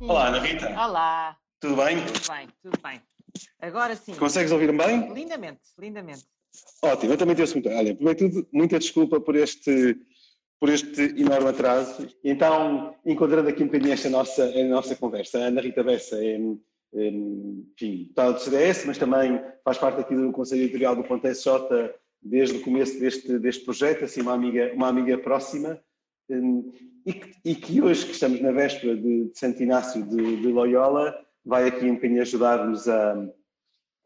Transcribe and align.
Olá, 0.00 0.28
Ana 0.28 0.38
Rita. 0.38 0.68
Olá. 0.70 1.36
Tudo 1.60 1.76
bem? 1.76 1.96
Tudo 2.06 2.32
bem, 2.32 2.48
tudo 2.62 2.78
bem. 2.82 3.02
Agora 3.60 3.94
sim. 3.94 4.14
Consegues 4.14 4.50
ouvir-me 4.50 4.78
bem? 4.78 5.12
Lindamente, 5.12 5.60
lindamente. 5.78 6.24
Ótimo, 6.82 7.12
eu 7.12 7.18
também 7.18 7.36
tenho 7.36 7.48
muito. 7.52 7.68
Olha, 7.68 7.94
primeiro 7.94 8.18
tudo, 8.18 8.48
muita 8.52 8.78
desculpa 8.78 9.20
por 9.20 9.36
este, 9.36 9.96
por 10.58 10.68
este 10.68 11.02
enorme 11.20 11.48
atraso. 11.48 12.08
Então, 12.24 12.94
encontrando 13.04 13.48
aqui 13.48 13.62
um 13.62 13.66
bocadinho 13.66 13.92
esta 13.92 14.08
nossa, 14.08 14.44
a 14.44 14.64
nossa 14.64 14.96
conversa, 14.96 15.38
a 15.38 15.42
Ana 15.42 15.60
Rita 15.60 15.82
Bessa 15.82 16.16
é, 16.16 16.34
é 16.34 16.38
enfim, 16.94 18.06
está 18.08 18.30
do 18.30 18.40
CDS, 18.40 18.84
mas 18.86 18.98
também 18.98 19.40
faz 19.64 19.78
parte 19.78 20.00
aqui 20.00 20.14
do 20.14 20.32
Conselho 20.32 20.62
Editorial 20.62 20.96
do 20.96 21.04
Ponte 21.04 21.28
SJ 21.28 21.50
desde 22.20 22.56
o 22.56 22.62
começo 22.62 22.98
deste, 22.98 23.38
deste 23.38 23.64
projeto, 23.64 24.04
assim, 24.04 24.20
uma 24.20 24.32
amiga, 24.32 24.72
uma 24.74 24.88
amiga 24.88 25.16
próxima. 25.18 25.80
E 27.06 27.12
que, 27.12 27.32
e 27.44 27.54
que 27.54 27.80
hoje, 27.80 28.04
que 28.04 28.12
estamos 28.12 28.40
na 28.40 28.52
véspera 28.52 28.96
de, 28.96 29.30
de 29.30 29.38
Santo 29.38 29.62
Inácio 29.62 30.02
de, 30.02 30.36
de 30.36 30.48
Loyola, 30.48 31.14
vai 31.44 31.66
aqui 31.66 31.86
um 31.86 31.94
bocadinho 31.94 32.20
ajudar-nos 32.20 32.88
a, 32.88 33.26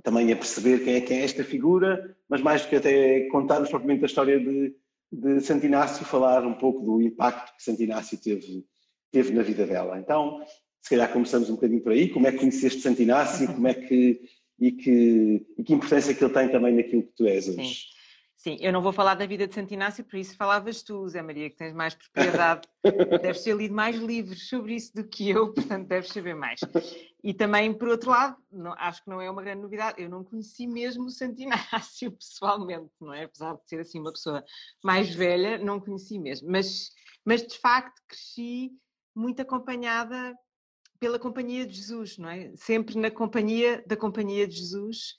também 0.02 0.32
a 0.32 0.36
perceber 0.36 0.84
quem 0.84 0.94
é, 0.94 1.00
quem 1.00 1.20
é 1.20 1.24
esta 1.24 1.42
figura, 1.42 2.16
mas 2.28 2.40
mais 2.40 2.62
do 2.62 2.68
que 2.68 2.76
até 2.76 3.26
contar-nos 3.28 3.70
propriamente 3.70 4.04
a 4.04 4.06
história 4.06 4.38
de, 4.38 4.76
de 5.10 5.40
Santo 5.40 5.66
Inácio, 5.66 6.04
falar 6.04 6.46
um 6.46 6.54
pouco 6.54 6.84
do 6.84 7.02
impacto 7.02 7.56
que 7.56 7.62
Santo 7.62 7.82
Inácio 7.82 8.16
teve, 8.18 8.64
teve 9.10 9.32
na 9.32 9.42
vida 9.42 9.66
dela. 9.66 9.98
Então, 9.98 10.40
se 10.82 10.90
calhar 10.90 11.12
começamos 11.12 11.48
um 11.48 11.54
bocadinho 11.54 11.80
por 11.80 11.92
aí, 11.92 12.08
como 12.08 12.26
é 12.26 12.32
que 12.32 12.38
conheceste 12.38 12.80
Santo 12.80 13.00
Inácio, 13.00 13.46
como 13.46 13.68
é 13.68 13.74
que, 13.74 14.20
e 14.58 14.72
que, 14.72 15.46
e 15.56 15.62
que 15.62 15.72
importância 15.72 16.12
que 16.12 16.22
ele 16.22 16.34
tem 16.34 16.50
também 16.50 16.74
naquilo 16.74 17.04
que 17.04 17.12
tu 17.16 17.24
és 17.24 17.48
hoje. 17.48 17.64
Sim. 17.64 17.92
Sim, 18.42 18.56
eu 18.60 18.72
não 18.72 18.82
vou 18.82 18.92
falar 18.92 19.14
da 19.14 19.24
vida 19.24 19.46
de 19.46 19.54
Santo 19.54 19.72
Inácio, 19.72 20.04
por 20.04 20.16
isso 20.16 20.36
falavas 20.36 20.82
tu, 20.82 21.08
Zé 21.08 21.22
Maria, 21.22 21.48
que 21.48 21.54
tens 21.54 21.72
mais 21.72 21.94
propriedade. 21.94 22.68
deves 23.22 23.44
ter 23.44 23.54
lido 23.54 23.72
mais 23.72 23.94
livros 23.94 24.48
sobre 24.48 24.74
isso 24.74 24.92
do 24.96 25.04
que 25.04 25.30
eu, 25.30 25.52
portanto 25.54 25.86
deves 25.86 26.08
saber 26.10 26.34
mais. 26.34 26.58
E 27.22 27.32
também, 27.32 27.72
por 27.72 27.86
outro 27.86 28.10
lado, 28.10 28.36
não, 28.50 28.72
acho 28.72 29.04
que 29.04 29.10
não 29.10 29.20
é 29.20 29.30
uma 29.30 29.42
grande 29.42 29.62
novidade, 29.62 30.02
eu 30.02 30.08
não 30.08 30.24
conheci 30.24 30.66
mesmo 30.66 31.04
o 31.04 31.10
Santo 31.10 31.40
Inácio 31.40 32.10
pessoalmente, 32.18 32.90
não 33.00 33.14
é? 33.14 33.26
Apesar 33.26 33.54
de 33.54 33.60
ser 33.68 33.78
assim 33.78 34.00
uma 34.00 34.10
pessoa 34.10 34.42
mais 34.82 35.14
velha, 35.14 35.56
não 35.58 35.78
conheci 35.78 36.18
mesmo. 36.18 36.50
Mas, 36.50 36.90
mas 37.24 37.46
de 37.46 37.56
facto 37.56 38.02
cresci 38.08 38.72
muito 39.14 39.40
acompanhada 39.40 40.34
pela 41.02 41.18
Companhia 41.18 41.66
de 41.66 41.74
Jesus, 41.74 42.16
não 42.16 42.28
é? 42.28 42.52
Sempre 42.54 42.96
na 42.96 43.10
companhia 43.10 43.82
da 43.84 43.96
Companhia 43.96 44.46
de 44.46 44.54
Jesus 44.54 45.18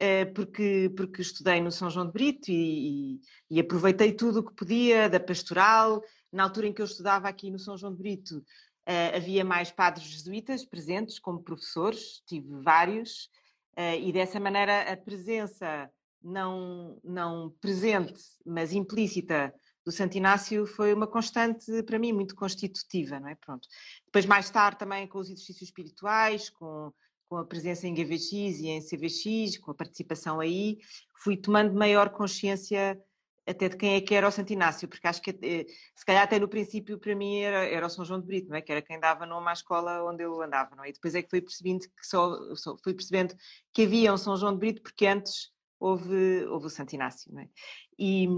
eh, 0.00 0.24
porque, 0.24 0.92
porque 0.96 1.22
estudei 1.22 1.60
no 1.60 1.70
São 1.70 1.88
João 1.88 2.06
de 2.06 2.12
Brito 2.12 2.50
e, 2.50 3.14
e, 3.14 3.20
e, 3.48 3.60
aproveitei 3.60 4.12
tudo 4.12 4.40
o 4.40 4.44
que 4.44 4.56
podia 4.56 5.08
da 5.08 5.20
pastoral. 5.20 6.02
Na 6.32 6.42
altura 6.42 6.66
em 6.66 6.72
que 6.72 6.82
eu 6.82 6.84
estudava 6.84 7.28
aqui 7.28 7.48
no 7.48 7.60
São 7.60 7.78
João 7.78 7.92
de 7.92 7.98
Brito, 7.98 8.44
eh, 8.84 9.16
havia 9.16 9.44
mais 9.44 9.70
padres 9.70 10.04
jesuítas 10.04 10.64
presentes 10.64 11.20
como 11.20 11.44
professores, 11.44 12.20
tive 12.26 12.60
vários, 12.60 13.30
eh, 13.76 14.00
e 14.00 14.12
dessa 14.12 14.40
maneira 14.40 14.92
a 14.92 14.96
presença 14.96 15.88
não, 16.20 16.98
não 17.04 17.54
presente, 17.60 18.20
mas 18.44 18.72
implícita 18.72 19.54
do 19.90 19.96
Santo 19.96 20.16
Inácio 20.16 20.66
foi 20.66 20.94
uma 20.94 21.06
constante 21.06 21.82
para 21.82 21.98
mim 21.98 22.12
muito 22.12 22.34
constitutiva, 22.34 23.18
não 23.18 23.28
é? 23.28 23.34
Pronto. 23.34 23.68
Depois 24.06 24.24
mais 24.24 24.48
tarde 24.48 24.78
também 24.78 25.06
com 25.06 25.18
os 25.18 25.28
exercícios 25.28 25.62
espirituais, 25.68 26.48
com 26.48 26.92
com 27.30 27.36
a 27.36 27.44
presença 27.44 27.86
em 27.86 27.94
GVX 27.94 28.32
e 28.58 28.66
em 28.66 28.80
CVX, 28.80 29.56
com 29.58 29.70
a 29.70 29.74
participação 29.74 30.40
aí, 30.40 30.80
fui 31.14 31.36
tomando 31.36 31.72
maior 31.72 32.10
consciência 32.10 33.00
até 33.46 33.68
de 33.68 33.76
quem 33.76 33.94
é 33.94 34.00
que 34.00 34.14
era 34.14 34.26
o 34.26 34.32
Santo 34.32 34.52
Inácio, 34.52 34.88
porque 34.88 35.06
acho 35.06 35.22
que 35.22 35.30
eh, 35.30 35.66
se 35.94 36.04
calhar 36.04 36.24
até 36.24 36.40
no 36.40 36.48
princípio 36.48 36.98
para 36.98 37.14
mim 37.14 37.38
era, 37.38 37.64
era 37.66 37.86
o 37.86 37.88
São 37.88 38.04
João 38.04 38.20
de 38.20 38.26
Brito, 38.26 38.48
não 38.48 38.56
é? 38.56 38.60
que 38.60 38.72
era 38.72 38.82
quem 38.82 38.98
dava 38.98 39.24
nome 39.26 39.48
à 39.48 39.52
escola 39.52 40.02
onde 40.02 40.24
eu 40.24 40.42
andava, 40.42 40.74
não 40.74 40.82
é? 40.82 40.90
E 40.90 40.92
depois 40.92 41.14
é 41.14 41.22
que 41.22 41.30
fui 41.30 41.40
percebendo 41.40 41.80
que 41.80 42.04
só, 42.04 42.36
só 42.56 42.76
fui 42.82 42.94
percebendo 42.94 43.34
que 43.72 43.82
havia 43.82 44.12
um 44.12 44.16
São 44.16 44.36
João 44.36 44.52
de 44.52 44.58
Brito 44.58 44.82
porque 44.82 45.06
antes 45.06 45.52
houve, 45.78 46.44
houve 46.46 46.66
o 46.66 46.70
Santo 46.70 46.94
Inácio, 46.94 47.32
não 47.32 47.42
é? 47.42 47.48
E, 47.96 48.28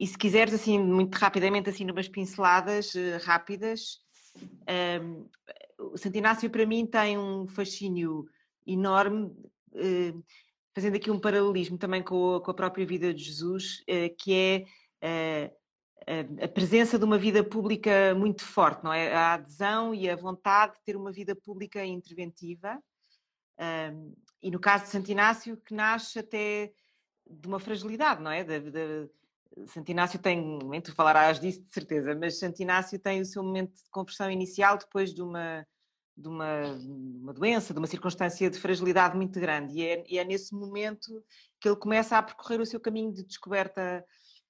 e 0.00 0.06
se 0.06 0.16
quiseres 0.16 0.54
assim 0.54 0.78
muito 0.78 1.14
rapidamente 1.16 1.68
assim 1.68 1.84
numas 1.84 2.08
pinceladas 2.08 2.94
uh, 2.94 3.22
rápidas, 3.22 3.98
um, 5.02 5.28
o 5.78 5.98
Santo 5.98 6.16
Inácio 6.16 6.48
para 6.48 6.64
mim 6.64 6.86
tem 6.86 7.18
um 7.18 7.46
fascínio 7.46 8.26
enorme, 8.66 9.34
eh, 9.74 10.14
fazendo 10.74 10.96
aqui 10.96 11.10
um 11.10 11.18
paralelismo 11.18 11.78
também 11.78 12.02
com 12.02 12.36
a, 12.36 12.40
com 12.40 12.50
a 12.50 12.54
própria 12.54 12.84
vida 12.84 13.12
de 13.12 13.24
Jesus, 13.24 13.82
eh, 13.86 14.10
que 14.10 14.34
é 14.34 15.50
a 16.44 16.48
presença 16.48 16.98
de 16.98 17.04
uma 17.04 17.18
vida 17.18 17.42
pública 17.42 18.14
muito 18.14 18.42
forte, 18.44 18.84
não 18.84 18.92
é? 18.92 19.12
A 19.14 19.34
adesão 19.34 19.94
e 19.94 20.08
a 20.08 20.16
vontade 20.16 20.74
de 20.74 20.82
ter 20.84 20.96
uma 20.96 21.10
vida 21.10 21.34
pública 21.34 21.84
interventiva. 21.84 22.78
E 24.42 24.50
no 24.50 24.60
caso 24.60 24.84
de 24.84 24.90
Santo 24.90 25.10
Inácio, 25.10 25.56
que 25.56 25.72
nasce 25.72 26.18
até 26.18 26.72
de 27.26 27.48
uma 27.48 27.58
fragilidade, 27.58 28.22
não 28.22 28.30
é? 28.30 28.44
De, 28.44 28.70
de, 28.70 29.08
Santo 29.66 29.90
Inácio 29.90 30.18
tem, 30.18 30.58
tu 30.82 30.94
falarás 30.94 31.40
disso 31.40 31.62
de 31.62 31.72
certeza, 31.72 32.14
mas 32.14 32.38
Santo 32.38 32.60
Inácio 32.60 32.98
tem 32.98 33.20
o 33.20 33.24
seu 33.24 33.42
momento 33.42 33.74
de 33.74 33.90
conversão 33.90 34.30
inicial 34.30 34.78
depois 34.78 35.12
de 35.12 35.22
uma, 35.22 35.66
de 36.16 36.28
uma, 36.28 36.62
uma 37.22 37.32
doença, 37.32 37.72
de 37.72 37.78
uma 37.78 37.86
circunstância 37.86 38.48
de 38.48 38.58
fragilidade 38.58 39.16
muito 39.16 39.40
grande. 39.40 39.74
E 39.78 39.82
é, 39.82 40.04
e 40.08 40.18
é, 40.18 40.24
nesse 40.24 40.54
momento 40.54 41.24
que 41.60 41.68
ele 41.68 41.76
começa 41.76 42.16
a 42.16 42.22
percorrer 42.22 42.60
o 42.60 42.66
seu 42.66 42.78
caminho 42.78 43.12
de 43.12 43.24
descoberta 43.24 44.04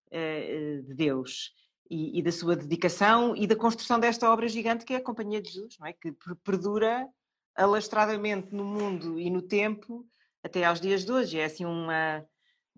uh, 0.09 0.83
de 0.83 0.95
Deus 0.95 1.53
e, 1.91 2.19
e, 2.19 2.23
da 2.23 2.33
sua 2.33 2.55
dedicação 2.55 3.35
e 3.35 3.47
da 3.47 3.57
construção 3.57 3.99
desta 3.99 4.31
obra 4.31 4.49
gigante 4.49 4.85
que 4.85 4.95
é 4.95 4.97
a 4.97 5.03
Companhia 5.03 5.41
de 5.41 5.51
Jesus, 5.51 5.77
não 5.79 5.87
é? 5.87 5.93
que 5.93 6.15
perdura 6.45 7.09
alastradamente 7.57 8.55
no 8.55 8.65
mundo 8.65 9.19
e 9.19 9.29
no 9.29 9.43
tempo 9.43 10.07
até 10.43 10.65
aos 10.65 10.81
dias 10.81 11.05
de 11.05 11.13
hoje. 11.13 11.39
É 11.39 11.45
assim 11.45 11.65
uma 11.65 12.25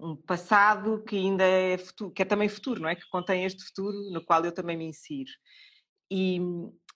um 0.03 0.17
passado 0.17 1.03
que 1.05 1.17
ainda 1.17 1.45
é 1.45 1.79
futuro, 1.79 2.11
que 2.11 2.23
é 2.23 2.25
também 2.25 2.49
futuro, 2.49 2.81
não 2.81 2.89
é? 2.89 2.97
Que 2.97 3.09
contém 3.09 3.45
este 3.45 3.65
futuro 3.65 3.97
no 4.11 4.25
qual 4.25 4.45
eu 4.45 4.53
também 4.53 4.77
me 4.77 4.85
insiro. 4.85 5.31
E, 6.11 6.41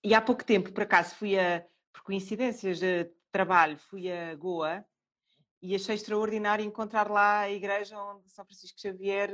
e 0.02 0.14
há 0.14 0.20
pouco 0.20 0.44
tempo, 0.44 0.72
por 0.72 0.82
acaso, 0.82 1.14
fui 1.14 1.38
a, 1.38 1.64
por 1.92 2.02
coincidências 2.02 2.80
de 2.80 3.10
trabalho, 3.30 3.78
fui 3.78 4.10
a 4.10 4.34
Goa 4.34 4.84
e 5.62 5.74
achei 5.74 5.94
extraordinário 5.94 6.64
encontrar 6.64 7.10
lá 7.10 7.40
a 7.40 7.50
igreja 7.50 7.96
onde 7.98 8.28
São 8.30 8.44
Francisco 8.44 8.80
Xavier 8.80 9.30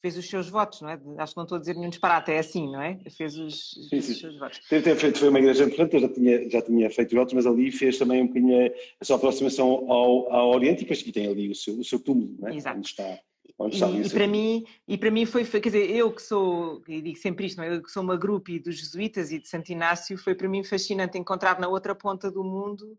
fez 0.00 0.16
os 0.16 0.28
seus 0.28 0.48
votos, 0.48 0.80
não 0.80 0.88
é? 0.88 0.98
Acho 1.18 1.32
que 1.32 1.36
não 1.36 1.44
estou 1.44 1.56
a 1.56 1.58
dizer 1.58 1.74
nenhum 1.74 1.90
disparate, 1.90 2.30
é 2.30 2.38
assim, 2.38 2.70
não 2.70 2.80
é? 2.80 2.98
Fez 3.16 3.36
os, 3.36 3.70
sim, 3.88 4.00
sim. 4.00 4.12
os 4.12 4.20
seus 4.20 4.38
votos. 4.38 4.60
Deve 4.70 4.84
ter 4.84 4.96
feito, 4.96 5.18
foi 5.18 5.28
uma 5.28 5.38
igreja 5.38 5.64
importante, 5.64 5.94
eu 5.94 6.00
já 6.00 6.08
tinha, 6.08 6.50
já 6.50 6.62
tinha 6.62 6.90
feito 6.90 7.14
votos, 7.14 7.34
mas 7.34 7.46
ali 7.46 7.70
fez 7.70 7.98
também 7.98 8.22
um 8.22 8.28
bocadinho 8.28 8.72
a 9.00 9.04
sua 9.04 9.16
aproximação 9.16 9.90
ao, 9.90 10.32
ao 10.32 10.50
Oriente 10.50 10.84
e 10.88 11.12
tem 11.12 11.26
ali 11.26 11.50
o 11.50 11.54
seu, 11.54 11.78
o 11.78 11.84
seu 11.84 11.98
túmulo, 11.98 12.36
não 12.38 12.48
é? 12.48 12.56
Exato. 12.56 12.78
Onde 12.78 12.88
está, 12.88 13.18
onde 13.58 13.74
está 13.74 13.88
e, 13.90 14.02
e 14.02 14.10
para 14.10 14.26
mim 14.26 14.64
e 14.86 14.98
para 14.98 15.10
mim 15.10 15.26
foi, 15.26 15.44
foi, 15.44 15.60
quer 15.60 15.70
dizer, 15.70 15.90
eu 15.90 16.12
que 16.12 16.22
sou, 16.22 16.82
e 16.86 17.02
digo 17.02 17.18
sempre 17.18 17.46
isto, 17.46 17.58
não 17.58 17.64
é? 17.64 17.74
eu 17.74 17.82
que 17.82 17.90
sou 17.90 18.02
uma 18.02 18.16
grupo 18.16 18.56
dos 18.60 18.78
jesuítas 18.78 19.32
e 19.32 19.38
de 19.38 19.48
Santo 19.48 19.70
Inácio, 19.70 20.16
foi 20.16 20.34
para 20.34 20.48
mim 20.48 20.62
fascinante 20.62 21.18
encontrar 21.18 21.58
na 21.58 21.68
outra 21.68 21.94
ponta 21.94 22.30
do 22.30 22.44
mundo 22.44 22.96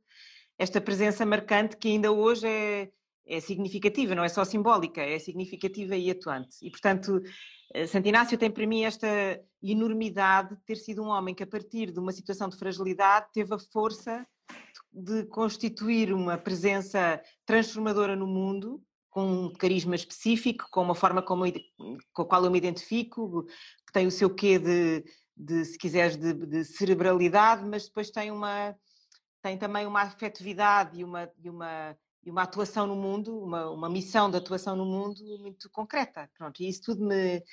esta 0.57 0.81
presença 0.81 1.25
marcante 1.25 1.77
que 1.77 1.87
ainda 1.87 2.11
hoje 2.11 2.45
é 2.45 2.89
é 3.29 3.39
significativa, 3.39 4.15
não 4.15 4.23
é 4.23 4.29
só 4.29 4.43
simbólica, 4.43 5.01
é 5.01 5.19
significativa 5.19 5.95
e 5.95 6.09
atuante. 6.09 6.57
E, 6.63 6.71
portanto, 6.71 7.21
eh, 7.73 7.85
Santo 7.85 8.07
Inácio 8.07 8.37
tem 8.37 8.49
para 8.49 8.65
mim 8.65 8.83
esta 8.83 9.07
enormidade 9.61 10.55
de 10.55 10.63
ter 10.63 10.77
sido 10.77 11.03
um 11.03 11.09
homem 11.09 11.35
que, 11.35 11.43
a 11.43 11.47
partir 11.47 11.91
de 11.91 11.99
uma 11.99 12.11
situação 12.11 12.49
de 12.49 12.57
fragilidade, 12.57 13.27
teve 13.31 13.53
a 13.53 13.59
força 13.59 14.25
de 14.91 15.25
constituir 15.25 16.11
uma 16.11 16.37
presença 16.37 17.21
transformadora 17.45 18.15
no 18.15 18.25
mundo, 18.25 18.81
com 19.11 19.45
um 19.45 19.53
carisma 19.53 19.95
específico, 19.95 20.65
com 20.71 20.81
uma 20.81 20.95
forma 20.95 21.21
como, 21.21 21.45
com 22.11 22.21
a 22.23 22.25
qual 22.25 22.43
eu 22.43 22.51
me 22.51 22.57
identifico, 22.57 23.45
que 23.85 23.93
tem 23.93 24.07
o 24.07 24.11
seu 24.11 24.33
quê 24.33 24.57
de, 24.57 25.03
de 25.37 25.65
se 25.65 25.77
quiseres, 25.77 26.15
de, 26.15 26.33
de, 26.33 26.65
cerebralidade, 26.65 27.63
mas 27.63 27.85
depois 27.85 28.09
tem 28.09 28.31
uma 28.31 28.75
tem 29.41 29.57
também 29.57 29.87
uma 29.87 30.01
afetividade 30.01 30.99
e 30.99 31.03
uma, 31.03 31.31
e 31.41 31.49
uma 31.49 31.95
e 32.25 32.31
uma 32.31 32.43
atuação 32.43 32.85
no 32.85 32.95
mundo, 32.95 33.37
uma, 33.39 33.69
uma 33.69 33.89
missão 33.89 34.29
de 34.29 34.37
atuação 34.37 34.75
no 34.75 34.85
mundo 34.85 35.21
muito 35.39 35.69
concreta. 35.69 36.29
Pronto, 36.37 36.61
e 36.61 36.67
isso 36.67 36.81
tudo 36.83 37.05
me, 37.05 37.43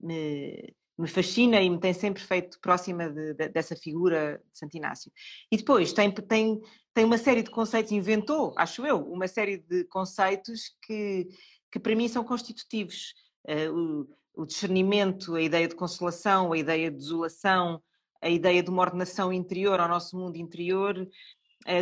me, 0.00 0.74
me 0.98 1.08
fascina 1.08 1.60
e 1.60 1.68
me 1.68 1.78
tem 1.78 1.92
sempre 1.92 2.22
feito 2.22 2.58
próxima 2.60 3.10
de, 3.10 3.34
de, 3.34 3.48
dessa 3.48 3.76
figura 3.76 4.42
de 4.52 4.58
Santo 4.58 4.76
Inácio. 4.76 5.12
E 5.50 5.56
depois 5.56 5.92
tem, 5.92 6.10
tem, 6.10 6.60
tem 6.92 7.04
uma 7.04 7.18
série 7.18 7.42
de 7.42 7.50
conceitos, 7.50 7.92
inventou, 7.92 8.54
acho 8.56 8.84
eu, 8.86 8.98
uma 9.02 9.28
série 9.28 9.58
de 9.58 9.84
conceitos 9.84 10.74
que, 10.82 11.28
que 11.70 11.78
para 11.78 11.94
mim 11.94 12.08
são 12.08 12.24
constitutivos. 12.24 13.14
Uh, 13.46 14.06
o, 14.34 14.42
o 14.42 14.46
discernimento, 14.46 15.34
a 15.34 15.42
ideia 15.42 15.68
de 15.68 15.76
consolação, 15.76 16.52
a 16.52 16.58
ideia 16.58 16.90
de 16.90 16.96
desolação, 16.96 17.80
a 18.20 18.28
ideia 18.28 18.62
de 18.62 18.70
uma 18.70 18.82
ordenação 18.82 19.32
interior 19.32 19.78
ao 19.78 19.88
nosso 19.88 20.16
mundo 20.16 20.36
interior, 20.36 21.06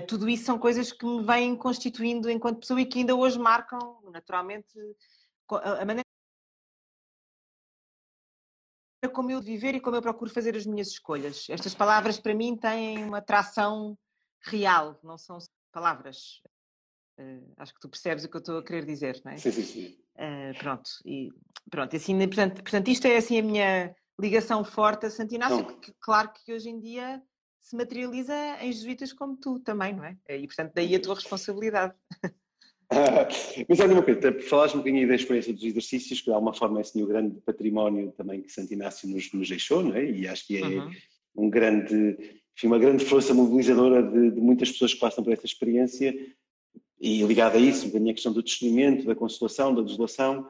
tudo 0.07 0.29
isso 0.29 0.45
são 0.45 0.59
coisas 0.59 0.93
que 0.93 1.05
me 1.05 1.25
vêm 1.25 1.57
constituindo 1.57 2.31
enquanto 2.31 2.61
pessoa 2.61 2.81
e 2.81 2.87
que 2.87 3.01
ainda 3.01 3.17
hoje 3.17 3.39
marcam, 3.39 4.01
naturalmente, 4.13 4.69
a 5.49 5.85
maneira 5.85 6.05
como 9.13 9.31
eu 9.31 9.41
viver 9.41 9.75
e 9.75 9.81
como 9.81 9.97
eu 9.97 10.03
procuro 10.03 10.31
fazer 10.31 10.57
as 10.57 10.65
minhas 10.65 10.89
escolhas. 10.89 11.47
Estas 11.51 11.75
palavras, 11.75 12.21
para 12.21 12.35
mim, 12.35 12.57
têm 12.57 13.05
uma 13.05 13.21
tração 13.21 13.99
real, 14.45 14.99
não 15.03 15.19
são 15.19 15.39
palavras. 15.73 16.41
Uh, 17.19 17.53
acho 17.57 17.75
que 17.75 17.81
tu 17.81 17.89
percebes 17.89 18.25
o 18.25 18.29
que 18.29 18.37
eu 18.37 18.41
estou 18.41 18.59
a 18.59 18.65
querer 18.65 18.85
dizer, 18.85 19.21
não 19.25 19.33
é? 19.33 19.37
Sim, 19.37 19.51
sim, 19.51 19.63
sim. 19.63 19.99
Uh, 20.15 20.59
pronto, 20.59 20.91
e 21.05 21.31
pronto, 21.71 21.97
assim, 21.97 22.19
portanto, 22.19 22.63
portanto, 22.63 22.89
isto 22.89 23.07
é 23.07 23.17
assim 23.17 23.39
a 23.39 23.43
minha 23.43 23.97
ligação 24.21 24.65
forte 24.65 25.07
a 25.07 25.11
Santo 25.11 25.35
Inácio, 25.35 25.65
que, 25.81 25.93
claro 26.01 26.33
que 26.33 26.53
hoje 26.53 26.69
em 26.69 26.79
dia 26.79 27.23
se 27.63 27.77
materializa 27.77 28.35
em 28.61 28.73
jesuítas 28.73 29.13
como 29.13 29.37
tu 29.37 29.61
também, 29.61 29.95
não 29.95 30.05
é? 30.05 30.17
E 30.29 30.47
portanto 30.47 30.73
daí 30.75 30.95
a 30.95 31.01
tua 31.01 31.15
responsabilidade. 31.15 31.95
mas 33.69 33.81
olha 33.81 33.95
uma 33.95 34.03
coisa, 34.03 34.41
falaste 34.43 34.75
um 34.75 34.79
bocadinho 34.79 35.09
da 35.09 35.15
experiência 35.15 35.53
dos 35.53 35.63
exercícios, 35.63 36.21
que 36.21 36.27
de 36.27 36.33
alguma 36.33 36.53
forma 36.53 36.79
é 36.79 36.83
assim, 36.83 37.03
o 37.03 37.07
grande 37.07 37.41
património 37.41 38.13
também 38.13 38.43
que 38.43 38.53
Santo 38.53 38.73
Inácio 38.73 39.09
nos, 39.09 39.33
nos 39.33 39.49
deixou, 39.49 39.83
não 39.83 39.95
é? 39.95 40.05
E 40.05 40.29
acho 40.29 40.47
que 40.47 40.59
é 40.59 40.67
uhum. 40.67 40.91
um 41.37 41.49
grande, 41.49 42.19
enfim, 42.57 42.67
uma 42.67 42.79
grande 42.79 43.05
força 43.05 43.33
mobilizadora 43.33 44.03
de, 44.03 44.33
de, 44.33 44.41
muitas 44.41 44.71
pessoas 44.73 44.93
que 44.93 45.01
passam 45.01 45.25
por 45.25 45.33
esta 45.33 45.47
experiência 45.47 46.15
e 47.01 47.23
ligada 47.23 47.57
a 47.57 47.61
isso, 47.61 47.97
a 47.97 48.01
minha 48.01 48.13
questão 48.13 48.33
do 48.33 48.43
discernimento, 48.43 49.07
da 49.07 49.15
consolação, 49.15 49.75
da 49.75 49.83
desolação, 49.83 50.49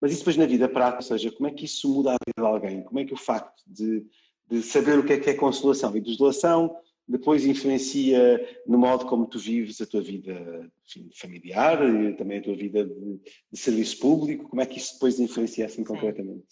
mas 0.00 0.10
isso 0.10 0.20
depois 0.20 0.36
na 0.36 0.46
vida 0.46 0.68
prática, 0.68 0.98
ou 0.98 1.02
seja, 1.02 1.30
como 1.30 1.48
é 1.48 1.52
que 1.52 1.64
isso 1.64 1.88
muda 1.88 2.10
a 2.10 2.16
vida 2.26 2.34
de 2.36 2.44
alguém? 2.44 2.82
Como 2.82 2.98
é 2.98 3.04
que 3.04 3.14
o 3.14 3.16
facto 3.16 3.62
de, 3.66 4.04
de 4.50 4.62
saber 4.62 4.98
o 4.98 5.04
que 5.04 5.14
é 5.14 5.18
que 5.18 5.30
é 5.30 5.34
consolação 5.34 5.96
e 5.96 6.00
desolação 6.00 6.76
depois 7.06 7.44
influencia 7.44 8.62
no 8.66 8.78
modo 8.78 9.06
como 9.06 9.26
tu 9.26 9.38
vives 9.38 9.80
a 9.80 9.86
tua 9.86 10.00
vida 10.00 10.70
enfim, 10.86 11.10
familiar, 11.14 11.82
e 11.82 12.14
também 12.14 12.38
a 12.38 12.42
tua 12.42 12.56
vida 12.56 12.84
de, 12.84 13.20
de, 13.52 13.58
serviço 13.58 13.98
público, 13.98 14.48
como 14.48 14.62
é 14.62 14.66
que 14.66 14.78
isso 14.78 14.94
depois 14.94 15.20
influencia 15.20 15.66
assim 15.66 15.82
Sim. 15.82 15.84
concretamente? 15.84 16.46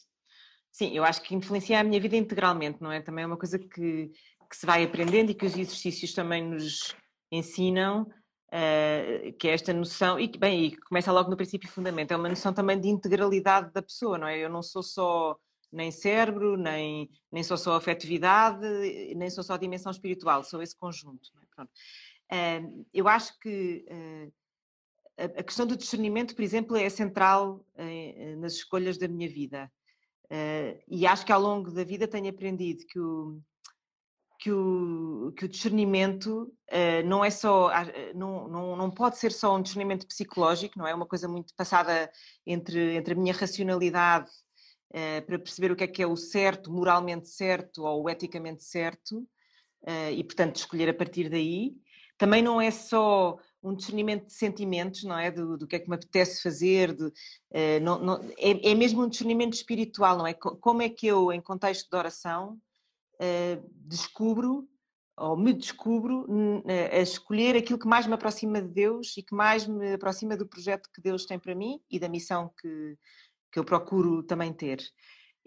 Sim, 0.70 0.94
eu 0.94 1.04
acho 1.04 1.22
que 1.22 1.34
influencia 1.34 1.80
a 1.80 1.84
minha 1.84 2.00
vida 2.00 2.16
integralmente, 2.16 2.82
não 2.82 2.92
é? 2.92 3.00
Também 3.00 3.24
é 3.24 3.26
uma 3.26 3.36
coisa 3.36 3.58
que, 3.58 3.68
que 3.68 4.56
se 4.56 4.66
vai 4.66 4.84
aprendendo 4.84 5.30
e 5.30 5.34
que 5.34 5.44
os 5.44 5.56
exercícios 5.56 6.12
também 6.12 6.42
nos 6.42 6.94
ensinam, 7.30 8.02
uh, 8.02 9.32
que 9.38 9.48
é 9.48 9.52
esta 9.52 9.72
noção, 9.72 10.18
e 10.18 10.28
que, 10.28 10.38
bem, 10.38 10.66
e 10.66 10.76
começa 10.76 11.12
logo 11.12 11.30
no 11.30 11.36
princípio 11.36 11.68
fundamento, 11.68 12.12
é 12.12 12.16
uma 12.16 12.28
noção 12.28 12.52
também 12.52 12.80
de 12.80 12.88
integralidade 12.88 13.72
da 13.72 13.82
pessoa, 13.82 14.18
não 14.18 14.26
é? 14.26 14.38
Eu 14.38 14.50
não 14.50 14.62
sou 14.62 14.82
só 14.82 15.36
nem 15.72 15.90
cérebro, 15.90 16.56
nem, 16.56 17.10
nem 17.30 17.42
sou 17.42 17.56
só 17.56 17.74
afetividade, 17.74 18.66
nem 19.16 19.30
sou 19.30 19.42
só 19.42 19.56
dimensão 19.56 19.90
espiritual, 19.90 20.44
sou 20.44 20.62
esse 20.62 20.76
conjunto. 20.76 21.30
É? 22.30 22.58
Uh, 22.60 22.86
eu 22.92 23.08
acho 23.08 23.38
que 23.38 23.84
uh, 23.90 24.32
a 25.18 25.42
questão 25.42 25.66
do 25.66 25.76
discernimento, 25.76 26.34
por 26.34 26.42
exemplo, 26.42 26.76
é 26.76 26.88
central 26.90 27.64
uh, 27.76 28.40
nas 28.40 28.54
escolhas 28.54 28.98
da 28.98 29.08
minha 29.08 29.28
vida. 29.28 29.70
e 30.88 31.06
acho 31.06 31.24
que 31.24 31.32
ao 31.32 31.40
longo 31.40 31.70
da 31.70 31.84
vida 31.84 32.08
tenho 32.08 32.28
aprendido 32.28 32.84
que 32.86 32.98
o, 32.98 33.40
que 34.38 34.50
o, 34.50 35.32
que 35.36 35.44
o 35.44 35.48
discernimento 35.48 36.52
não 37.04 37.22
é 37.22 37.30
só, 37.30 37.70
não, 38.14 38.48
não, 38.48 38.76
não 38.76 38.90
pode 38.90 39.18
ser 39.18 39.30
só 39.30 39.54
um 39.54 39.62
discernimento 39.62 40.06
psicológico, 40.06 40.78
não 40.78 40.86
é 40.86 40.94
uma 40.94 41.06
coisa 41.06 41.28
muito 41.28 41.54
passada 41.54 42.10
entre, 42.46 42.96
entre 42.96 43.12
a 43.12 43.16
minha 43.16 43.34
racionalidade 43.34 44.30
uh, 44.92 45.26
para 45.26 45.38
perceber 45.38 45.72
o 45.72 45.76
que 45.76 45.84
é 45.84 45.86
que 45.86 46.02
é 46.02 46.06
o 46.06 46.16
certo, 46.16 46.70
moralmente 46.70 47.28
certo 47.28 47.84
ou 47.84 48.08
eticamente 48.08 48.62
certo, 48.62 49.18
uh, 49.18 50.12
e 50.14 50.22
portanto 50.22 50.56
escolher 50.56 50.88
a 50.88 50.94
partir 50.94 51.28
daí. 51.28 51.74
Também 52.18 52.42
não 52.42 52.60
é 52.60 52.70
só 52.70 53.36
um 53.62 53.74
discernimento 53.74 54.26
de 54.26 54.34
sentimentos, 54.34 55.02
não 55.02 55.18
é? 55.18 55.30
Do, 55.30 55.56
do 55.56 55.66
que 55.66 55.76
é 55.76 55.78
que 55.78 55.88
me 55.88 55.96
apetece 55.96 56.42
fazer, 56.42 56.94
de, 56.94 57.06
uh, 57.06 57.80
não, 57.82 57.98
não, 57.98 58.14
é, 58.38 58.70
é, 58.70 58.74
mesmo 58.74 59.02
um 59.02 59.08
discernimento 59.08 59.54
espiritual, 59.54 60.16
não 60.18 60.26
é? 60.26 60.34
Como 60.34 60.82
é 60.82 60.88
que 60.88 61.06
eu, 61.06 61.32
em 61.32 61.40
contexto 61.40 61.88
de 61.90 61.96
oração, 61.96 62.58
descubro 63.86 64.68
ou 65.16 65.36
me 65.36 65.52
descubro 65.52 66.26
a 66.92 66.98
escolher 66.98 67.54
aquilo 67.54 67.78
que 67.78 67.86
mais 67.86 68.04
me 68.04 68.14
aproxima 68.14 68.60
de 68.60 68.66
Deus 68.66 69.16
e 69.16 69.22
que 69.22 69.32
mais 69.32 69.64
me 69.64 69.92
aproxima 69.92 70.36
do 70.36 70.48
projeto 70.48 70.90
que 70.92 71.00
Deus 71.00 71.24
tem 71.24 71.38
para 71.38 71.54
mim 71.54 71.80
e 71.88 72.00
da 72.00 72.08
missão 72.08 72.52
que, 72.60 72.98
que 73.52 73.58
eu 73.58 73.64
procuro 73.64 74.22
também 74.22 74.52
ter. 74.52 74.82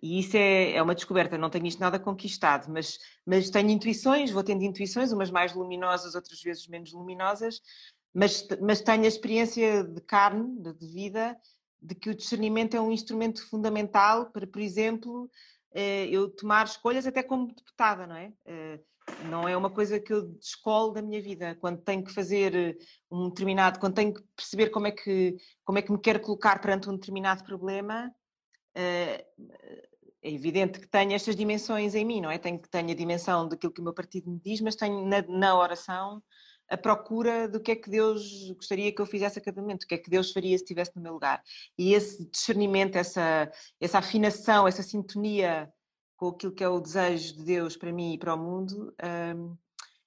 E 0.02 0.19
isso 0.19 0.38
é, 0.38 0.74
é 0.74 0.81
uma 0.84 0.94
descoberta, 0.94 1.38
não 1.38 1.50
tenho 1.50 1.66
isto 1.66 1.80
nada 1.80 2.00
conquistado, 2.00 2.72
mas, 2.72 3.00
mas 3.25 3.50
tenho 3.50 3.69
intuições, 3.72 4.30
vou 4.30 4.44
tendo 4.44 4.63
intuições, 4.63 5.12
umas 5.12 5.31
mais 5.31 5.54
luminosas, 5.54 6.13
outras 6.13 6.42
vezes 6.42 6.68
menos 6.68 6.94
luminosas, 6.94 7.60
mas, 8.13 8.48
mas 8.62 8.81
tenho 8.81 9.04
a 9.04 9.07
experiência 9.07 9.84
de 9.84 10.02
carne, 10.02 10.62
de, 10.62 10.88
vida, 10.88 11.36
de 11.81 11.96
que 11.96 12.10
o 12.10 12.16
discernimento 12.16 12.75
é 12.75 12.81
um 12.81 12.92
instrumento 12.92 13.44
fundamental 13.50 14.31
para, 14.31 14.46
por 14.46 14.62
exemplo, 14.62 15.30
eh, 15.74 16.08
eu 16.08 16.30
tomar 16.30 16.66
escolhas 16.66 17.08
até 17.08 17.24
como 17.24 17.48
deputada, 17.48 18.06
não 18.06 18.16
é? 18.16 18.31
Não 19.30 19.48
é 19.48 19.56
uma 19.56 19.69
coisa 19.69 20.00
que 20.00 20.12
eu 20.12 20.24
descolo 20.34 20.92
da 20.92 21.02
minha 21.02 21.22
vida. 21.22 21.56
Quando 21.56 21.81
tenho 21.81 22.04
que 22.04 22.13
fazer 22.13 22.56
eh, 22.56 22.75
um 23.12 23.30
determinado, 23.30 23.80
quando 23.80 23.96
tenho 23.96 24.13
que 24.13 24.22
perceber 24.36 24.69
como 24.69 24.88
é 24.88 24.92
que, 24.92 25.38
como 25.63 25.78
é 25.78 25.81
que 25.81 25.92
me 25.92 26.00
quero 26.00 26.19
colocar 26.19 26.60
perante 26.60 26.90
um 26.90 26.96
determinado 26.96 27.44
problema, 27.44 28.12
eh, 28.75 29.25
é 30.22 30.31
evidente 30.31 30.80
que 30.80 30.88
tenho 30.88 31.13
estas 31.13 31.36
dimensões 31.36 31.94
em 31.94 32.04
mim, 32.04 32.19
não 32.19 32.31
é? 32.31 32.40
Tenho 32.40 32.60
a 32.74 32.96
dimensão 32.96 33.48
daquilo 33.48 33.72
que 33.72 33.81
o 33.81 33.84
meu 33.84 33.94
partido 33.94 34.30
me 34.30 34.40
diz, 34.40 34.60
mas 34.60 34.75
tenho 34.75 35.06
na, 35.06 35.22
na 35.22 35.56
oração 35.56 36.22
a 36.68 36.75
procura 36.75 37.48
do 37.48 37.60
que 37.60 37.72
é 37.72 37.75
que 37.75 37.90
Deus 37.90 38.51
gostaria 38.56 38.92
que 38.92 39.00
eu 39.00 39.06
fizesse 39.06 39.38
a 39.38 39.42
cada 39.42 39.62
momento, 39.62 39.84
o 39.84 39.88
que 39.88 39.96
é 39.96 39.98
que 40.00 40.10
Deus 40.10 40.31
faria 40.31 40.58
se 40.58 40.63
estivesse 40.63 40.96
no 40.96 41.01
meu 41.01 41.13
lugar. 41.13 41.44
E 41.78 41.94
esse 41.94 42.28
discernimento, 42.30 42.96
essa, 42.96 43.51
essa 43.80 44.00
afinação, 44.00 44.68
essa 44.68 44.81
sintonia 44.81 45.72
com 46.15 46.29
aquilo 46.29 46.53
que 46.53 46.63
é 46.63 46.69
o 46.69 46.79
desejo 46.79 47.35
de 47.35 47.44
Deus 47.44 47.75
para 47.75 47.91
mim 47.91 48.13
e 48.13 48.17
para 48.17 48.33
o 48.33 48.38
mundo, 48.38 48.94
um, 49.35 49.56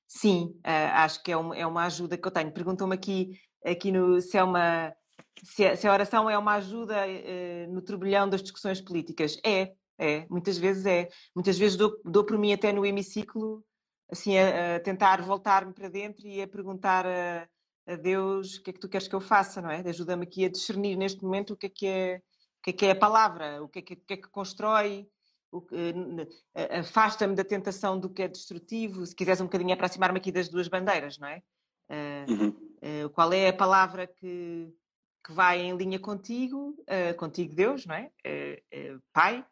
sim, 0.07 0.55
uh, 0.59 0.93
acho 0.95 1.23
que 1.23 1.31
é, 1.31 1.37
um, 1.37 1.53
é, 1.53 1.67
uma 1.67 1.85
ajuda 1.85 2.17
que 2.17 2.27
eu 2.27 2.33
tenho. 2.33 2.53
Perguntam-me 2.53 2.95
aqui, 2.95 3.39
aqui 3.65 3.93
no, 3.93 4.21
se, 4.21 4.39
é 4.39 4.43
uma, 4.43 4.95
se, 5.43 5.67
a, 5.67 5.77
se 5.77 5.87
a 5.87 5.93
oração 5.93 6.29
é 6.29 6.39
uma 6.39 6.55
ajuda 6.55 6.97
uh, 7.07 7.73
no 7.73 7.83
turbilhão 7.83 8.29
das 8.29 8.43
discussões 8.43 8.81
políticas. 8.81 9.39
É, 9.45 9.73
é, 9.99 10.27
muitas 10.31 10.57
vezes 10.57 10.87
é. 10.87 11.09
Muitas 11.35 11.59
vezes 11.59 11.77
dou, 11.77 12.01
dou 12.05 12.25
por 12.25 12.39
mim 12.39 12.53
até 12.53 12.73
no 12.73 12.87
hemiciclo, 12.87 13.65
assim, 14.11 14.39
a, 14.39 14.77
a 14.77 14.81
tentar 14.81 15.21
voltar-me 15.23 15.75
para 15.75 15.89
dentro 15.89 16.27
e 16.27 16.41
a 16.41 16.49
perguntar 16.49 17.05
a, 17.05 17.49
a, 17.87 17.97
Deus 17.97 18.57
o 18.57 18.63
que 18.63 18.71
é 18.71 18.73
que 18.73 18.81
tu 18.81 18.89
queres 18.89 19.09
que 19.09 19.15
eu 19.15 19.21
faça, 19.21 19.61
não 19.61 19.71
é? 19.71 19.81
Ajuda-me 19.87 20.23
aqui 20.23 20.45
a 20.45 20.49
discernir 20.49 20.97
neste 20.97 21.23
momento 21.23 21.55
o 21.55 21.57
que 21.57 21.67
é 21.67 21.69
que 21.69 21.87
é, 21.87 22.17
o 22.17 22.63
que 22.63 22.71
é, 22.71 22.73
que 22.73 22.87
é 22.87 22.91
a 22.93 22.97
palavra, 22.97 23.63
o 23.63 23.69
que 23.69 23.81
é 23.81 23.83
que, 23.83 23.95
o 23.95 24.05
que, 24.07 24.15
é 24.15 24.17
que 24.17 24.29
constrói, 24.29 25.09
afasta-me 26.81 27.35
da 27.35 27.45
tentação 27.45 27.99
do 27.99 28.11
que 28.11 28.23
é 28.23 28.29
destrutivo, 28.29 29.07
se 29.07 29.15
quiseres 29.15 29.41
um 29.41 29.45
bocadinho 29.45 29.73
aproximar-me 29.73 30.19
aqui 30.19 30.31
das 30.31 30.49
duas 30.49 30.69
bandeiras, 30.69 31.19
não 31.19 31.29
é? 31.29 31.43
Uhum. 32.29 33.09
qual 33.15 33.33
é 33.33 33.49
a 33.49 33.53
palavra 33.53 34.07
que, 34.07 34.71
que 35.25 35.33
vai 35.33 35.61
em 35.63 35.75
linha 35.75 35.99
contigo, 35.99 36.77
contigo 37.17 37.55
Deus, 37.55 37.87
não 37.87 37.95
é? 37.95 38.11
Pai, 39.13 39.43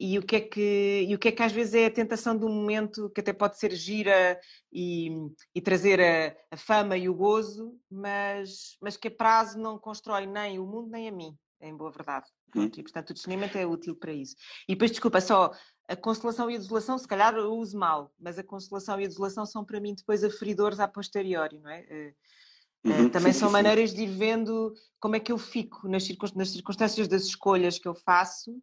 e 0.00 0.18
o 0.18 0.22
que 0.22 0.36
é 0.36 0.40
que 0.40 1.06
e 1.06 1.14
o 1.14 1.18
que 1.18 1.28
é 1.28 1.32
que 1.32 1.42
às 1.42 1.52
vezes 1.52 1.74
é 1.74 1.84
a 1.84 1.90
tentação 1.90 2.34
um 2.46 2.48
momento 2.48 3.10
que 3.10 3.20
até 3.20 3.34
pode 3.34 3.58
ser 3.58 3.72
gira 3.72 4.40
e, 4.72 5.10
e 5.54 5.60
trazer 5.60 6.00
a, 6.00 6.54
a, 6.54 6.56
fama 6.56 6.96
e 6.96 7.06
o 7.06 7.14
gozo, 7.14 7.78
mas 7.90 8.78
mas 8.80 8.96
que 8.96 9.08
a 9.08 9.10
prazo 9.10 9.58
não 9.58 9.78
constrói 9.78 10.24
nem 10.24 10.58
o 10.58 10.64
mundo 10.64 10.88
nem 10.88 11.06
a 11.06 11.12
mim, 11.12 11.36
em 11.60 11.76
boa 11.76 11.90
verdade. 11.90 12.26
Hum. 12.54 12.70
E, 12.76 12.82
portanto, 12.82 13.10
o 13.10 13.14
discernimento 13.14 13.56
é 13.56 13.66
útil 13.66 13.94
para 13.94 14.12
isso. 14.12 14.34
E 14.68 14.74
depois, 14.74 14.90
desculpa, 14.90 15.20
só 15.20 15.52
a 15.88 15.96
consolação 15.96 16.50
e 16.50 16.54
a 16.54 16.58
desolação, 16.58 16.96
se 16.96 17.06
calhar 17.06 17.34
eu 17.34 17.52
uso 17.52 17.76
mal, 17.76 18.12
mas 18.18 18.38
a 18.38 18.44
consolação 18.44 19.00
e 19.00 19.04
a 19.04 19.08
desolação 19.08 19.44
são 19.44 19.64
para 19.64 19.80
mim 19.80 19.94
depois 19.94 20.22
aferidores 20.22 20.78
a 20.78 20.86
posteriori, 20.86 21.58
não 21.58 21.68
é? 21.68 21.80
Eh, 21.88 22.14
eh, 22.84 23.02
uhum, 23.02 23.10
também 23.10 23.32
sim, 23.32 23.40
são 23.40 23.48
sim, 23.48 23.52
maneiras 23.52 23.92
de 23.92 24.02
ir 24.02 24.06
vendo 24.06 24.72
como 25.00 25.16
é 25.16 25.20
que 25.20 25.32
eu 25.32 25.38
fico 25.38 25.88
nas, 25.88 26.04
circunstâncias 26.04 27.08
das 27.08 27.24
escolhas 27.24 27.78
que 27.78 27.88
eu 27.88 27.94
faço, 27.94 28.62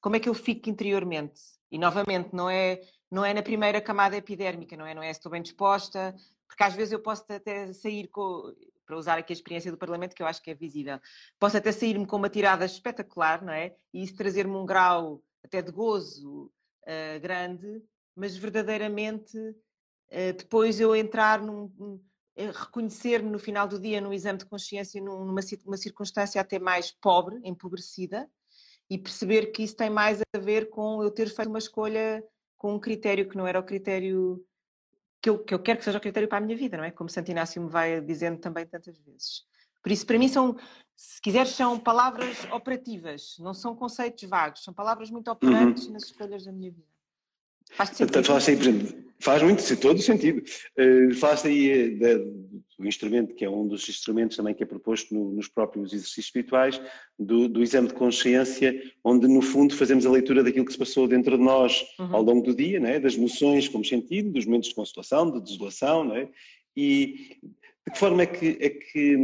como 0.00 0.16
é 0.16 0.20
que 0.20 0.28
eu 0.28 0.34
fico 0.34 0.68
interiormente. 0.68 1.40
E 1.70 1.78
novamente, 1.78 2.30
não 2.32 2.50
é, 2.50 2.80
não 3.10 3.24
é 3.24 3.32
na 3.32 3.42
primeira 3.42 3.80
camada 3.80 4.16
epidérmica, 4.16 4.76
não 4.76 4.84
é? 4.84 4.94
Não 4.94 5.02
é 5.02 5.12
se 5.12 5.20
estou 5.20 5.30
bem 5.30 5.42
disposta, 5.42 6.14
porque 6.48 6.62
às 6.62 6.74
vezes 6.74 6.92
eu 6.92 7.00
posso 7.00 7.24
até 7.28 7.72
sair 7.72 8.08
com 8.08 8.52
para 8.84 8.96
usar 8.96 9.18
aqui 9.18 9.32
a 9.32 9.36
experiência 9.36 9.70
do 9.70 9.78
Parlamento, 9.78 10.14
que 10.14 10.22
eu 10.22 10.26
acho 10.26 10.42
que 10.42 10.50
é 10.50 10.54
visível. 10.54 11.00
Posso 11.38 11.56
até 11.56 11.72
sair-me 11.72 12.06
com 12.06 12.16
uma 12.16 12.28
tirada 12.28 12.64
espetacular, 12.64 13.42
não 13.42 13.52
é? 13.52 13.74
E 13.92 14.02
isso 14.02 14.16
trazer-me 14.16 14.54
um 14.54 14.66
grau 14.66 15.22
até 15.44 15.62
de 15.62 15.72
gozo 15.72 16.50
uh, 16.82 17.20
grande, 17.20 17.82
mas 18.14 18.36
verdadeiramente 18.36 19.36
uh, 19.38 20.32
depois 20.36 20.80
eu 20.80 20.94
entrar 20.94 21.40
num. 21.40 21.72
num 21.78 22.00
reconhecer-me 22.36 23.30
no 23.30 23.38
final 23.38 23.68
do 23.68 23.78
dia 23.78 24.00
no 24.00 24.12
exame 24.12 24.40
de 24.40 24.44
consciência 24.44 25.00
numa, 25.00 25.40
numa 25.64 25.76
circunstância 25.76 26.40
até 26.40 26.58
mais 26.58 26.90
pobre, 26.90 27.38
empobrecida, 27.44 28.28
e 28.90 28.98
perceber 28.98 29.52
que 29.52 29.62
isso 29.62 29.76
tem 29.76 29.88
mais 29.88 30.20
a 30.34 30.38
ver 30.38 30.68
com 30.68 31.02
eu 31.02 31.10
ter 31.10 31.28
feito 31.28 31.48
uma 31.48 31.58
escolha 31.58 32.24
com 32.56 32.74
um 32.74 32.80
critério 32.80 33.28
que 33.28 33.36
não 33.36 33.46
era 33.46 33.60
o 33.60 33.64
critério 33.64 34.44
que 35.24 35.30
eu, 35.30 35.38
que 35.38 35.54
eu 35.54 35.58
quero 35.58 35.78
que 35.78 35.84
seja 35.86 35.96
o 35.96 36.00
critério 36.02 36.28
para 36.28 36.36
a 36.36 36.40
minha 36.42 36.54
vida, 36.54 36.76
não 36.76 36.84
é? 36.84 36.90
Como 36.90 37.08
Santo 37.08 37.30
Inácio 37.30 37.62
me 37.62 37.70
vai 37.70 37.98
dizendo 37.98 38.36
também 38.36 38.66
tantas 38.66 38.98
vezes. 38.98 39.42
Por 39.82 39.90
isso, 39.90 40.04
para 40.04 40.18
mim, 40.18 40.28
são, 40.28 40.54
se 40.94 41.18
quiseres, 41.22 41.48
são 41.52 41.78
palavras 41.78 42.44
operativas, 42.52 43.36
não 43.38 43.54
são 43.54 43.74
conceitos 43.74 44.28
vagos, 44.28 44.62
são 44.62 44.74
palavras 44.74 45.10
muito 45.10 45.30
operantes 45.30 45.86
uhum. 45.86 45.94
nas 45.94 46.02
escolhas 46.04 46.44
da 46.44 46.52
minha 46.52 46.70
vida. 46.70 46.86
Faz 47.72 47.88
sentido. 47.88 48.22
Falaste 48.22 48.50
aí, 48.50 49.06
faz 49.18 49.42
muito, 49.42 49.76
todo 49.80 49.96
o 49.96 50.02
sentido. 50.02 50.42
Uh, 50.78 51.14
falaste 51.14 51.48
aí 51.48 51.98
eh, 52.02 52.18
do 52.78 52.86
instrumento, 52.86 53.34
que 53.34 53.44
é 53.44 53.50
um 53.50 53.66
dos 53.66 53.88
instrumentos 53.88 54.36
também 54.36 54.54
que 54.54 54.62
é 54.62 54.66
proposto 54.66 55.14
no, 55.14 55.30
nos 55.30 55.48
próprios 55.48 55.92
exercícios 55.92 56.26
espirituais, 56.26 56.80
do, 57.18 57.48
do, 57.48 57.62
exame 57.62 57.88
de 57.88 57.94
consciência, 57.94 58.82
onde 59.02 59.28
no 59.28 59.40
fundo 59.40 59.76
fazemos 59.76 60.04
a 60.04 60.10
leitura 60.10 60.42
daquilo 60.42 60.64
que 60.64 60.72
se 60.72 60.78
passou 60.78 61.06
dentro 61.06 61.38
de 61.38 61.44
nós 61.44 61.84
uhum. 61.98 62.16
ao 62.16 62.22
longo 62.22 62.42
do 62.42 62.54
dia, 62.54 62.80
né? 62.80 62.98
das 62.98 63.14
emoções 63.14 63.68
como 63.68 63.84
sentido, 63.84 64.32
dos 64.32 64.44
momentos 64.44 64.68
de 64.68 64.74
consolação, 64.74 65.30
de 65.30 65.40
desolação, 65.40 66.04
né? 66.04 66.28
e 66.76 67.38
de 67.86 67.92
que 67.92 67.98
forma 67.98 68.22
é 68.22 68.26
que, 68.26 68.58
é 68.60 68.70
que 68.70 69.16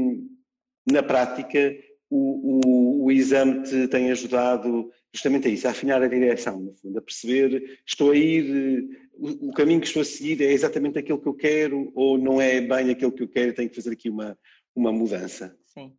na 0.90 1.02
prática 1.02 1.76
o, 2.10 2.60
o, 2.66 3.04
o 3.04 3.12
exame 3.12 3.62
te 3.62 3.86
tem 3.88 4.10
ajudado 4.10 4.90
justamente 5.12 5.48
a 5.48 5.50
isso, 5.50 5.66
a 5.66 5.70
afinar 5.70 6.02
a 6.02 6.08
direção, 6.08 6.60
no 6.60 6.74
fundo, 6.74 6.98
a 6.98 7.02
perceber, 7.02 7.80
estou 7.86 8.10
a 8.10 8.16
ir, 8.16 9.08
o, 9.12 9.48
o, 9.48 9.52
caminho 9.52 9.80
que 9.80 9.86
estou 9.86 10.02
a 10.02 10.04
seguir 10.04 10.42
é 10.42 10.52
exatamente 10.52 10.98
aquilo 10.98 11.20
que 11.20 11.26
eu 11.26 11.34
quero 11.34 11.90
ou 11.94 12.18
não 12.18 12.40
é 12.40 12.60
bem 12.60 12.90
aquilo 12.90 13.12
que 13.12 13.22
eu 13.22 13.28
quero, 13.28 13.54
tenho 13.54 13.68
que 13.68 13.76
fazer 13.76 13.92
aqui 13.92 14.10
uma, 14.10 14.38
uma 14.74 14.92
mudança. 14.92 15.56
Sim. 15.66 15.96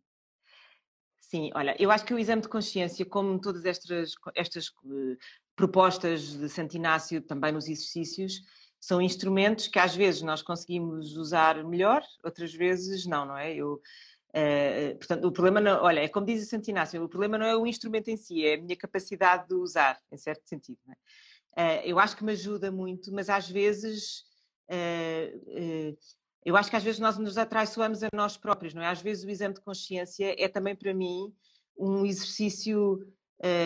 Sim, 1.20 1.50
olha, 1.54 1.74
eu 1.78 1.90
acho 1.90 2.04
que 2.04 2.14
o 2.14 2.18
exame 2.18 2.42
de 2.42 2.48
consciência, 2.48 3.04
como 3.06 3.40
todas 3.40 3.64
estas, 3.64 4.12
estas 4.34 4.68
uh, 4.68 5.16
propostas 5.56 6.36
de 6.38 6.48
Santo 6.48 6.76
Inácio 6.76 7.22
também 7.22 7.52
nos 7.52 7.68
exercícios, 7.68 8.42
são 8.80 9.00
instrumentos 9.00 9.68
que 9.68 9.78
às 9.78 9.94
vezes 9.94 10.22
nós 10.22 10.42
conseguimos 10.42 11.16
usar 11.16 11.62
melhor, 11.64 12.02
outras 12.24 12.52
vezes 12.52 13.06
não, 13.06 13.24
não 13.24 13.38
é? 13.38 13.54
Eu, 13.54 13.80
Uh, 14.34 14.96
portanto, 14.96 15.26
o 15.26 15.32
problema 15.32 15.60
não, 15.60 15.82
olha, 15.82 16.00
é 16.00 16.08
como 16.08 16.24
diz 16.24 16.42
o 16.42 16.48
Santo 16.48 16.70
Inácio, 16.70 17.04
o 17.04 17.08
problema 17.08 17.36
não 17.36 17.44
é 17.44 17.54
o 17.54 17.66
instrumento 17.66 18.08
em 18.08 18.16
si, 18.16 18.46
é 18.46 18.54
a 18.54 18.62
minha 18.62 18.76
capacidade 18.76 19.46
de 19.46 19.54
usar, 19.54 20.00
em 20.10 20.16
certo 20.16 20.48
sentido. 20.48 20.78
É? 21.54 21.62
Uh, 21.62 21.82
eu 21.84 21.98
acho 21.98 22.16
que 22.16 22.24
me 22.24 22.32
ajuda 22.32 22.72
muito, 22.72 23.12
mas 23.12 23.28
às 23.28 23.48
vezes 23.50 24.22
uh, 24.70 25.96
eu 26.46 26.56
acho 26.56 26.70
que 26.70 26.76
às 26.76 26.82
vezes 26.82 26.98
nós 26.98 27.18
nos 27.18 27.36
atraiçoamos 27.36 28.02
a 28.02 28.08
nós 28.14 28.38
próprios, 28.38 28.72
não 28.72 28.82
é? 28.82 28.86
Às 28.86 29.02
vezes 29.02 29.22
o 29.22 29.30
exame 29.30 29.54
de 29.54 29.60
consciência 29.60 30.34
é 30.42 30.48
também 30.48 30.74
para 30.74 30.94
mim 30.94 31.32
um 31.76 32.04
exercício, 32.04 33.06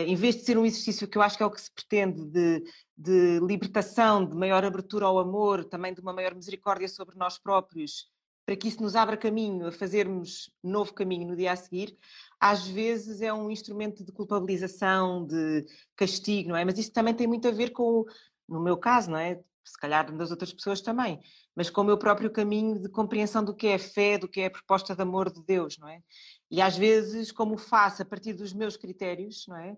em 0.06 0.14
vez 0.14 0.36
de 0.36 0.42
ser 0.42 0.58
um 0.58 0.66
exercício 0.66 1.08
que 1.08 1.16
eu 1.16 1.22
acho 1.22 1.36
que 1.36 1.42
é 1.42 1.46
o 1.46 1.50
que 1.50 1.60
se 1.60 1.70
pretende 1.72 2.24
de, 2.26 2.62
de 2.96 3.40
libertação, 3.40 4.26
de 4.26 4.36
maior 4.36 4.62
abertura 4.62 5.06
ao 5.06 5.18
amor, 5.18 5.64
também 5.64 5.94
de 5.94 6.00
uma 6.02 6.12
maior 6.12 6.34
misericórdia 6.34 6.86
sobre 6.86 7.16
nós 7.16 7.38
próprios 7.38 8.10
para 8.46 8.54
que 8.54 8.68
isso 8.68 8.80
nos 8.80 8.94
abra 8.94 9.16
caminho 9.16 9.66
a 9.66 9.72
fazermos 9.72 10.54
novo 10.62 10.94
caminho 10.94 11.26
no 11.26 11.36
dia 11.36 11.50
a 11.50 11.56
seguir, 11.56 11.98
às 12.38 12.64
vezes 12.64 13.20
é 13.20 13.32
um 13.32 13.50
instrumento 13.50 14.04
de 14.04 14.12
culpabilização, 14.12 15.26
de 15.26 15.66
castigo, 15.96 16.50
não 16.50 16.56
é? 16.56 16.64
Mas 16.64 16.78
isso 16.78 16.92
também 16.92 17.12
tem 17.12 17.26
muito 17.26 17.48
a 17.48 17.50
ver 17.50 17.70
com, 17.70 18.04
no 18.48 18.60
meu 18.60 18.76
caso, 18.76 19.10
não 19.10 19.18
é? 19.18 19.40
Se 19.64 19.76
calhar 19.76 20.14
das 20.16 20.30
outras 20.30 20.52
pessoas 20.52 20.80
também, 20.80 21.20
mas 21.56 21.68
com 21.68 21.80
o 21.80 21.84
meu 21.84 21.98
próprio 21.98 22.30
caminho 22.30 22.80
de 22.80 22.88
compreensão 22.88 23.44
do 23.44 23.52
que 23.52 23.66
é 23.66 23.78
fé, 23.78 24.16
do 24.16 24.28
que 24.28 24.42
é 24.42 24.46
a 24.46 24.50
proposta 24.50 24.94
de 24.94 25.02
amor 25.02 25.28
de 25.28 25.42
Deus, 25.42 25.76
não 25.76 25.88
é? 25.88 26.00
E 26.48 26.62
às 26.62 26.76
vezes, 26.76 27.32
como 27.32 27.58
faço 27.58 28.02
a 28.02 28.04
partir 28.04 28.32
dos 28.32 28.52
meus 28.52 28.76
critérios, 28.76 29.44
não 29.48 29.56
é? 29.56 29.76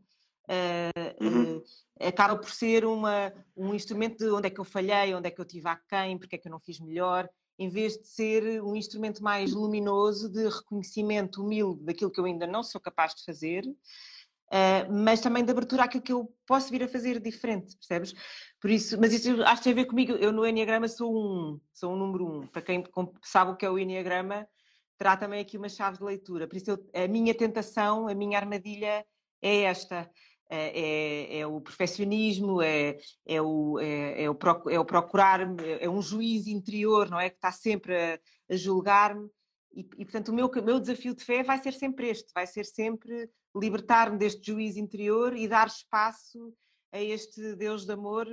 Uh, 0.51 1.25
uhum. 1.25 1.57
uh, 1.57 1.63
acaba 2.07 2.37
por 2.37 2.51
ser 2.51 2.85
uma, 2.85 3.33
um 3.57 3.75
instrumento 3.75 4.19
de 4.19 4.31
onde 4.31 4.49
é 4.49 4.51
que 4.51 4.61
eu 4.61 4.65
falhei, 4.65 5.15
onde 5.15 5.29
é 5.29 5.31
que 5.31 5.41
eu 5.41 5.45
tive 5.45 5.69
aquém, 5.69 6.19
porque 6.19 6.37
é 6.37 6.39
que 6.39 6.49
eu 6.49 6.53
não 6.53 6.61
fiz 6.61 6.81
melhor, 6.81 7.29
em 7.59 7.69
vez 7.69 7.99
de 7.99 8.07
ser 8.07 8.63
um 8.63 8.77
instrumento 8.77 9.23
mais 9.23 9.53
luminoso 9.53 10.29
de 10.29 10.49
reconhecimento 10.49 11.43
humilde 11.43 11.83
daquilo 11.85 12.11
que 12.11 12.21
eu 12.21 12.25
ainda 12.25 12.47
não 12.47 12.63
sou 12.63 12.81
capaz 12.81 13.15
de 13.15 13.25
fazer, 13.25 13.67
uh, 13.67 14.93
mas 14.93 15.21
também 15.21 15.45
de 15.45 15.51
abertura 15.51 15.85
àquilo 15.85 16.03
que 16.03 16.13
eu 16.13 16.33
posso 16.47 16.71
vir 16.71 16.85
a 16.85 16.89
fazer 16.89 17.21
diferente, 17.21 17.77
percebes? 17.77 18.15
Por 18.61 18.71
isso, 18.71 18.99
mas 19.01 19.13
isso 19.13 19.43
acho 19.43 19.57
que 19.57 19.65
tem 19.65 19.73
a 19.73 19.77
ver 19.77 19.87
comigo. 19.87 20.13
Eu 20.13 20.33
no 20.33 20.47
Enneagrama 20.47 20.87
sou 20.87 21.13
um, 21.13 21.61
sou 21.73 21.93
um 21.93 21.97
número 21.97 22.27
um. 22.27 22.47
Para 22.47 22.63
quem 22.63 22.85
sabe 23.23 23.53
o 23.53 23.57
que 23.57 23.67
é 23.67 23.71
o 23.71 23.79
Enneagrama, 23.79 24.49
terá 24.97 25.17
também 25.17 25.41
aqui 25.41 25.57
uma 25.57 25.69
chave 25.69 25.99
de 25.99 26.05
leitura. 26.05 26.47
Por 26.47 26.57
isso, 26.57 26.71
eu, 26.71 26.91
a 26.95 27.09
minha 27.09 27.35
tentação, 27.35 28.09
a 28.09 28.15
minha 28.15 28.39
armadilha 28.39 29.05
é 29.43 29.63
esta. 29.63 30.11
É, 30.51 30.81
é, 30.81 31.39
é, 31.41 31.47
o 31.47 31.61
perfeccionismo, 31.61 32.63
é, 32.63 32.97
é, 33.27 33.43
o, 33.43 33.79
é, 33.79 34.23
é, 34.23 34.31
o, 34.31 34.39
é 34.71 34.81
o 34.81 34.85
procurar, 34.85 35.41
é 35.61 35.89
um 35.91 36.01
juiz 36.01 36.47
interior, 36.47 37.11
não 37.11 37.21
é? 37.21 37.29
Que 37.29 37.37
está 37.37 37.53
sempre 37.53 37.95
a, 37.95 38.19
a 38.51 38.57
julgar-me. 38.57 39.29
E, 39.75 39.81
e, 39.81 40.05
portanto, 40.07 40.29
o 40.29 40.35
meu, 40.35 40.51
meu 40.65 40.81
desafio 40.81 41.15
de 41.15 41.23
fé 41.23 41.43
vai 41.43 41.59
ser 41.63 41.75
sempre 41.75 42.09
este: 42.09 42.33
vai 42.35 42.47
ser 42.47 42.65
sempre 42.65 43.31
libertar-me 43.55 44.17
deste 44.17 44.47
juiz 44.47 44.77
interior 44.77 45.37
e 45.37 45.47
dar 45.47 45.67
espaço 45.67 46.55
a 46.93 47.01
este 47.01 47.55
Deus 47.55 47.85
de 47.85 47.93
amor 47.93 48.27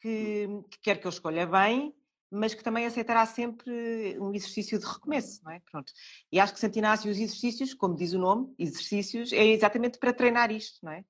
que, 0.00 0.46
que 0.70 0.78
quer 0.80 1.00
que 1.00 1.06
eu 1.06 1.10
escolha 1.10 1.46
bem, 1.46 1.92
mas 2.30 2.54
que 2.54 2.62
também 2.62 2.86
aceitará 2.86 3.24
sempre 3.26 4.18
um 4.20 4.34
exercício 4.34 4.78
de 4.78 4.84
recomeço, 4.84 5.42
não 5.44 5.52
é? 5.52 5.60
Pronto. 5.70 5.92
E 6.30 6.38
acho 6.38 6.52
que 6.52 6.60
Santo 6.60 6.78
Inácio, 6.78 7.10
os 7.10 7.18
exercícios, 7.18 7.74
como 7.74 7.96
diz 7.96 8.12
o 8.12 8.18
nome, 8.18 8.54
exercícios, 8.58 9.32
é 9.32 9.46
exatamente 9.46 9.98
para 9.98 10.12
treinar 10.12 10.50
isto, 10.50 10.78
não 10.82 10.92
é? 10.92 11.04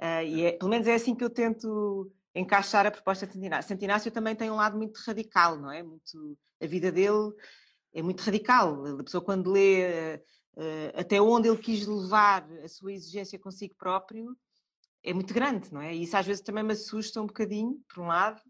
Uh, 0.00 0.24
e 0.24 0.44
é, 0.44 0.52
pelo 0.52 0.70
menos 0.70 0.86
é 0.86 0.94
assim 0.94 1.14
que 1.14 1.22
eu 1.22 1.28
tento 1.28 2.10
encaixar 2.34 2.86
a 2.86 2.90
proposta 2.90 3.26
de 3.26 3.34
Santinácio. 3.34 3.68
Santinácio 3.68 4.10
também 4.10 4.34
tem 4.34 4.50
um 4.50 4.56
lado 4.56 4.76
muito 4.76 4.98
radical, 4.98 5.58
não 5.58 5.70
é? 5.70 5.82
Muito, 5.82 6.38
a 6.62 6.66
vida 6.66 6.90
dele 6.90 7.32
é 7.92 8.00
muito 8.00 8.20
radical. 8.20 8.86
A 8.98 9.04
pessoa 9.04 9.22
quando 9.22 9.50
lê 9.50 10.16
uh, 10.56 10.98
até 10.98 11.20
onde 11.20 11.48
ele 11.48 11.58
quis 11.58 11.86
levar 11.86 12.48
a 12.64 12.68
sua 12.68 12.92
exigência 12.92 13.38
consigo 13.38 13.74
próprio 13.76 14.34
é 15.02 15.12
muito 15.12 15.34
grande, 15.34 15.72
não 15.72 15.80
é? 15.80 15.94
E 15.94 16.02
isso 16.02 16.16
às 16.16 16.26
vezes 16.26 16.42
também 16.42 16.64
me 16.64 16.72
assusta 16.72 17.20
um 17.20 17.26
bocadinho, 17.26 17.78
por 17.92 18.02
um 18.02 18.06
lado. 18.06 18.40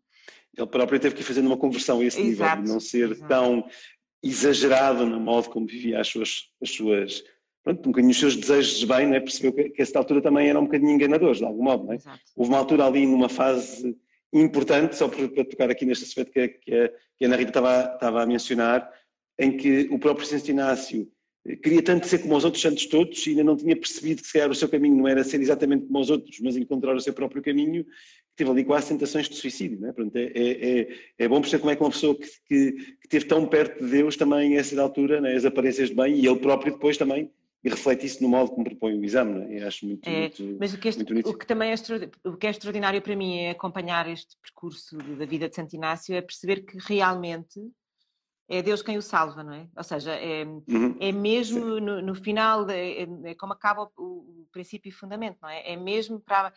Ele 0.57 0.67
próprio 0.67 1.01
teve 1.01 1.15
que 1.15 1.23
ir 1.23 1.25
fazendo 1.25 1.47
uma 1.47 1.57
conversão 1.57 2.01
a 2.01 2.05
esse 2.05 2.21
exato, 2.21 2.61
nível, 2.61 2.65
de 2.65 2.73
não 2.73 2.81
ser 2.81 3.11
exato. 3.11 3.29
tão 3.29 3.69
exagerado 4.23 5.07
no 5.07 5.19
modo 5.19 5.49
como 5.49 5.67
vivia 5.67 6.01
as 6.01 6.09
suas, 6.09 6.51
as 6.63 6.71
suas 6.71 7.25
pronto, 7.63 7.81
um 7.81 7.93
bocadinho 7.93 8.11
os 8.11 8.19
seus 8.19 8.37
desejos 8.37 8.79
de 8.79 8.87
bem, 8.87 9.07
né? 9.07 9.21
percebeu 9.21 9.53
que, 9.53 9.71
que 9.71 9.83
a 9.83 9.85
esta 9.85 9.99
altura 9.99 10.23
também 10.23 10.49
eram 10.49 10.63
um 10.63 10.65
bocadinho 10.65 10.93
enganadores, 10.93 11.39
de 11.39 11.45
algum 11.45 11.63
modo. 11.63 11.87
Né? 11.87 11.99
Houve 12.37 12.51
uma 12.51 12.59
altura 12.59 12.87
ali 12.87 13.07
numa 13.07 13.29
fase 13.29 13.97
importante, 14.33 14.97
só 14.97 15.09
para, 15.09 15.29
para 15.29 15.45
tocar 15.45 15.71
aqui 15.71 15.85
neste 15.85 16.05
aspecto 16.05 16.33
que, 16.33 16.49
que, 16.49 16.75
a, 16.75 16.89
que 16.89 17.25
a 17.25 17.27
Ana 17.27 17.37
Rita 17.37 17.51
estava, 17.51 17.95
estava 17.95 18.23
a 18.23 18.27
mencionar, 18.27 18.91
em 19.39 19.57
que 19.57 19.89
o 19.91 19.99
próprio 19.99 20.27
Santo 20.27 20.51
Inácio 20.51 21.09
eh, 21.47 21.57
queria 21.57 21.83
tanto 21.83 22.07
ser 22.07 22.19
como 22.19 22.37
os 22.37 22.45
outros 22.45 22.63
santos 22.63 22.87
todos 22.87 23.27
e 23.27 23.31
ainda 23.31 23.45
não 23.45 23.57
tinha 23.57 23.75
percebido 23.75 24.21
que 24.21 24.27
se 24.27 24.35
calhar 24.35 24.51
o 24.51 24.55
seu 24.55 24.69
caminho 24.69 24.97
não 24.97 25.09
era 25.09 25.25
ser 25.25 25.41
exatamente 25.41 25.87
como 25.87 25.99
os 25.99 26.11
outros, 26.11 26.39
mas 26.41 26.57
encontrar 26.57 26.95
o 26.95 27.01
seu 27.01 27.13
próprio 27.13 27.43
caminho, 27.43 27.85
teve 28.37 28.51
ali 28.51 28.65
quase 28.65 28.89
tentações 28.89 29.29
de 29.29 29.37
suicídio. 29.37 29.81
Né? 29.81 29.93
Pronto, 29.93 30.15
é, 30.15 30.31
é, 30.35 30.81
é, 30.81 30.89
é 31.19 31.29
bom 31.29 31.41
perceber 31.41 31.61
como 31.61 31.73
é 31.73 31.77
que 31.77 31.83
uma 31.83 31.91
pessoa 31.91 32.15
que, 32.15 32.27
que, 32.47 32.73
que 32.73 33.07
esteve 33.07 33.25
tão 33.25 33.47
perto 33.47 33.85
de 33.85 33.91
Deus 33.91 34.17
também 34.17 34.57
a 34.57 34.61
essa 34.61 34.81
altura, 34.81 35.21
né? 35.21 35.35
as 35.35 35.45
aparências 35.45 35.89
de 35.89 35.95
bem, 35.95 36.15
e 36.15 36.27
ele 36.27 36.39
próprio 36.39 36.73
depois 36.73 36.97
também 36.97 37.31
e 37.63 37.69
reflete 37.69 38.07
isso 38.07 38.23
no 38.23 38.29
modo 38.29 38.51
como 38.51 38.65
propõe 38.65 38.99
o 38.99 39.05
exame, 39.05 39.59
é? 39.59 39.67
acho 39.67 39.87
muito, 39.87 40.09
é, 40.09 40.21
muito 40.21 40.57
Mas 40.59 40.73
o 40.73 40.79
que, 40.79 40.89
este, 40.89 41.03
o 41.03 41.37
que 41.37 41.47
também 41.47 41.71
é, 41.71 41.75
o 42.29 42.37
que 42.37 42.47
é 42.47 42.51
extraordinário 42.51 43.03
para 43.03 43.15
mim 43.15 43.39
é 43.39 43.51
acompanhar 43.51 44.09
este 44.09 44.37
percurso 44.41 44.97
da 44.97 45.27
vida 45.27 45.49
de 45.49 45.55
Santo 45.55 45.75
Inácio, 45.75 46.15
é 46.15 46.23
perceber 46.23 46.63
que 46.63 46.79
realmente 46.79 47.61
é 48.49 48.63
Deus 48.63 48.83
quem 48.83 48.99
o 48.99 49.03
salva, 49.03 49.45
não 49.45 49.53
é? 49.53 49.69
Ou 49.77 49.85
seja, 49.85 50.13
é, 50.13 50.45
uhum. 50.45 50.97
é 50.99 51.13
mesmo 51.13 51.79
no, 51.79 52.03
no, 52.03 52.15
final, 52.17 52.69
é, 52.69 53.03
é, 53.03 53.35
como 53.37 53.53
acaba 53.53 53.89
o, 53.97 54.03
o, 54.03 54.49
princípio 54.51 54.89
e 54.89 54.93
fundamento, 54.93 55.39
não 55.41 55.49
é? 55.49 55.73
É 55.73 55.77
mesmo 55.77 56.19
para, 56.19 56.53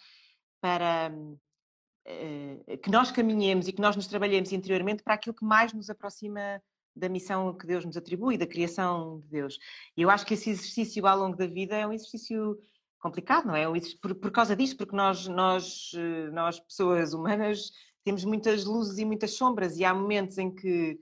para 0.59 1.13
uh, 1.13 2.77
que 2.79 2.89
nós 2.89 3.11
caminhemos 3.11 3.67
e 3.67 3.73
que 3.73 3.81
nós 3.81 3.95
nos 3.95 4.07
trabalhemos 4.07 4.51
interiormente 4.51 5.03
para 5.03 5.13
aquilo 5.13 5.35
que 5.35 5.45
mais 5.45 5.71
nos 5.71 5.87
aproxima 5.87 6.59
da 6.95 7.09
missão 7.09 7.53
que 7.53 7.65
Deus 7.65 7.85
nos 7.85 7.97
atribui, 7.97 8.37
da 8.37 8.47
criação 8.47 9.19
de 9.21 9.29
Deus. 9.29 9.59
E 9.97 10.01
eu 10.01 10.09
acho 10.09 10.25
que 10.25 10.33
esse 10.33 10.49
exercício 10.49 11.05
ao 11.07 11.17
longo 11.17 11.35
da 11.35 11.47
vida 11.47 11.75
é 11.75 11.87
um 11.87 11.93
exercício 11.93 12.57
complicado, 12.99 13.47
não 13.47 13.55
é? 13.55 13.65
Por, 14.01 14.15
por 14.15 14.31
causa 14.31 14.55
disso, 14.55 14.77
porque 14.77 14.95
nós, 14.95 15.27
nós, 15.27 15.91
eh, 15.95 16.29
nós, 16.31 16.59
pessoas 16.59 17.13
humanas, 17.13 17.71
temos 18.03 18.23
muitas 18.23 18.63
luzes 18.63 18.97
e 18.97 19.05
muitas 19.05 19.31
sombras, 19.31 19.77
e 19.77 19.83
há 19.83 19.93
momentos 19.93 20.37
em 20.37 20.53
que, 20.53 20.99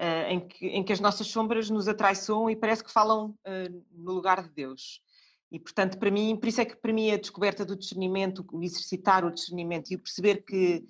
uh, 0.00 0.28
em 0.28 0.46
que, 0.46 0.66
em 0.66 0.82
que 0.82 0.92
as 0.92 1.00
nossas 1.00 1.26
sombras 1.26 1.68
nos 1.70 1.88
atraiçoam 1.88 2.48
e 2.50 2.56
parece 2.56 2.84
que 2.84 2.92
falam 2.92 3.30
uh, 3.30 3.84
no 3.92 4.12
lugar 4.12 4.42
de 4.42 4.50
Deus. 4.50 5.02
E, 5.50 5.58
portanto, 5.58 5.98
para 5.98 6.10
mim, 6.10 6.36
por 6.36 6.48
isso 6.48 6.60
é 6.60 6.64
que 6.64 6.76
para 6.76 6.92
mim 6.92 7.10
a 7.10 7.16
descoberta 7.16 7.64
do 7.64 7.76
discernimento, 7.76 8.44
o 8.52 8.62
exercitar 8.62 9.24
o 9.24 9.30
discernimento 9.30 9.90
e 9.90 9.96
o 9.96 10.00
perceber 10.00 10.44
que, 10.44 10.84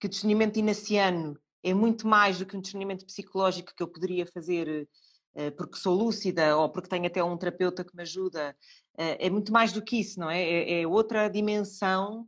que 0.00 0.06
o 0.06 0.08
discernimento 0.10 0.58
inaciano 0.58 1.38
é 1.68 1.74
muito 1.74 2.06
mais 2.06 2.38
do 2.38 2.46
que 2.46 2.56
um 2.56 2.60
discernimento 2.60 3.04
psicológico 3.06 3.74
que 3.74 3.82
eu 3.82 3.88
poderia 3.88 4.26
fazer 4.26 4.88
uh, 5.34 5.52
porque 5.56 5.76
sou 5.76 5.94
lúcida 5.94 6.56
ou 6.56 6.68
porque 6.70 6.88
tenho 6.88 7.06
até 7.06 7.22
um 7.22 7.36
terapeuta 7.36 7.84
que 7.84 7.94
me 7.94 8.02
ajuda. 8.02 8.56
Uh, 8.94 9.16
é 9.18 9.30
muito 9.30 9.52
mais 9.52 9.72
do 9.72 9.82
que 9.82 10.00
isso, 10.00 10.18
não 10.18 10.30
é? 10.30 10.42
É, 10.42 10.82
é 10.82 10.86
outra 10.86 11.28
dimensão 11.28 12.26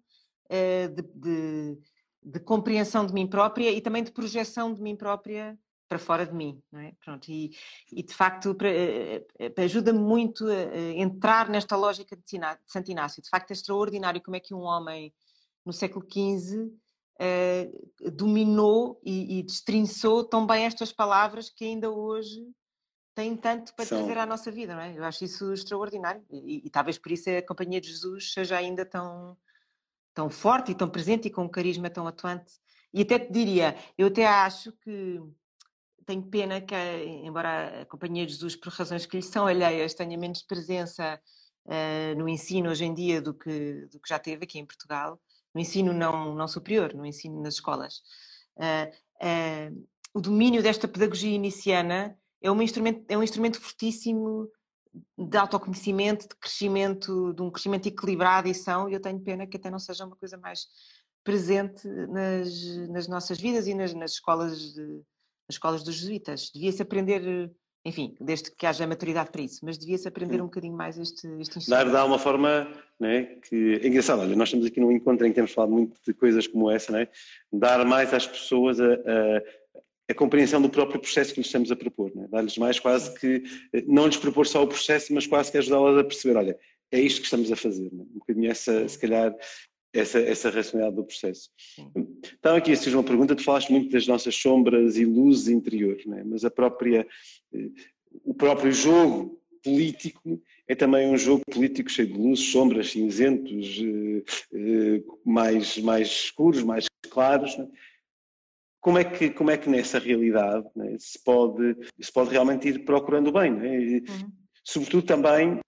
de, 0.51 1.03
de, 1.15 1.79
de 2.25 2.41
compreensão 2.41 3.07
de 3.07 3.15
mim 3.15 3.25
própria 3.25 3.71
e 3.71 3.81
também 3.81 4.03
de 4.03 4.11
projeção 4.11 4.75
de 4.75 4.83
mim 4.83 4.97
própria 4.97 5.57
para 5.91 5.99
fora 5.99 6.25
de 6.25 6.33
mim, 6.33 6.63
não 6.71 6.79
é? 6.79 6.93
Pronto, 7.05 7.29
e, 7.29 7.51
e 7.91 8.01
de 8.05 8.15
facto 8.15 8.57
eh, 8.63 9.27
eh, 9.41 9.53
ajuda-me 9.65 9.99
muito 9.99 10.47
a, 10.47 10.79
entrar 10.95 11.49
nesta 11.49 11.75
lógica 11.75 12.17
de 12.17 12.23
Santo 12.65 12.93
Inácio. 12.93 13.21
De 13.21 13.29
facto 13.29 13.51
é 13.51 13.55
extraordinário 13.55 14.23
como 14.23 14.37
é 14.37 14.41
que 14.41 14.55
um 14.55 14.61
homem 14.61 15.13
no 15.67 15.73
século 15.73 16.07
XV 16.09 16.73
eh, 17.23 17.71
dominou 18.13 18.99
e, 19.05 19.41
e 19.41 19.43
destrinçou 19.43 20.25
tão 20.25 20.47
bem 20.47 20.65
estas 20.65 20.91
palavras 20.91 21.51
que 21.51 21.67
ainda 21.67 21.91
hoje 21.91 22.51
têm 23.15 23.37
tanto 23.37 23.75
para 23.75 23.85
São... 23.85 23.99
trazer 23.99 24.17
à 24.17 24.25
nossa 24.25 24.51
vida, 24.51 24.75
não 24.75 24.81
é? 24.81 24.97
Eu 24.97 25.05
acho 25.05 25.23
isso 25.27 25.53
extraordinário 25.53 26.25
e, 26.31 26.63
e, 26.65 26.71
talvez 26.71 26.97
por 26.97 27.13
isso 27.13 27.29
a 27.29 27.43
Companhia 27.43 27.79
de 27.79 27.89
Jesus 27.89 28.33
seja 28.33 28.57
ainda 28.57 28.87
tão, 28.87 29.37
tão 30.15 30.31
forte 30.31 30.73
e 30.73 30.75
tão 30.75 30.89
presente 30.89 31.29
e 31.29 31.31
com 31.31 31.43
um 31.43 31.49
carisma 31.49 31.91
tão 31.91 32.07
atuante. 32.07 32.55
E 32.91 33.03
até 33.03 33.19
te 33.19 33.31
diria, 33.31 33.77
eu 33.99 34.07
até 34.07 34.27
acho 34.27 34.73
que 34.73 35.21
tenho 36.07 36.23
pena 36.23 36.59
que, 36.63 36.75
embora 37.23 37.83
a 37.83 37.85
Companhia 37.85 38.25
de 38.25 38.33
Jesus, 38.33 38.57
por 38.57 38.73
razões 38.73 39.05
que 39.05 39.19
lhe 39.19 39.23
são 39.23 39.47
alheias, 39.47 39.93
tenha 39.93 40.17
menos 40.17 40.41
presença 40.41 41.21
uh, 41.67 42.19
no 42.19 42.27
ensino 42.27 42.71
hoje 42.71 42.87
em 42.87 42.95
dia 42.95 43.21
do 43.21 43.35
que, 43.35 43.87
do 43.93 44.01
que 44.01 44.09
já 44.09 44.19
teve 44.19 44.45
aqui 44.45 44.59
em 44.59 44.65
Portugal, 44.65 45.21
no 45.55 45.61
ensino 45.61 45.93
não, 45.93 46.35
não 46.35 46.49
superior, 46.49 46.95
no 46.95 47.05
ensino 47.05 47.43
nas 47.43 47.55
escolas. 47.55 48.03
Uh, 48.57 48.91
uh, 49.25 49.89
o 50.15 50.21
domínio 50.21 50.63
desta 50.63 50.89
pedagogia 50.89 51.35
iniciana 51.35 52.17
é 52.43 52.51
um 52.51 52.61
instrumento, 52.63 53.05
é 53.09 53.17
um 53.17 53.23
instrumento 53.23 53.61
fortíssimo 53.61 54.49
de 55.17 55.37
autoconhecimento, 55.37 56.29
de 56.29 56.35
crescimento, 56.37 57.33
de 57.33 57.43
um 57.43 57.51
crescimento 57.51 57.87
equilibrado 57.87 58.49
e 58.49 58.55
são, 58.55 58.89
e 58.89 58.95
eu 58.95 59.01
tenho 59.01 59.21
pena 59.21 59.47
que 59.47 59.57
até 59.57 59.71
não 59.71 59.79
seja 59.79 60.05
uma 60.05 60.17
coisa 60.17 60.37
mais 60.37 60.67
presente 61.23 61.87
nas, 61.87 62.89
nas 62.89 63.07
nossas 63.07 63.39
vidas 63.39 63.67
e 63.67 63.75
nas, 63.75 63.95
nas 63.95 64.13
escolas 64.13 64.75
de, 64.75 64.83
nas 64.83 65.55
escolas 65.55 65.85
dos 65.85 65.95
jesuítas. 65.95 66.51
Devia-se 66.53 66.83
aprender, 66.83 67.53
enfim, 67.85 68.15
desde 68.21 68.51
que 68.51 68.67
haja 68.67 68.87
maturidade 68.87 69.31
para 69.31 69.43
isso, 69.43 69.65
mas 69.65 69.79
devia-se 69.79 70.07
aprender 70.07 70.41
um 70.41 70.47
bocadinho 70.47 70.77
mais 70.77 70.99
este, 70.99 71.27
este 71.41 71.59
instrumento. 71.59 71.91
Dar, 71.91 72.05
uma 72.05 72.19
forma, 72.19 72.69
né, 72.99 73.37
que 73.49 73.81
é 73.83 73.87
engraçado, 73.87 74.21
olha, 74.21 74.37
nós 74.37 74.49
estamos 74.49 74.67
aqui 74.67 74.81
num 74.81 74.93
encontro 74.93 75.27
em 75.27 75.31
que 75.31 75.37
temos 75.37 75.53
falado 75.53 75.71
muito 75.71 75.99
de 76.07 76.13
coisas 76.13 76.47
como 76.47 76.71
essa, 76.71 76.93
né? 76.93 77.09
dar 77.53 77.85
mais 77.87 78.13
às 78.13 78.27
pessoas 78.27 78.79
a, 78.81 78.85
a 78.85 79.43
a 80.11 80.15
compreensão 80.15 80.61
do 80.61 80.69
próprio 80.69 81.01
processo 81.01 81.33
que 81.33 81.39
lhes 81.39 81.47
estamos 81.47 81.71
a 81.71 81.77
propor, 81.77 82.11
né? 82.15 82.27
dar-lhes 82.29 82.59
mais 82.59 82.81
quase 82.81 83.15
que, 83.15 83.45
não 83.87 84.07
lhes 84.07 84.17
propor 84.17 84.45
só 84.45 84.63
o 84.63 84.67
processo, 84.67 85.15
mas 85.15 85.27
quase 85.27 85.53
que 85.53 85.59
ajudá-las 85.59 85.99
a 85.99 86.05
perceber, 86.05 86.37
olha, 86.37 86.59
é 86.91 87.01
isto 87.01 87.21
que 87.21 87.27
estamos 87.27 87.51
a 87.53 87.55
fazer, 87.55 87.93
né? 87.93 88.05
um 88.15 88.19
bocadinho 88.19 88.51
essa, 88.51 88.89
se 88.89 88.99
calhar, 88.99 89.33
essa, 89.93 90.19
essa 90.21 90.51
racionalidade 90.51 90.97
do 90.97 91.05
processo. 91.05 91.51
Então 92.39 92.57
aqui 92.57 92.75
surge 92.77 92.97
uma 92.97 93.05
pergunta, 93.05 93.35
tu 93.35 93.43
falaste 93.43 93.71
muito 93.71 93.91
das 93.91 94.07
nossas 94.07 94.35
sombras 94.35 94.97
e 94.97 95.05
luzes 95.05 95.49
interiores, 95.49 96.07
né? 96.07 96.23
mas 96.25 96.45
a 96.45 96.51
própria, 96.51 97.07
eh, 97.53 97.71
o 98.25 98.35
próprio 98.35 98.73
jogo 98.73 99.41
político 99.63 100.41
é 100.67 100.75
também 100.75 101.09
um 101.09 101.19
jogo 101.19 101.43
político 101.51 101.91
cheio 101.91 102.09
de 102.09 102.19
luzes, 102.19 102.51
sombras, 102.53 102.91
cinzentos, 102.91 103.81
eh, 103.83 104.23
eh, 104.55 105.03
mais, 105.25 105.79
mais 105.79 106.09
escuros, 106.09 106.63
mais 106.63 106.87
claros. 107.11 107.57
Né? 107.59 107.69
Como 108.81 108.97
é, 108.97 109.05
que, 109.05 109.29
como 109.31 109.51
é 109.51 109.59
que 109.59 109.69
nessa 109.69 109.99
realidade 109.99 110.67
né, 110.75 110.97
se, 110.99 111.23
pode, 111.23 111.77
se 112.01 112.11
pode 112.11 112.31
realmente 112.31 112.69
ir 112.69 112.85
procurando 112.85 113.29
o 113.29 113.33
bem? 113.33 113.53
Né? 113.53 114.03
Uhum. 114.09 114.40
Sobretudo 114.65 115.07
também 115.07 115.61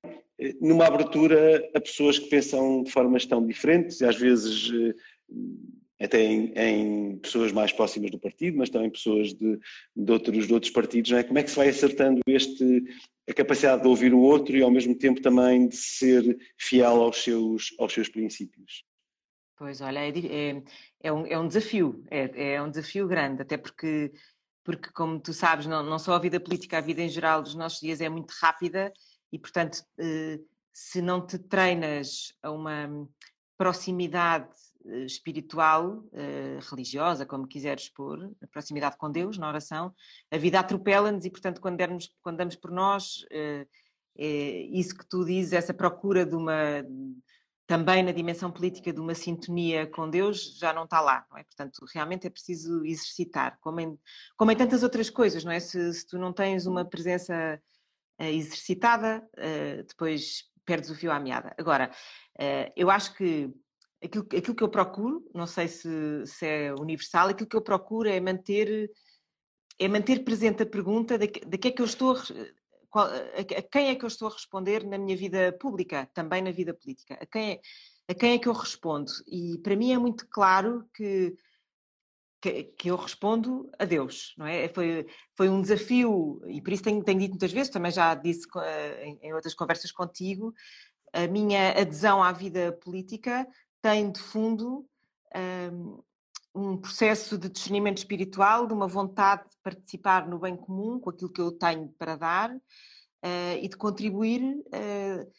numa 0.61 0.87
abertura 0.87 1.69
a 1.75 1.81
pessoas 1.81 2.19
que 2.19 2.29
pensam 2.29 2.83
de 2.83 2.91
formas 2.91 3.27
tão 3.27 3.47
diferentes 3.47 4.01
e 4.01 4.05
às 4.05 4.17
vezes 4.17 4.71
eh, 4.73 6.05
até 6.05 6.21
em, 6.21 6.53
em 6.57 7.19
pessoas 7.19 7.53
mais 7.53 7.73
próximas 7.73 8.11
do 8.11 8.19
partido, 8.19 8.59
mas 8.59 8.69
também 8.69 8.91
pessoas 8.91 9.33
de, 9.33 9.59
de, 9.95 10.13
outros, 10.13 10.47
de 10.47 10.55
outros 10.55 10.73
partidos, 10.73 11.11
não 11.11 11.19
é? 11.19 11.23
Como 11.23 11.39
é 11.39 11.43
que 11.43 11.51
se 11.51 11.57
vai 11.57 11.69
acertando 11.69 12.21
este, 12.27 12.83
a 13.29 13.33
capacidade 13.33 13.83
de 13.83 13.89
ouvir 13.89 14.13
o 14.13 14.21
outro 14.21 14.57
e 14.57 14.63
ao 14.63 14.71
mesmo 14.71 14.97
tempo 14.97 15.21
também 15.21 15.69
de 15.69 15.77
ser 15.77 16.37
fiel 16.59 17.03
aos 17.03 17.23
seus, 17.23 17.75
aos 17.79 17.93
seus 17.93 18.09
princípios? 18.09 18.85
Pois, 19.57 19.81
olha, 19.81 20.00
é, 20.00 20.09
é, 20.09 20.63
é, 21.05 21.13
um, 21.13 21.25
é 21.25 21.39
um 21.39 21.47
desafio, 21.47 22.02
é, 22.11 22.55
é 22.55 22.63
um 22.63 22.69
desafio 22.69 23.07
grande, 23.07 23.43
até 23.43 23.57
porque, 23.57 24.11
porque 24.65 24.91
como 24.93 25.21
tu 25.21 25.33
sabes, 25.33 25.67
não, 25.67 25.83
não 25.83 25.99
só 25.99 26.15
a 26.15 26.19
vida 26.19 26.39
política, 26.39 26.79
a 26.79 26.81
vida 26.81 27.03
em 27.03 27.09
geral 27.09 27.43
dos 27.43 27.55
nossos 27.55 27.81
dias 27.81 28.01
é 28.01 28.09
muito 28.09 28.33
rápida 28.41 28.93
e, 29.33 29.39
portanto, 29.39 29.83
eh, 29.99 30.39
se 30.73 31.03
não 31.03 31.25
te 31.25 31.39
treinas 31.39 32.35
a 32.43 32.51
uma 32.51 33.09
proximidade 33.57 34.49
eh, 34.87 35.05
espiritual, 35.05 36.05
eh, 36.13 36.59
religiosa, 36.71 37.27
como 37.27 37.49
quiseres 37.49 37.89
pôr, 37.89 38.31
a 38.43 38.47
proximidade 38.47 38.97
com 38.97 39.11
Deus 39.11 39.37
na 39.37 39.49
oração, 39.49 39.93
a 40.31 40.39
vida 40.39 40.61
atropela-nos 40.61 41.25
e, 41.25 41.31
portanto, 41.31 41.61
quando, 41.61 41.77
dermos, 41.79 42.15
quando 42.23 42.37
damos 42.37 42.57
por 42.57 42.71
nós, 42.71 43.25
é 44.15 44.27
isso 44.71 44.97
que 44.97 45.09
tu 45.09 45.25
dizes, 45.25 45.55
essa 45.55 45.73
procura 45.73 46.27
de 46.27 46.37
uma, 46.37 46.85
também 47.67 48.03
na 48.03 48.13
dimensão 48.13 48.51
política, 48.51 48.93
de 48.93 49.01
uma 49.01 49.15
sintonia 49.15 49.87
com 49.87 50.09
Deus, 50.09 50.59
já 50.59 50.73
não 50.73 50.85
está 50.85 51.01
lá, 51.01 51.25
não 51.31 51.39
é? 51.39 51.45
Portanto, 51.45 51.85
realmente 51.93 52.27
é 52.27 52.31
preciso 52.31 52.85
exercitar, 52.85 53.59
como 53.61 53.81
em, 53.81 53.99
como 54.37 54.51
em 54.51 54.57
tantas 54.57 54.83
outras 54.83 55.09
coisas, 55.09 55.45
não 55.45 55.53
é? 55.53 55.61
Se, 55.61 55.93
se 55.95 56.07
tu 56.07 56.19
não 56.19 56.33
tens 56.33 56.67
uma 56.67 56.85
presença 56.85 57.61
eh, 58.19 58.33
exercitada, 58.33 59.27
eh, 59.37 59.85
depois 59.89 60.45
perdes 60.65 60.91
o 60.91 60.95
fio 60.95 61.13
à 61.13 61.19
meada. 61.19 61.55
Agora, 61.59 61.91
eh, 62.39 62.73
eu 62.77 62.91
acho 62.91 63.15
que 63.15 63.51
aquilo, 64.03 64.25
aquilo 64.25 64.55
que 64.55 64.65
eu 64.65 64.69
procuro, 64.69 65.25
não 65.35 65.47
sei 65.47 65.69
se, 65.69 66.27
se, 66.27 66.47
é 66.47 66.75
universal, 66.75 67.29
aquilo 67.29 67.49
que 67.49 67.57
eu 67.57 67.63
procuro 67.63 68.09
é 68.09 68.21
manter, 68.21 68.91
é 69.79 69.89
manter 69.89 70.25
presente 70.25 70.63
a 70.63 70.67
pergunta 70.67 71.17
de, 71.17 71.27
de 71.29 71.59
que 71.59 71.69
é 71.69 71.71
que 71.71 71.83
eu 71.83 71.87
estou 71.87 72.17
qual, 72.93 73.07
a, 73.07 73.63
quem 73.63 73.89
é 73.89 73.95
que 73.97 74.05
eu 74.05 74.09
estou 74.09 74.28
a 74.28 74.33
responder 74.33 74.87
na 74.87 74.99
minha 74.99 75.17
vida 75.17 75.52
pública, 75.52 76.09
também 76.15 76.43
na 76.43 76.52
vida 76.52 76.75
política, 76.75 77.19
a 77.21 77.26
quem, 77.26 77.52
é, 77.52 77.61
a 78.07 78.15
quem 78.15 78.35
é 78.35 78.39
que 78.39 78.49
eu 78.49 78.52
respondo. 78.52 79.11
E 79.26 79.59
para 79.59 79.75
mim 79.75 79.93
é 79.93 79.99
muito 79.99 80.28
claro 80.28 80.87
que 80.95 81.35
que, 82.43 82.65
que, 82.65 82.91
eu 82.91 82.97
respondo 82.97 83.71
a 83.78 83.85
Deus, 83.85 84.35
não 84.37 84.45
é? 84.45 84.69
Foi, 84.69 85.07
foi 85.37 85.49
um 85.49 85.63
desafio, 85.63 86.43
e 86.49 86.61
por 86.61 86.73
isso 86.73 86.83
tenho, 86.83 87.00
tenho 87.05 87.21
dito 87.21 87.31
muitas 87.31 87.52
vezes, 87.52 87.71
também 87.71 87.93
já 87.93 88.17
disse 88.17 88.49
uh, 88.57 89.00
em, 89.00 89.17
em, 89.23 89.33
outras 89.33 89.55
conversas 89.55 89.93
contigo, 89.93 90.52
a 91.13 91.28
minha 91.28 91.71
adesão 91.71 92.21
à 92.21 92.33
vida 92.33 92.73
política 92.73 93.47
tem 93.81 94.11
de 94.11 94.19
fundo 94.19 94.85
um, 95.73 96.02
um 96.54 96.76
processo 96.76 97.38
de 97.38 97.49
discernimento 97.49 97.99
espiritual, 97.99 98.67
de 98.67 98.75
uma 98.75 98.86
vontade 98.86 99.43
de 99.49 99.56
participar 99.62 100.28
no 100.28 100.38
bem 100.38 100.56
comum, 100.56 101.00
com 101.00 101.10
aquilo 101.10 101.32
que 101.32 101.41
eu 101.41 101.52
tenho 101.52 101.88
para 101.99 102.17
dar, 102.17 102.50
uh, 102.54 103.56
e 103.60 103.69
de 103.69 103.76
contribuir 103.76 104.43
uh, 104.43 105.32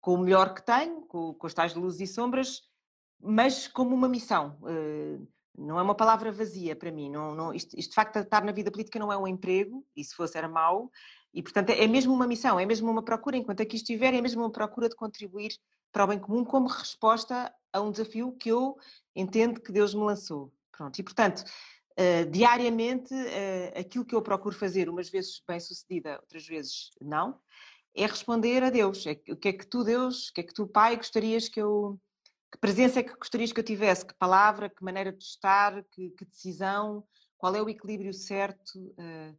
com 0.00 0.14
o 0.14 0.18
melhor 0.18 0.54
que 0.54 0.64
tenho, 0.64 1.02
com, 1.02 1.34
com 1.34 1.46
as 1.46 1.54
tais 1.54 1.74
luzes 1.74 2.08
e 2.08 2.12
sombras, 2.12 2.62
mas 3.20 3.66
como 3.66 3.94
uma 3.94 4.08
missão. 4.08 4.58
Uh, 4.62 5.26
não 5.58 5.78
é 5.78 5.82
uma 5.82 5.94
palavra 5.94 6.32
vazia 6.32 6.74
para 6.74 6.90
mim. 6.90 7.10
Não, 7.10 7.34
não, 7.34 7.52
isto, 7.52 7.76
isto, 7.78 7.90
de 7.90 7.94
facto, 7.94 8.16
estar 8.16 8.44
na 8.44 8.52
vida 8.52 8.70
política 8.70 8.98
não 8.98 9.12
é 9.12 9.18
um 9.18 9.26
emprego, 9.26 9.84
e 9.94 10.04
se 10.04 10.14
fosse 10.14 10.38
era 10.38 10.48
mau, 10.48 10.90
e 11.34 11.42
portanto 11.42 11.70
é, 11.70 11.86
mesmo 11.86 12.12
uma 12.12 12.26
missão, 12.26 12.58
é 12.58 12.66
mesmo 12.66 12.90
uma 12.90 13.04
procura, 13.04 13.36
enquanto 13.36 13.62
aqui 13.62 13.76
estiver, 13.76 14.14
é 14.14 14.20
mesmo 14.20 14.42
uma 14.42 14.50
procura 14.50 14.88
de 14.88 14.96
contribuir 14.96 15.52
para 15.92 16.04
o 16.04 16.06
bem 16.06 16.18
comum 16.18 16.44
como 16.44 16.68
resposta 16.68 17.52
a 17.72 17.80
um 17.80 17.90
desafio 17.90 18.32
que 18.32 18.48
eu 18.48 18.76
entendo 19.14 19.60
que 19.60 19.72
Deus 19.72 19.94
me 19.94 20.02
lançou. 20.02 20.52
Pronto, 20.72 20.98
e 20.98 21.02
portanto, 21.02 21.44
uh, 21.98 22.30
diariamente, 22.30 23.12
uh, 23.12 23.78
aquilo 23.78 24.04
que 24.04 24.14
eu 24.14 24.22
procuro 24.22 24.54
fazer, 24.54 24.88
umas 24.88 25.08
vezes 25.08 25.42
bem 25.46 25.60
sucedida, 25.60 26.18
outras 26.20 26.46
vezes 26.46 26.90
não, 27.00 27.40
é 27.94 28.06
responder 28.06 28.62
a 28.62 28.70
Deus. 28.70 29.06
É, 29.06 29.12
o 29.30 29.36
que 29.36 29.48
é 29.48 29.52
que 29.52 29.66
tu, 29.66 29.84
Deus, 29.84 30.28
o 30.28 30.32
que 30.32 30.40
é 30.40 30.44
que 30.44 30.54
tu, 30.54 30.66
Pai, 30.66 30.96
gostarias 30.96 31.48
que 31.48 31.60
eu 31.60 31.98
que 32.52 32.58
presença 32.58 32.98
é 32.98 33.02
que 33.04 33.14
gostarias 33.14 33.52
que 33.52 33.60
eu 33.60 33.64
tivesse? 33.64 34.04
Que 34.04 34.14
palavra, 34.14 34.68
que 34.68 34.82
maneira 34.82 35.12
de 35.12 35.22
estar, 35.22 35.84
que, 35.84 36.10
que 36.10 36.24
decisão? 36.24 37.04
Qual 37.38 37.54
é 37.54 37.62
o 37.62 37.68
equilíbrio 37.68 38.12
certo? 38.12 38.92
Uh, 38.98 39.38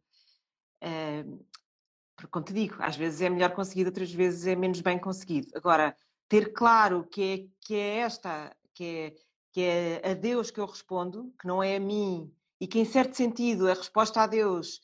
como 2.30 2.44
te 2.44 2.52
digo, 2.52 2.76
às 2.78 2.96
vezes 2.96 3.20
é 3.20 3.28
melhor 3.28 3.54
conseguido, 3.54 3.88
outras 3.88 4.12
vezes 4.12 4.46
é 4.46 4.56
menos 4.56 4.80
bem 4.80 4.98
conseguido. 4.98 5.48
Agora, 5.54 5.96
ter 6.28 6.52
claro 6.52 7.04
que 7.04 7.22
é, 7.22 7.66
que 7.66 7.74
é 7.74 7.96
esta, 7.98 8.56
que 8.74 8.84
é, 8.84 9.14
que 9.52 9.60
é 9.60 10.10
a 10.10 10.14
Deus 10.14 10.50
que 10.50 10.58
eu 10.58 10.66
respondo, 10.66 11.32
que 11.40 11.46
não 11.46 11.62
é 11.62 11.76
a 11.76 11.80
mim, 11.80 12.32
e 12.60 12.66
que 12.66 12.78
em 12.78 12.84
certo 12.84 13.14
sentido 13.14 13.68
a 13.68 13.74
resposta 13.74 14.22
a 14.22 14.26
Deus 14.26 14.80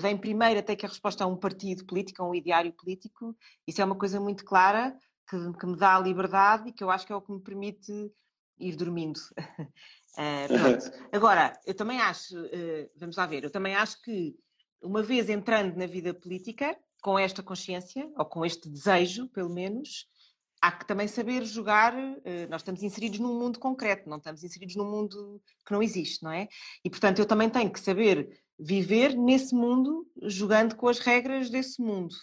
vem 0.00 0.16
primeiro 0.16 0.60
até 0.60 0.76
que 0.76 0.84
a 0.84 0.88
resposta 0.88 1.24
a 1.24 1.26
um 1.26 1.36
partido 1.36 1.86
político, 1.86 2.22
a 2.22 2.28
um 2.28 2.34
ideário 2.34 2.72
político, 2.72 3.34
isso 3.66 3.80
é 3.80 3.84
uma 3.84 3.94
coisa 3.94 4.20
muito 4.20 4.44
clara, 4.44 4.94
que, 5.28 5.36
que, 5.58 5.66
me 5.66 5.76
dá 5.76 5.96
a 5.96 6.00
liberdade 6.00 6.68
e 6.68 6.72
que 6.72 6.82
eu 6.82 6.90
acho 6.90 7.06
que 7.06 7.12
é 7.12 7.16
o 7.16 7.22
que 7.22 7.32
me 7.32 7.40
permite 7.40 8.12
ir 8.58 8.76
dormindo. 8.76 9.18
uh, 10.18 11.08
Agora, 11.12 11.52
eu 11.66 11.74
também 11.74 12.00
acho, 12.00 12.34
uh, 12.38 12.90
vamos 12.96 13.16
lá 13.16 13.26
ver, 13.26 13.44
eu 13.44 13.50
também 13.50 13.74
acho 13.74 14.02
que 14.02 14.34
uma 14.82 15.02
vez 15.02 15.28
entrando 15.28 15.76
na 15.76 15.86
vida 15.86 16.14
política, 16.14 16.76
com 17.02 17.18
esta 17.18 17.42
consciência, 17.42 18.10
ou 18.16 18.24
com 18.24 18.44
este 18.44 18.68
desejo, 18.68 19.28
pelo 19.28 19.50
menos, 19.50 20.06
há 20.60 20.72
que 20.72 20.86
também 20.86 21.08
saber 21.08 21.44
jogar. 21.44 21.94
Eh, 22.24 22.46
nós 22.48 22.60
estamos 22.60 22.82
inseridos 22.82 23.18
num 23.18 23.38
mundo 23.38 23.58
concreto, 23.58 24.08
não 24.08 24.18
estamos 24.18 24.42
inseridos 24.42 24.76
num 24.76 24.90
mundo 24.90 25.40
que 25.64 25.72
não 25.72 25.82
existe, 25.82 26.22
não 26.22 26.30
é? 26.30 26.48
E 26.84 26.90
portanto 26.90 27.18
eu 27.18 27.26
também 27.26 27.48
tenho 27.48 27.70
que 27.70 27.80
saber 27.80 28.28
viver 28.58 29.16
nesse 29.16 29.54
mundo, 29.54 30.06
jogando 30.22 30.74
com 30.74 30.88
as 30.88 30.98
regras 30.98 31.48
desse 31.48 31.80
mundo. 31.80 32.14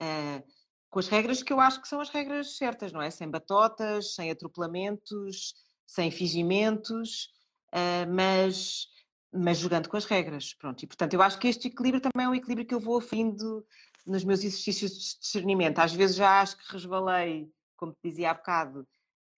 Uh, 0.00 0.42
com 0.88 1.00
as 1.00 1.08
regras 1.08 1.42
que 1.42 1.52
eu 1.52 1.60
acho 1.60 1.82
que 1.82 1.88
são 1.88 2.00
as 2.00 2.08
regras 2.08 2.56
certas, 2.56 2.92
não 2.92 3.02
é? 3.02 3.10
Sem 3.10 3.28
batotas, 3.28 4.14
sem 4.14 4.30
atropelamentos, 4.30 5.54
sem 5.86 6.10
fingimentos, 6.10 7.28
uh, 7.74 8.10
mas, 8.14 8.86
mas 9.32 9.58
jogando 9.58 9.88
com 9.88 9.96
as 9.96 10.04
regras. 10.04 10.54
Pronto, 10.54 10.82
e 10.82 10.86
portanto 10.86 11.14
eu 11.14 11.22
acho 11.22 11.38
que 11.38 11.48
este 11.48 11.68
equilíbrio 11.68 12.00
também 12.00 12.26
é 12.26 12.28
um 12.28 12.34
equilíbrio 12.34 12.66
que 12.66 12.74
eu 12.74 12.80
vou 12.80 12.98
aferindo 12.98 13.66
nos 14.06 14.24
meus 14.24 14.44
exercícios 14.44 14.92
de 14.92 15.18
discernimento. 15.20 15.80
Às 15.80 15.92
vezes 15.92 16.16
já 16.16 16.40
acho 16.40 16.56
que 16.56 16.72
resvalei, 16.72 17.50
como 17.76 17.92
te 17.92 18.08
dizia 18.08 18.30
há 18.30 18.34
bocado, 18.34 18.86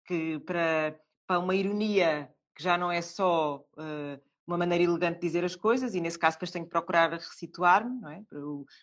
que 0.07 0.39
para, 0.41 0.99
para 1.27 1.39
uma 1.39 1.55
ironia 1.55 2.31
que 2.55 2.63
já 2.63 2.79
não 2.79 2.91
é 2.91 3.03
só 3.03 3.65
uh, 3.77 4.21
uma 4.47 4.57
maneira 4.57 4.85
elegante 4.85 5.21
de 5.21 5.27
dizer 5.27 5.45
as 5.45 5.57
coisas, 5.57 5.95
e 5.95 6.01
nesse 6.01 6.19
caso 6.19 6.37
depois 6.37 6.51
tenho 6.51 6.65
que 6.65 6.71
procurar 6.71 7.11
resituar-me, 7.11 8.01
não 8.01 8.11
é? 8.11 8.23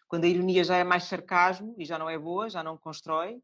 Quando 0.08 0.26
a 0.26 0.28
ironia 0.28 0.64
já 0.64 0.78
é 0.78 0.84
mais 0.84 1.06
sarcasmo 1.06 1.74
e 1.78 1.86
já 1.86 1.98
não 1.98 2.10
é 2.10 2.20
boa, 2.20 2.50
já 2.50 2.62
não 2.62 2.78
constrói. 2.78 3.42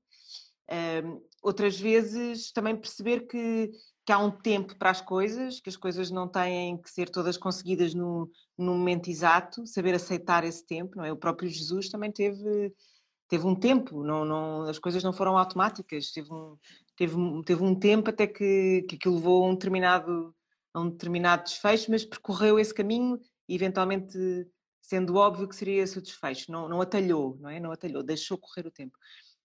Uh, 0.70 1.26
outras 1.42 1.80
vezes 1.80 2.52
também 2.52 2.76
perceber 2.76 3.22
que, 3.22 3.72
que, 4.06 4.12
há 4.12 4.20
um 4.20 4.30
tempo 4.30 4.78
para 4.78 4.92
as 4.92 5.02
coisas, 5.02 5.60
que 5.60 5.70
as 5.70 5.76
coisas 5.76 6.12
não 6.12 6.28
têm 6.28 6.78
que 6.78 6.92
ser 6.92 7.10
todas 7.10 7.38
conseguidas 7.38 7.96
no, 7.96 8.30
no 8.56 8.76
momento 8.76 9.10
exato, 9.10 9.66
saber 9.66 9.96
aceitar 9.96 10.44
esse 10.44 10.64
tempo, 10.64 10.98
não 10.98 11.06
é? 11.06 11.12
O 11.12 11.18
próprio 11.18 11.50
Jesus 11.50 11.90
também 11.90 12.12
teve, 12.12 12.72
teve 13.30 13.46
um 13.46 13.56
tempo, 13.56 14.04
não, 14.04 14.26
não, 14.26 14.64
as 14.64 14.80
coisas 14.80 15.04
não 15.04 15.14
foram 15.14 15.38
automáticas, 15.38 16.12
teve 16.12 16.34
um, 16.34 16.58
teve, 16.98 17.16
teve 17.46 17.64
um 17.64 17.76
tempo 17.76 18.10
até 18.10 18.28
que, 18.28 18.84
que 18.90 18.96
aquilo 18.96 19.16
levou 19.16 19.46
a 19.46 19.48
um 19.48 19.54
determinado, 19.54 20.36
a 20.74 20.82
um 20.82 20.90
determinado 20.90 21.44
desfecho, 21.44 21.92
mas 21.92 22.04
percorreu 22.04 22.60
esse 22.60 22.74
caminho 22.74 23.20
e 23.48 23.56
eventualmente 23.56 24.18
sendo 24.82 25.16
óbvio 25.16 25.48
que 25.48 25.56
seria 25.56 25.84
esse 25.84 26.00
o 26.00 26.02
desfecho, 26.02 26.52
não, 26.52 26.68
não 26.68 26.82
atalhou, 26.82 27.38
não 27.40 27.50
é? 27.50 27.60
Não 27.60 27.72
atalhou, 27.72 28.02
deixou 28.02 28.40
correr 28.40 28.66
o 28.66 28.72
tempo. 28.72 28.98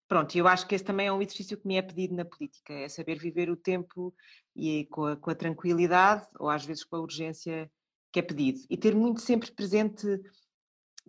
Pronto, 0.08 0.34
eu 0.36 0.48
acho 0.48 0.66
que 0.66 0.74
esse 0.74 0.84
também 0.84 1.06
é 1.06 1.12
um 1.12 1.20
exercício 1.20 1.58
que 1.58 1.66
me 1.66 1.76
é 1.76 1.82
pedido 1.82 2.14
na 2.14 2.24
política, 2.24 2.72
é 2.72 2.88
saber 2.88 3.18
viver 3.18 3.50
o 3.50 3.56
tempo 3.56 4.14
e 4.56 4.86
com 4.86 5.04
a, 5.04 5.16
com 5.16 5.30
a 5.30 5.34
tranquilidade, 5.34 6.26
ou 6.38 6.48
às 6.48 6.64
vezes 6.64 6.84
com 6.84 6.96
a 6.96 7.00
urgência 7.00 7.70
que 8.10 8.20
é 8.20 8.22
pedido. 8.22 8.60
E 8.70 8.76
ter 8.76 8.94
muito 8.94 9.20
sempre 9.20 9.50
presente, 9.52 10.06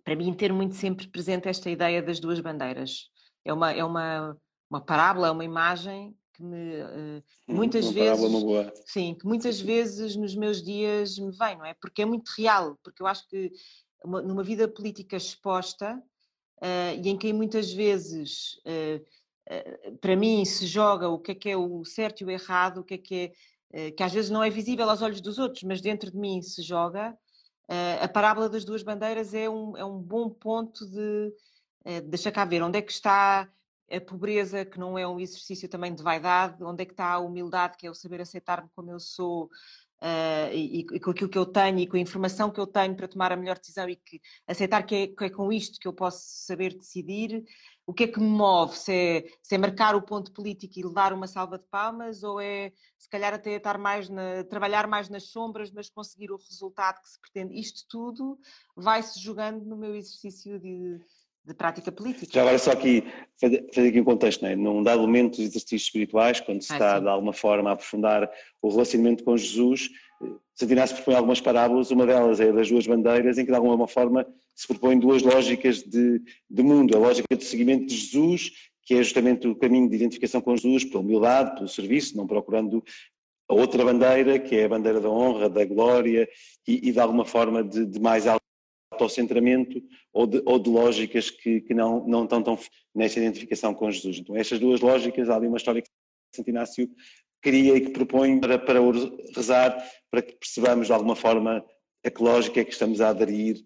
para 0.05 0.15
mim, 0.15 0.31
ter 0.33 0.53
muito 0.53 0.75
sempre 0.75 1.07
presente 1.07 1.49
esta 1.49 1.67
ideia 1.67 2.01
das 2.01 2.19
duas 2.19 2.39
bandeiras. 2.39 3.09
É 3.43 3.51
uma, 3.51 3.71
é 3.71 3.83
uma, 3.83 4.37
uma 4.69 4.79
parábola, 4.79 5.27
é 5.27 5.31
uma 5.31 5.43
imagem 5.43 6.15
que 6.31 6.43
me 6.43 6.81
uh, 6.83 7.23
muitas 7.47 7.85
uma 7.85 7.93
vezes 7.93 8.31
sim 8.85 9.15
que 9.17 9.25
muitas 9.25 9.61
vezes 9.61 10.17
nos 10.17 10.35
meus 10.35 10.61
dias 10.61 11.17
me 11.17 11.31
vem 11.31 11.57
não 11.57 11.65
é? 11.65 11.73
Porque 11.75 12.01
é 12.01 12.05
muito 12.05 12.27
real 12.37 12.77
porque 12.83 13.01
eu 13.01 13.07
acho 13.07 13.25
que 13.29 13.51
uma, 14.03 14.21
numa 14.21 14.43
vida 14.43 14.67
política 14.67 15.15
exposta 15.15 15.95
uh, 16.61 17.01
e 17.01 17.07
em 17.07 17.17
que 17.17 17.31
muitas 17.31 17.71
vezes 17.71 18.59
uh, 18.67 19.97
para 20.01 20.15
mim 20.17 20.43
se 20.43 20.67
joga 20.67 21.07
o 21.07 21.19
que 21.19 21.31
é 21.31 21.35
que 21.35 21.49
é 21.49 21.55
o 21.55 21.85
certo 21.85 22.19
e 22.21 22.25
o 22.25 22.31
errado 22.31 22.79
o 22.79 22.83
que 22.83 22.95
é 22.95 22.97
que 22.97 23.31
é 23.71 23.91
que 23.91 24.03
às 24.03 24.11
vezes 24.11 24.29
não 24.29 24.43
é 24.43 24.49
visível 24.49 24.89
aos 24.89 25.01
olhos 25.01 25.21
dos 25.21 25.37
outros 25.37 25.63
mas 25.63 25.79
dentro 25.79 26.11
de 26.11 26.17
mim 26.17 26.41
se 26.41 26.61
joga 26.61 27.17
a 28.01 28.07
parábola 28.07 28.47
das 28.47 28.63
duas 28.63 28.83
bandeiras 28.83 29.33
é 29.33 29.49
um, 29.49 29.75
é 29.75 29.83
um 29.83 29.97
bom 29.99 30.29
ponto 30.29 30.85
de 30.85 31.33
deixa 32.05 32.31
cá 32.31 32.45
ver 32.45 32.63
onde 32.63 32.79
é 32.79 32.81
que 32.81 32.91
está 32.91 33.49
a 33.91 34.01
pobreza, 34.01 34.65
que 34.65 34.79
não 34.79 34.97
é 34.97 35.07
um 35.07 35.19
exercício 35.19 35.69
também 35.69 35.93
de 35.93 36.01
vaidade, 36.01 36.63
onde 36.63 36.83
é 36.83 36.85
que 36.85 36.93
está 36.93 37.13
a 37.13 37.19
humildade, 37.19 37.77
que 37.77 37.85
é 37.85 37.89
o 37.89 37.93
saber 37.93 38.21
aceitar-me 38.21 38.69
como 38.75 38.91
eu 38.91 38.99
sou 38.99 39.49
uh, 40.05 40.53
e, 40.53 40.85
e, 40.93 40.99
com 40.99 41.09
aquilo 41.09 41.29
que 41.29 41.37
eu 41.37 41.45
tenho 41.45 41.79
e 41.79 41.87
com 41.87 41.97
a 41.97 41.99
informação 41.99 42.51
que 42.51 42.59
eu 42.59 42.67
tenho 42.67 42.95
para 42.95 43.07
tomar 43.07 43.31
a 43.31 43.35
melhor 43.35 43.57
decisão 43.57 43.89
e 43.89 43.95
que 43.95 44.21
aceitar 44.47 44.83
que 44.83 44.95
é, 44.95 45.07
que 45.07 45.23
é 45.25 45.29
com 45.29 45.51
isto 45.51 45.79
que 45.79 45.87
eu 45.87 45.93
posso 45.93 46.19
saber 46.21 46.75
decidir. 46.75 47.43
O 47.87 47.93
que 47.93 48.05
é 48.05 48.07
que 48.07 48.19
me 48.19 48.27
move? 48.27 48.75
Se 48.75 48.91
é, 48.91 49.25
se 49.43 49.55
é 49.55 49.57
marcar 49.57 49.95
o 49.95 50.01
ponto 50.01 50.31
político 50.31 50.79
e 50.79 50.83
levar 50.83 51.13
uma 51.13 51.27
salva 51.27 51.57
de 51.57 51.65
palmas 51.65 52.23
ou 52.23 52.39
é 52.39 52.71
se 52.97 53.09
calhar 53.09 53.33
até 53.33 53.51
estar 53.51 53.77
mais 53.77 54.09
na, 54.09 54.43
trabalhar 54.43 54.87
mais 54.87 55.09
nas 55.09 55.29
sombras, 55.29 55.71
mas 55.71 55.89
conseguir 55.89 56.31
o 56.31 56.37
resultado 56.37 57.01
que 57.01 57.09
se 57.09 57.19
pretende? 57.19 57.59
Isto 57.59 57.85
tudo 57.87 58.39
vai-se 58.75 59.19
jogando 59.19 59.65
no 59.65 59.77
meu 59.77 59.95
exercício 59.95 60.59
de, 60.59 60.99
de 61.45 61.53
prática 61.53 61.91
política. 61.91 62.31
Já 62.33 62.41
agora 62.41 62.57
só 62.57 62.71
aqui, 62.71 63.03
fazer, 63.39 63.67
aqui 63.71 64.01
um 64.01 64.03
contexto, 64.03 64.41
não 64.41 64.49
é? 64.49 64.55
num 64.55 64.81
dado 64.81 65.01
momento 65.01 65.37
dos 65.37 65.41
exercícios 65.41 65.83
espirituais, 65.83 66.39
quando 66.39 66.61
se 66.61 66.73
ah, 66.73 66.75
está 66.75 66.97
sim. 66.97 67.03
de 67.03 67.09
alguma 67.09 67.33
forma 67.33 67.69
a 67.69 67.73
aprofundar 67.73 68.29
o 68.61 68.69
relacionamento 68.69 69.23
com 69.23 69.37
Jesus, 69.37 69.89
Santo 70.55 70.71
Inácio 70.71 70.95
propõe 70.95 71.15
algumas 71.15 71.41
parábolas, 71.41 71.91
uma 71.91 72.05
delas 72.05 72.39
é 72.39 72.51
das 72.51 72.69
duas 72.69 72.87
bandeiras, 72.87 73.37
em 73.37 73.45
que 73.45 73.51
de 73.51 73.57
alguma 73.57 73.87
forma 73.87 74.25
se 74.55 74.65
propõem 74.67 74.97
duas 74.97 75.21
lógicas 75.21 75.83
de, 75.83 76.21
de 76.49 76.63
mundo, 76.63 76.95
a 76.95 76.99
lógica 76.99 77.35
de 77.35 77.43
seguimento 77.43 77.87
de 77.87 77.95
Jesus, 77.95 78.51
que 78.83 78.93
é 78.93 79.03
justamente 79.03 79.47
o 79.47 79.55
caminho 79.55 79.89
de 79.89 79.95
identificação 79.95 80.39
com 80.39 80.55
Jesus, 80.55 80.85
pela 80.85 81.01
humildade, 81.01 81.55
pelo 81.55 81.67
serviço, 81.67 82.15
não 82.15 82.25
procurando 82.25 82.81
a 83.49 83.53
outra 83.53 83.83
bandeira, 83.83 84.39
que 84.39 84.55
é 84.55 84.65
a 84.65 84.69
bandeira 84.69 85.01
da 85.01 85.09
honra, 85.09 85.49
da 85.49 85.65
glória 85.65 86.27
e, 86.65 86.89
e 86.89 86.91
de 86.91 86.99
alguma 86.99 87.25
forma 87.25 87.61
de, 87.63 87.85
de 87.85 87.99
mais 87.99 88.25
alto 88.25 88.44
autocentramento 88.91 89.81
ou 90.13 90.27
de, 90.27 90.41
ou 90.45 90.59
de 90.59 90.69
lógicas 90.69 91.29
que, 91.29 91.61
que 91.61 91.73
não, 91.73 92.05
não 92.07 92.23
estão 92.23 92.41
tão 92.41 92.57
nessa 92.93 93.19
identificação 93.19 93.73
com 93.73 93.91
Jesus. 93.91 94.19
Então, 94.19 94.35
estas 94.35 94.59
duas 94.59 94.81
lógicas, 94.81 95.29
há 95.29 95.35
ali 95.35 95.47
uma 95.47 95.57
história 95.57 95.81
que 95.81 95.89
Santo 96.35 96.49
Inácio 96.49 96.89
cria 97.41 97.75
e 97.75 97.81
que 97.81 97.91
propõe 97.91 98.39
para, 98.39 98.57
para 98.57 98.79
rezar, 99.35 99.77
para 100.09 100.21
que 100.21 100.33
percebamos 100.33 100.87
de 100.87 100.93
alguma 100.93 101.15
forma 101.15 101.63
a 102.03 102.09
que 102.09 102.23
lógica 102.23 102.59
é 102.59 102.63
que 102.63 102.73
estamos 102.73 103.01
a 103.01 103.09
aderir 103.09 103.63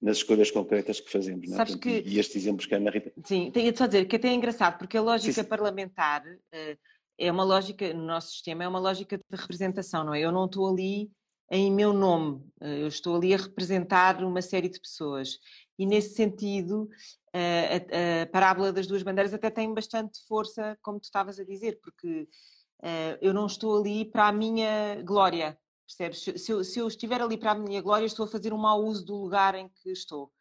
nas 0.00 0.16
escolhas 0.16 0.50
concretas 0.50 1.00
que 1.00 1.10
fazemos. 1.10 1.48
Não 1.48 1.54
é? 1.54 1.56
Sabes 1.58 1.76
que... 1.76 2.02
E 2.04 2.18
estes 2.18 2.36
exemplos 2.36 2.66
que 2.66 2.74
a 2.74 2.78
Ana 2.78 2.90
Rita... 2.90 3.12
Sim, 3.24 3.50
tenho 3.52 3.76
só 3.76 3.86
dizer 3.86 4.06
que 4.06 4.16
até 4.16 4.28
é 4.28 4.34
engraçado, 4.34 4.76
porque 4.78 4.96
a 4.96 5.02
lógica 5.02 5.32
sim, 5.32 5.42
sim. 5.42 5.48
parlamentar 5.48 6.22
uh, 6.26 6.78
é 7.16 7.30
uma 7.30 7.44
lógica, 7.44 7.94
no 7.94 8.04
nosso 8.04 8.32
sistema, 8.32 8.64
é 8.64 8.68
uma 8.68 8.80
lógica 8.80 9.16
de 9.16 9.40
representação, 9.40 10.04
não 10.04 10.14
é? 10.14 10.20
Eu 10.20 10.32
não 10.32 10.46
estou 10.46 10.68
ali 10.68 11.10
em 11.52 11.70
meu 11.70 11.92
nome. 11.92 12.42
Eh, 12.62 12.82
eu 12.82 12.88
estou 12.88 13.14
ali 13.14 13.34
a 13.34 13.36
representar 13.36 14.24
uma 14.24 14.40
série 14.40 14.70
de 14.70 14.80
pessoas. 14.80 15.38
E 15.78 15.84
nesse 15.84 16.14
sentido, 16.14 16.88
a, 17.32 18.22
a, 18.22 18.26
parábola 18.26 18.72
das 18.72 18.86
duas 18.86 19.02
bandeiras 19.02 19.34
até 19.34 19.50
tem 19.50 19.72
bastante 19.72 20.18
força, 20.26 20.78
como 20.80 20.98
tu 20.98 21.04
estavas 21.04 21.38
a 21.38 21.44
dizer, 21.44 21.78
porque 21.82 22.22
uh, 22.82 23.18
eu 23.20 23.34
não 23.34 23.46
estou 23.46 23.78
ali 23.78 24.04
para 24.06 24.28
a 24.28 24.32
minha 24.32 25.02
glória, 25.02 25.58
percebes? 25.86 26.42
Se 26.42 26.52
eu, 26.52 26.64
se 26.64 26.78
eu, 26.78 26.88
estiver 26.88 27.20
ali 27.20 27.36
para 27.36 27.50
a 27.50 27.54
minha 27.54 27.82
glória, 27.82 28.06
estou 28.06 28.24
a 28.24 28.28
fazer 28.28 28.52
um 28.54 28.58
mau 28.58 28.82
uso 28.82 29.04
do 29.04 29.16
lugar 29.16 29.54
em 29.54 29.68
que 29.68 29.90
estou. 29.90 30.32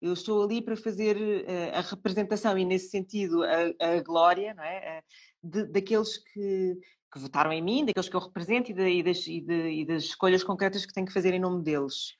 Eu 0.00 0.12
estou 0.12 0.42
ali 0.42 0.60
para 0.60 0.76
fazer 0.76 1.16
uh, 1.16 1.76
a 1.76 1.80
representação 1.80 2.58
e, 2.58 2.64
nesse 2.64 2.90
sentido, 2.90 3.44
a, 3.44 3.96
a 3.98 4.02
glória 4.02 4.52
não 4.52 4.64
é? 4.64 5.02
De, 5.42 5.64
daqueles 5.64 6.18
que, 6.18 6.76
que 7.16 7.22
votaram 7.22 7.50
em 7.50 7.62
mim, 7.62 7.84
daqueles 7.84 8.10
que 8.10 8.14
eu 8.14 8.20
represento 8.20 8.70
e, 8.70 8.74
de, 8.74 8.88
e, 8.88 9.02
das, 9.02 9.26
e, 9.26 9.40
de, 9.40 9.70
e, 9.70 9.86
das, 9.86 10.04
escolhas 10.04 10.44
concretas 10.44 10.84
que 10.84 10.92
tenho 10.92 11.06
que 11.06 11.12
fazer 11.12 11.32
em 11.32 11.40
nome 11.40 11.62
deles. 11.62 12.14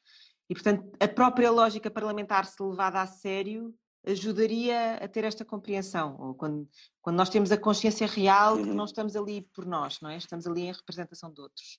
E, 0.49 0.55
portanto, 0.55 0.91
a 0.99 1.07
própria 1.07 1.51
lógica 1.51 1.91
parlamentar, 1.91 2.47
se 2.47 2.63
levada 2.63 3.03
a 3.03 3.07
sério, 3.07 3.75
ajudaria 4.07 4.95
a 4.95 5.07
ter 5.07 5.25
esta 5.25 5.45
compreensão. 5.45 6.17
Ou 6.19 6.35
quando, 6.35 6.67
quando 7.03 7.17
nós 7.17 7.29
temos 7.29 7.53
a 7.53 7.59
consciência 7.59 8.07
real 8.07 8.57
de 8.57 8.63
que 8.63 8.69
uhum. 8.71 8.75
não 8.75 8.85
estamos 8.87 9.15
ali 9.17 9.43
por 9.55 9.67
nós, 9.67 10.01
não 10.01 10.09
é? 10.09 10.17
Estamos 10.17 10.47
ali 10.47 10.63
em 10.63 10.73
representação 10.73 11.31
de 11.31 11.43
outros. 11.43 11.79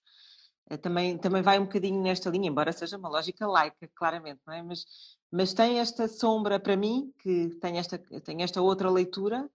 Eh, 0.69 0.77
também, 0.77 1.17
também 1.17 1.41
vai 1.41 1.57
um 1.57 1.63
bocadinho 1.63 2.01
nesta 2.01 2.29
linha, 2.29 2.49
embora 2.49 2.71
seja 2.71 2.97
uma 2.97 3.09
lógica 3.09 3.47
laica, 3.47 3.89
claramente, 3.95 4.41
não 4.45 4.53
é? 4.53 4.61
Mas, 4.61 4.85
mas 5.31 5.53
tem 5.53 5.79
esta 5.79 6.07
sombra 6.07 6.59
para 6.59 6.77
mim, 6.77 7.11
que 7.19 7.49
tem 7.61 7.79
esta, 7.79 7.97
tem 7.97 8.43
esta 8.43 8.61
outra 8.61 8.91
leitura, 8.91 9.49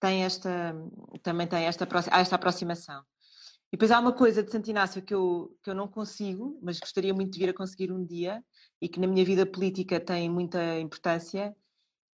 tem 0.00 0.24
esta, 0.24 0.74
também 1.22 1.46
tem 1.46 1.64
esta, 1.64 1.86
esta 2.12 2.34
aproximação. 2.36 3.02
E 3.72 3.76
depois 3.76 3.90
há 3.90 3.98
uma 3.98 4.12
coisa 4.12 4.42
de 4.42 4.52
Santo 4.52 4.70
Inácio 4.70 5.02
que 5.02 5.12
eu, 5.12 5.56
que 5.62 5.68
eu 5.68 5.74
não 5.74 5.88
consigo, 5.88 6.58
mas 6.62 6.78
gostaria 6.78 7.12
muito 7.12 7.32
de 7.32 7.38
vir 7.40 7.50
a 7.50 7.54
conseguir 7.54 7.90
um 7.90 8.04
dia 8.04 8.40
e 8.80 8.88
que 8.88 9.00
na 9.00 9.06
minha 9.06 9.24
vida 9.24 9.44
política 9.44 9.98
tem 9.98 10.30
muita 10.30 10.78
importância, 10.78 11.54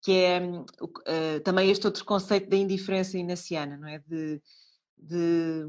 que 0.03 0.13
é 0.13 0.41
uh, 0.41 1.41
também 1.45 1.71
este 1.71 1.87
outro 1.87 2.05
conceito 2.05 2.49
da 2.49 2.57
indiferença 2.57 3.19
inaciana, 3.19 3.77
não 3.77 3.89
é? 3.89 3.99
De, 3.99 4.41
de 4.97 5.67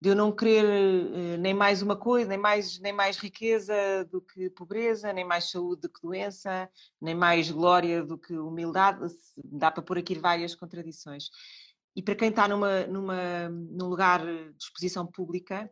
de 0.00 0.10
eu 0.10 0.14
não 0.14 0.30
querer 0.30 0.64
eh, 0.64 1.36
nem 1.38 1.52
mais 1.52 1.82
uma 1.82 1.96
coisa, 1.96 2.28
nem 2.28 2.38
mais, 2.38 2.78
nem 2.78 2.92
mais 2.92 3.16
riqueza 3.16 3.74
do 4.10 4.20
que 4.20 4.48
pobreza, 4.50 5.12
nem 5.12 5.24
mais 5.24 5.50
saúde 5.50 5.82
do 5.82 5.88
que 5.88 6.00
doença, 6.00 6.70
nem 7.00 7.14
mais 7.14 7.50
glória 7.50 8.04
do 8.04 8.16
que 8.16 8.32
humildade, 8.34 9.00
dá 9.36 9.70
para 9.70 9.82
pôr 9.82 9.98
aqui 9.98 10.16
várias 10.16 10.54
contradições. 10.54 11.30
E 11.96 12.02
para 12.02 12.14
quem 12.14 12.28
está 12.28 12.46
numa, 12.46 12.86
numa, 12.86 13.48
num 13.48 13.88
lugar 13.88 14.24
de 14.24 14.62
exposição 14.62 15.04
pública 15.04 15.68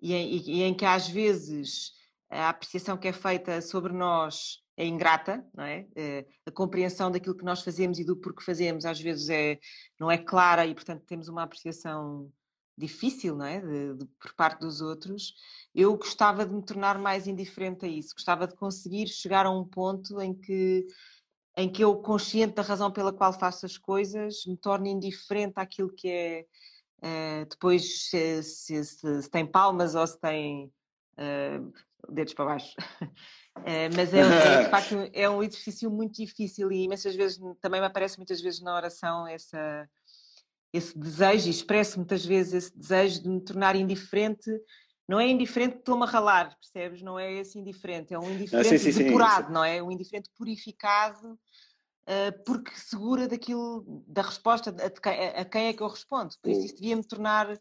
e 0.00 0.14
em, 0.14 0.36
e 0.36 0.62
em 0.62 0.74
que 0.74 0.86
às 0.86 1.06
vezes 1.06 1.92
a 2.30 2.48
apreciação 2.48 2.96
que 2.96 3.08
é 3.08 3.12
feita 3.12 3.60
sobre 3.60 3.92
nós 3.92 4.60
é 4.74 4.86
ingrata, 4.86 5.44
não 5.54 5.64
é? 5.64 5.86
Eh, 5.94 6.26
a 6.46 6.50
compreensão 6.50 7.10
daquilo 7.10 7.36
que 7.36 7.44
nós 7.44 7.60
fazemos 7.60 7.98
e 7.98 8.04
do 8.04 8.16
porquê 8.16 8.42
fazemos 8.42 8.86
às 8.86 8.98
vezes 8.98 9.28
é, 9.28 9.58
não 9.98 10.10
é 10.10 10.16
clara 10.16 10.64
e, 10.64 10.74
portanto, 10.74 11.04
temos 11.06 11.28
uma 11.28 11.42
apreciação 11.42 12.32
difícil, 12.80 13.36
não 13.36 13.46
é? 13.46 13.60
De, 13.60 13.94
de, 13.94 14.06
por 14.18 14.34
parte 14.34 14.60
dos 14.60 14.80
outros. 14.80 15.34
Eu 15.74 15.96
gostava 15.96 16.44
de 16.44 16.52
me 16.52 16.62
tornar 16.64 16.98
mais 16.98 17.26
indiferente 17.26 17.84
a 17.84 17.88
isso, 17.88 18.14
gostava 18.14 18.46
de 18.46 18.56
conseguir 18.56 19.08
chegar 19.08 19.46
a 19.46 19.50
um 19.50 19.64
ponto 19.64 20.20
em 20.20 20.34
que 20.34 20.86
em 21.56 21.68
que 21.68 21.82
eu, 21.82 21.96
consciente 21.96 22.54
da 22.54 22.62
razão 22.62 22.90
pela 22.90 23.12
qual 23.12 23.32
faço 23.32 23.66
as 23.66 23.76
coisas, 23.76 24.46
me 24.46 24.56
torne 24.56 24.90
indiferente 24.90 25.54
àquilo 25.56 25.92
que 25.92 26.08
é 26.08 26.46
uh, 27.00 27.46
depois 27.48 28.08
se, 28.08 28.42
se, 28.42 28.84
se, 28.84 29.22
se, 29.22 29.30
tem 29.30 29.44
palmas 29.44 29.94
ou 29.94 30.06
se 30.06 30.18
tem 30.18 30.72
uh, 31.18 31.72
dedos 32.08 32.34
para 32.34 32.44
baixo. 32.44 32.74
Uh, 33.58 33.90
mas 33.96 34.14
é, 34.14 34.20
é, 34.20 34.64
de 34.64 34.70
facto 34.70 34.94
é 35.12 35.28
um 35.28 35.42
exercício 35.42 35.90
muito 35.90 36.16
difícil 36.16 36.70
e 36.70 36.84
imensas 36.84 37.14
vezes 37.14 37.38
também 37.60 37.80
me 37.80 37.86
aparece 37.86 38.16
muitas 38.16 38.40
vezes 38.40 38.60
na 38.60 38.74
oração 38.74 39.26
essa, 39.26 39.88
esse 40.72 40.96
desejo, 40.96 41.48
e 41.48 41.50
expresso 41.50 41.98
muitas 41.98 42.24
vezes 42.24 42.52
esse 42.52 42.78
desejo 42.78 43.22
de 43.22 43.28
me 43.28 43.40
tornar 43.40 43.76
indiferente. 43.76 44.50
Não 45.08 45.18
é 45.18 45.28
indiferente 45.28 45.74
que 45.74 45.80
estou-me 45.80 46.04
a 46.04 46.06
ralar, 46.06 46.56
percebes? 46.56 47.02
Não 47.02 47.18
é 47.18 47.32
esse 47.32 47.58
indiferente, 47.58 48.14
é 48.14 48.18
um 48.18 48.30
indiferente 48.30 48.74
ah, 48.74 48.78
sim, 48.78 48.92
sim, 48.92 49.04
depurado, 49.04 49.48
sim. 49.48 49.52
não 49.52 49.64
é? 49.64 49.82
Um 49.82 49.90
indiferente 49.90 50.30
purificado, 50.36 51.32
uh, 51.32 52.44
porque 52.46 52.70
segura 52.76 53.26
daquilo, 53.26 54.04
da 54.06 54.22
resposta 54.22 54.70
a, 54.70 55.40
a, 55.40 55.44
quem 55.44 55.66
é 55.66 55.72
que 55.72 55.82
eu 55.82 55.88
respondo. 55.88 56.34
Por 56.40 56.50
isso, 56.50 56.66
isso 56.66 56.76
devia-me 56.76 57.04
tornar 57.04 57.58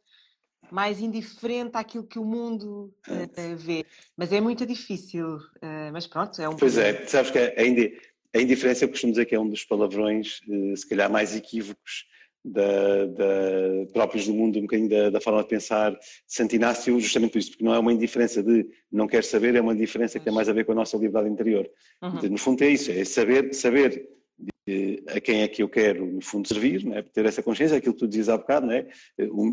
mais 0.71 0.99
indiferente 0.99 1.75
àquilo 1.75 2.05
que 2.05 2.19
o 2.19 2.25
mundo 2.25 2.93
uh, 3.07 3.57
vê. 3.57 3.83
Mas 4.15 4.31
é 4.31 4.39
muito 4.39 4.65
difícil. 4.65 5.37
Uh, 5.37 5.91
mas 5.91 6.05
pronto, 6.05 6.39
é 6.39 6.47
um. 6.47 6.55
Pois 6.55 6.77
é, 6.77 7.07
sabes 7.07 7.31
que 7.31 7.39
a, 7.39 7.65
indi 7.65 7.99
a 8.35 8.39
indiferença, 8.39 8.85
eu 8.85 8.89
costumo 8.89 9.11
dizer 9.11 9.25
que 9.25 9.33
é 9.33 9.39
um 9.39 9.49
dos 9.49 9.65
palavrões, 9.65 10.39
uh, 10.47 10.77
se 10.77 10.87
calhar, 10.87 11.11
mais 11.11 11.35
equívocos 11.35 12.05
da, 12.43 13.05
da, 13.05 13.85
próprios 13.93 14.25
do 14.25 14.33
mundo, 14.33 14.59
um 14.59 14.63
bocadinho 14.63 14.89
da, 14.89 15.09
da, 15.09 15.21
forma 15.21 15.41
de 15.43 15.49
pensar 15.49 15.91
de 15.91 15.99
Santo 16.27 16.55
Inácio, 16.55 16.99
justamente 16.99 17.31
por 17.31 17.39
isso, 17.39 17.51
porque 17.51 17.63
não 17.63 17.73
é 17.73 17.79
uma 17.79 17.93
indiferença 17.93 18.41
de 18.41 18.67
não 18.91 19.07
quer 19.07 19.23
saber, 19.23 19.55
é 19.55 19.61
uma 19.61 19.73
indiferença 19.73 20.17
que 20.17 20.25
tem 20.25 20.33
mais 20.33 20.47
a 20.47 20.53
ver 20.53 20.65
com 20.65 20.71
a 20.71 20.75
nossa 20.75 20.97
liberdade 20.97 21.29
interior. 21.29 21.69
Uhum. 22.01 22.29
No 22.29 22.37
fundo 22.37 22.63
é 22.63 22.69
isso, 22.69 22.91
é 22.91 23.03
saber, 23.03 23.53
saber 23.53 24.07
a 25.07 25.19
quem 25.19 25.41
é 25.41 25.47
que 25.47 25.63
eu 25.63 25.69
quero, 25.69 26.05
no 26.05 26.21
fundo, 26.21 26.47
servir, 26.47 26.87
é? 26.93 27.01
ter 27.01 27.25
essa 27.25 27.41
consciência, 27.41 27.77
aquilo 27.77 27.93
que 27.93 27.99
tu 27.99 28.07
dizias 28.07 28.29
há 28.29 28.37
bocado, 28.37 28.71
é? 28.71 28.87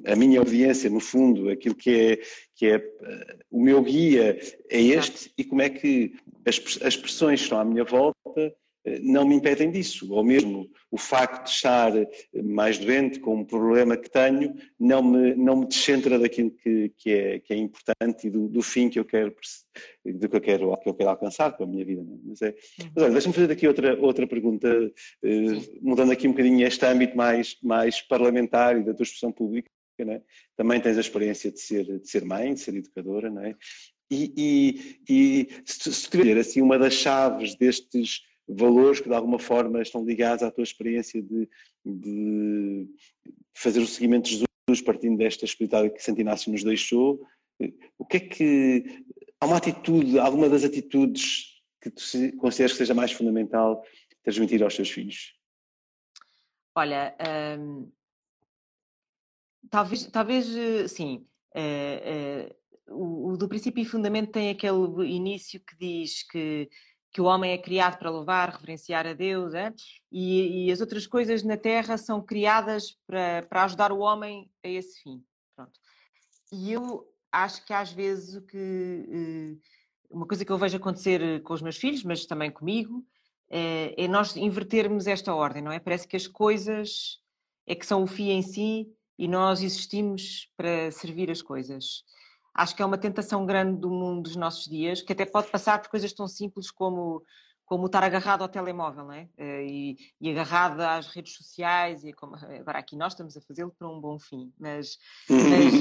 a 0.06 0.16
minha 0.16 0.40
obediência, 0.40 0.90
no 0.90 1.00
fundo, 1.00 1.48
aquilo 1.48 1.74
que 1.74 1.90
é, 1.90 2.20
que 2.54 2.66
é 2.66 2.76
uh, 2.76 3.38
o 3.50 3.62
meu 3.62 3.82
guia 3.82 4.38
é 4.70 4.80
este, 4.80 5.32
e 5.36 5.44
como 5.44 5.62
é 5.62 5.70
que 5.70 6.14
as, 6.44 6.60
as 6.82 6.96
pressões 6.96 7.40
que 7.40 7.44
estão 7.44 7.58
à 7.58 7.64
minha 7.64 7.84
volta 7.84 8.54
não 9.02 9.26
me 9.26 9.34
impedem 9.34 9.70
disso, 9.70 10.12
ou 10.12 10.22
mesmo 10.22 10.70
o 10.90 10.96
facto 10.96 11.44
de 11.44 11.50
estar 11.50 11.92
mais 12.44 12.78
doente 12.78 13.18
com 13.18 13.36
um 13.36 13.44
problema 13.44 13.96
que 13.96 14.08
tenho 14.08 14.54
não 14.78 15.02
me, 15.02 15.34
não 15.34 15.56
me 15.56 15.66
descentra 15.66 16.18
daquilo 16.18 16.50
que, 16.50 16.92
que, 16.96 17.10
é, 17.10 17.38
que 17.40 17.52
é 17.52 17.56
importante 17.56 18.26
e 18.26 18.30
do, 18.30 18.48
do 18.48 18.62
fim 18.62 18.88
que 18.88 18.98
eu 18.98 19.04
quero 19.04 19.34
do 20.04 20.28
que 20.28 20.36
eu 20.36 20.40
quero, 20.40 20.76
que 20.76 20.88
eu 20.88 20.94
quero 20.94 21.10
alcançar 21.10 21.52
com 21.56 21.64
a 21.64 21.66
minha 21.66 21.84
vida. 21.84 22.02
É? 22.02 22.18
Mas, 22.24 22.42
é, 22.42 22.54
mas 22.94 23.04
olha, 23.04 23.12
deixa-me 23.12 23.34
fazer 23.34 23.52
aqui 23.52 23.66
outra, 23.66 23.98
outra 24.00 24.26
pergunta, 24.26 24.68
eh, 25.22 25.78
mudando 25.82 26.12
aqui 26.12 26.28
um 26.28 26.32
bocadinho 26.32 26.66
este 26.66 26.84
âmbito 26.86 27.16
mais, 27.16 27.56
mais 27.62 28.00
parlamentar 28.00 28.78
e 28.78 28.84
da 28.84 28.94
tua 28.94 29.04
expressão 29.04 29.32
pública. 29.32 29.70
É? 29.98 30.20
Também 30.56 30.80
tens 30.80 30.98
a 30.98 31.00
experiência 31.00 31.50
de 31.50 31.58
ser, 31.58 31.98
de 31.98 32.08
ser 32.08 32.24
mãe, 32.24 32.52
de 32.52 32.60
ser 32.60 32.74
educadora, 32.74 33.30
não 33.30 33.42
é? 33.42 33.54
E, 34.10 34.32
e, 34.36 35.02
e 35.08 35.48
se, 35.64 35.92
se 35.92 36.10
tiver 36.10 36.38
assim 36.38 36.60
uma 36.60 36.78
das 36.78 36.92
chaves 36.92 37.56
destes 37.56 38.20
valores 38.48 39.00
que 39.00 39.08
de 39.08 39.14
alguma 39.14 39.38
forma 39.38 39.82
estão 39.82 40.04
ligados 40.04 40.42
à 40.42 40.50
tua 40.50 40.64
experiência 40.64 41.22
de, 41.22 41.48
de 41.84 42.88
fazer 43.54 43.80
o 43.80 43.86
seguimento 43.86 44.28
de 44.28 44.44
Jesus 44.68 44.84
partindo 44.84 45.16
desta 45.16 45.44
espiritualidade 45.44 45.96
que 45.96 46.04
Santo 46.04 46.20
Inácio 46.20 46.52
nos 46.52 46.62
deixou. 46.62 47.20
O 47.98 48.04
que 48.04 48.16
é 48.16 48.20
que. 48.20 49.04
Há 49.40 49.46
uma 49.46 49.58
atitude, 49.58 50.18
alguma 50.18 50.48
das 50.48 50.64
atitudes 50.64 51.60
que 51.80 51.90
tu 51.90 52.02
consideras 52.38 52.72
que 52.72 52.78
seja 52.78 52.94
mais 52.94 53.12
fundamental 53.12 53.82
transmitir 54.22 54.62
aos 54.62 54.74
teus 54.74 54.90
filhos? 54.90 55.34
Olha, 56.74 57.14
hum, 57.58 57.90
talvez, 59.70 60.06
talvez 60.06 60.46
sim. 60.90 61.26
Uh, 61.54 62.50
uh, 62.90 62.94
o, 62.94 63.32
o, 63.32 63.36
do 63.36 63.48
princípio 63.48 63.82
e 63.82 63.86
fundamento 63.86 64.32
tem 64.32 64.50
aquele 64.50 64.76
início 65.06 65.60
que 65.60 65.76
diz 65.78 66.22
que 66.22 66.68
que 67.16 67.20
o 67.22 67.24
homem 67.24 67.52
é 67.52 67.56
criado 67.56 67.98
para 67.98 68.10
louvar, 68.10 68.50
reverenciar 68.50 69.06
a 69.06 69.14
Deus, 69.14 69.54
é? 69.54 69.72
e, 70.12 70.66
e, 70.66 70.70
as 70.70 70.82
outras 70.82 71.06
coisas 71.06 71.42
na 71.42 71.56
Terra 71.56 71.96
são 71.96 72.20
criadas 72.20 72.94
para, 73.06 73.42
para 73.48 73.64
ajudar 73.64 73.90
o 73.90 74.00
homem 74.00 74.50
a 74.62 74.68
esse 74.68 75.00
fim. 75.00 75.24
Pronto. 75.56 75.72
E 76.52 76.70
eu 76.70 77.10
acho 77.32 77.64
que 77.64 77.72
às 77.72 77.90
vezes 77.90 78.34
o 78.34 78.42
que 78.42 78.58
eh, 78.58 79.56
uma 80.10 80.26
coisa 80.26 80.44
que 80.44 80.52
eu 80.52 80.58
vejo 80.58 80.76
acontecer 80.76 81.42
com 81.42 81.54
os 81.54 81.62
meus 81.62 81.78
filhos, 81.78 82.04
mas 82.04 82.26
também 82.26 82.50
comigo, 82.50 83.02
é, 83.48 83.94
é 83.96 84.06
nós 84.06 84.36
invertermos 84.36 85.06
esta 85.06 85.34
ordem, 85.34 85.62
não 85.62 85.72
é? 85.72 85.80
Parece 85.80 86.06
que 86.06 86.16
as 86.16 86.26
coisas 86.26 87.18
é 87.66 87.74
que 87.74 87.86
são 87.86 88.02
o 88.02 88.06
fim 88.06 88.28
em 88.28 88.42
si 88.42 88.92
e 89.18 89.26
nós 89.26 89.62
existimos 89.62 90.50
para 90.54 90.90
servir 90.90 91.30
as 91.30 91.40
coisas 91.40 92.04
acho 92.56 92.74
que 92.74 92.82
é 92.82 92.86
uma 92.86 92.98
tentação 92.98 93.44
grande 93.44 93.78
do 93.78 93.90
mundo 93.90 94.22
dos 94.22 94.36
nossos 94.36 94.64
dias, 94.64 95.02
que 95.02 95.12
até 95.12 95.26
pode 95.26 95.48
passar 95.48 95.80
por 95.80 95.90
coisas 95.90 96.12
tão 96.12 96.26
simples 96.26 96.70
como 96.70 97.22
como 97.66 97.86
estar 97.86 98.04
agarrado 98.04 98.42
ao 98.42 98.48
telemóvel, 98.48 99.10
é? 99.10 99.28
Eh, 99.36 99.66
e, 99.66 99.96
e 100.20 100.30
agarrado 100.30 100.80
às 100.80 101.08
redes 101.08 101.34
sociais, 101.34 102.04
e 102.04 102.12
como, 102.12 102.36
agora 102.36 102.78
aqui 102.78 102.94
nós 102.94 103.12
estamos 103.12 103.36
a 103.36 103.40
fazê-lo 103.40 103.74
para 103.76 103.88
um 103.88 104.00
bom 104.00 104.20
fim, 104.20 104.52
mas, 104.56 104.96
mas, 105.28 105.72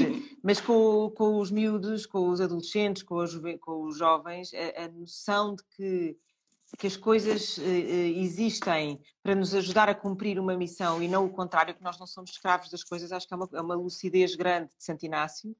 mas 0.42 0.60
com, 0.60 1.08
com, 1.16 1.38
os 1.38 1.48
miúdos, 1.48 2.04
com 2.04 2.28
os 2.28 2.40
adolescentes, 2.40 3.04
com 3.04 3.14
os, 3.18 3.40
com 3.60 3.84
os 3.84 3.96
jovens, 3.96 4.50
a, 4.52 4.84
a, 4.84 4.88
noção 4.88 5.54
de 5.54 5.62
que, 5.76 6.18
que 6.76 6.88
as 6.88 6.96
coisas 6.96 7.56
uh, 7.58 7.62
existem 7.62 9.00
para 9.22 9.36
nos 9.36 9.54
ajudar 9.54 9.88
a 9.88 9.94
cumprir 9.94 10.40
uma 10.40 10.56
missão 10.56 11.00
e 11.00 11.06
não 11.06 11.24
o 11.24 11.30
contrário, 11.30 11.72
que 11.72 11.84
nós 11.84 12.00
não 12.00 12.06
somos 12.08 12.30
escravos 12.32 12.68
das 12.68 12.82
coisas, 12.82 13.12
acho 13.12 13.28
que 13.28 13.32
é 13.32 13.36
uma, 13.36 13.48
é 13.52 13.60
uma 13.60 13.76
lucidez 13.76 14.34
grande 14.34 14.70
de 14.76 14.84
Santo 14.84 15.06
Inácio, 15.06 15.54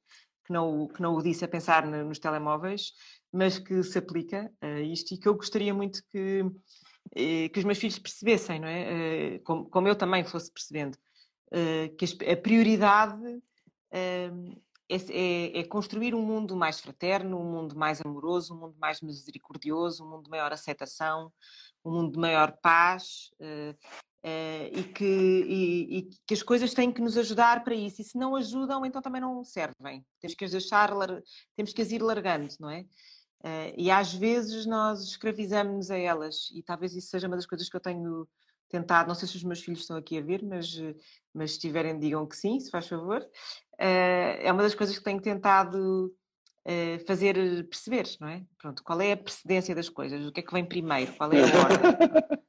que 0.46 0.52
não, 0.52 0.86
que 0.86 1.02
não 1.02 1.14
o 1.14 1.22
disse 1.22 1.44
a 1.44 1.48
pensar 1.48 1.84
nos 1.86 2.18
telemóveis, 2.18 2.92
mas 3.32 3.58
que 3.58 3.82
se 3.82 3.98
aplica 3.98 4.50
a 4.60 4.80
isto 4.80 5.12
e 5.12 5.18
que 5.18 5.28
eu 5.28 5.34
gostaria 5.34 5.74
muito 5.74 6.00
que, 6.12 6.44
eh, 7.14 7.48
que 7.48 7.58
os 7.58 7.64
meus 7.64 7.78
filhos 7.78 7.98
percebessem, 7.98 8.60
não 8.60 8.68
é? 8.68 9.34
Eh, 9.34 9.38
como, 9.40 9.66
como 9.66 9.88
eu 9.88 9.96
também 9.96 10.24
fosse 10.24 10.52
percebendo, 10.52 10.96
eh, 11.50 11.88
que 11.98 12.04
a 12.30 12.36
prioridade 12.36 13.20
é, 13.90 14.30
é, 14.88 15.58
é, 15.60 15.64
construir 15.64 16.14
um 16.14 16.22
mundo 16.22 16.56
mais 16.56 16.78
fraterno, 16.78 17.40
um 17.40 17.50
mundo 17.50 17.76
mais 17.76 18.00
amoroso, 18.00 18.54
um 18.54 18.60
mundo 18.60 18.76
mais 18.78 19.00
misericordioso, 19.00 20.04
um 20.04 20.10
mundo 20.10 20.24
de 20.24 20.30
maior 20.30 20.52
aceitação, 20.52 21.32
um 21.84 21.90
mundo 21.90 22.12
de 22.12 22.18
maior 22.18 22.56
paz 22.62 23.30
Uh, 24.26 24.66
e, 24.72 24.82
que, 24.82 25.04
e, 25.04 25.98
e, 25.98 26.10
que 26.26 26.34
as 26.34 26.42
coisas 26.42 26.74
têm 26.74 26.90
que 26.90 27.00
nos 27.00 27.16
ajudar 27.16 27.62
para 27.62 27.76
isso. 27.76 28.02
E 28.02 28.04
se 28.04 28.18
não 28.18 28.34
ajudam, 28.34 28.84
então 28.84 29.00
também 29.00 29.20
não 29.20 29.44
servem. 29.44 30.04
Temos 30.20 30.34
que 30.34 30.44
as 30.44 30.50
deixar, 30.50 30.90
temos 31.54 31.72
que 31.72 31.80
as 31.80 31.92
ir 31.92 32.02
largando, 32.02 32.52
não 32.58 32.68
é? 32.68 32.80
Uh, 33.44 33.72
e 33.76 33.88
às 33.88 34.12
vezes 34.12 34.66
nós 34.66 35.00
escravizamos-nos 35.04 35.92
a 35.92 35.96
elas, 35.96 36.50
e 36.52 36.60
talvez 36.60 36.96
isso 36.96 37.06
seja 37.06 37.28
uma 37.28 37.36
das 37.36 37.46
coisas 37.46 37.68
que 37.68 37.76
eu 37.76 37.80
tenho 37.80 38.26
tentado. 38.68 39.06
Não 39.06 39.14
sei 39.14 39.28
se 39.28 39.36
os 39.36 39.44
meus 39.44 39.60
filhos 39.60 39.82
estão 39.82 39.96
aqui 39.96 40.18
a 40.18 40.22
ver, 40.22 40.42
mas, 40.42 40.76
mas 41.32 41.52
se 41.52 41.58
estiverem, 41.58 41.96
digam 41.96 42.26
que 42.26 42.36
sim, 42.36 42.58
se 42.58 42.68
faz 42.68 42.88
favor. 42.88 43.22
Uh, 43.74 44.42
é 44.42 44.50
uma 44.50 44.64
das 44.64 44.74
coisas 44.74 44.98
que 44.98 45.04
tenho 45.04 45.20
tentado 45.20 46.12
fazer 47.06 47.36
perceber, 47.68 48.08
não 48.20 48.26
é? 48.26 48.44
Pronto, 48.58 48.82
qual 48.82 49.00
é 49.00 49.12
a 49.12 49.16
precedência 49.16 49.72
das 49.72 49.88
coisas? 49.88 50.26
O 50.26 50.32
que 50.32 50.40
é 50.40 50.42
que 50.42 50.52
vem 50.52 50.64
primeiro? 50.64 51.12
Qual 51.12 51.32
é 51.32 51.38
a 51.38 51.44
ordem? 51.62 52.42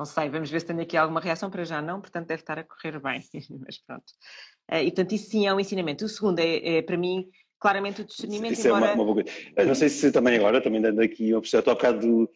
Não 0.00 0.06
sei, 0.06 0.30
vamos 0.30 0.50
ver 0.50 0.60
se 0.60 0.66
tenho 0.66 0.80
aqui 0.80 0.96
alguma 0.96 1.20
reação 1.20 1.50
para 1.50 1.62
já 1.62 1.82
não, 1.82 2.00
portanto 2.00 2.26
deve 2.26 2.40
estar 2.40 2.58
a 2.58 2.64
correr 2.64 2.98
bem, 2.98 3.22
mas 3.60 3.76
pronto. 3.84 4.04
Uh, 4.72 4.76
e 4.76 4.84
portanto 4.84 5.12
isso 5.12 5.28
sim 5.28 5.46
é 5.46 5.52
um 5.52 5.60
ensinamento. 5.60 6.06
O 6.06 6.08
segundo 6.08 6.38
é, 6.38 6.78
é 6.78 6.82
para 6.82 6.96
mim 6.96 7.28
claramente 7.58 8.00
o 8.00 8.04
discernimento. 8.06 8.54
Isso 8.54 8.66
embora... 8.66 8.86
é 8.86 8.94
uma, 8.94 9.02
uma 9.02 9.12
boa 9.12 9.22
coisa. 9.22 9.66
Não 9.66 9.74
sei 9.74 9.90
se 9.90 10.10
também 10.10 10.36
agora, 10.36 10.62
também 10.62 10.80
dando 10.80 11.02
aqui 11.02 11.34
uma 11.34 11.42
percepção, 11.42 11.58
estou 11.58 11.72
há 11.72 11.74
bocado 11.74 12.00
do... 12.00 12.30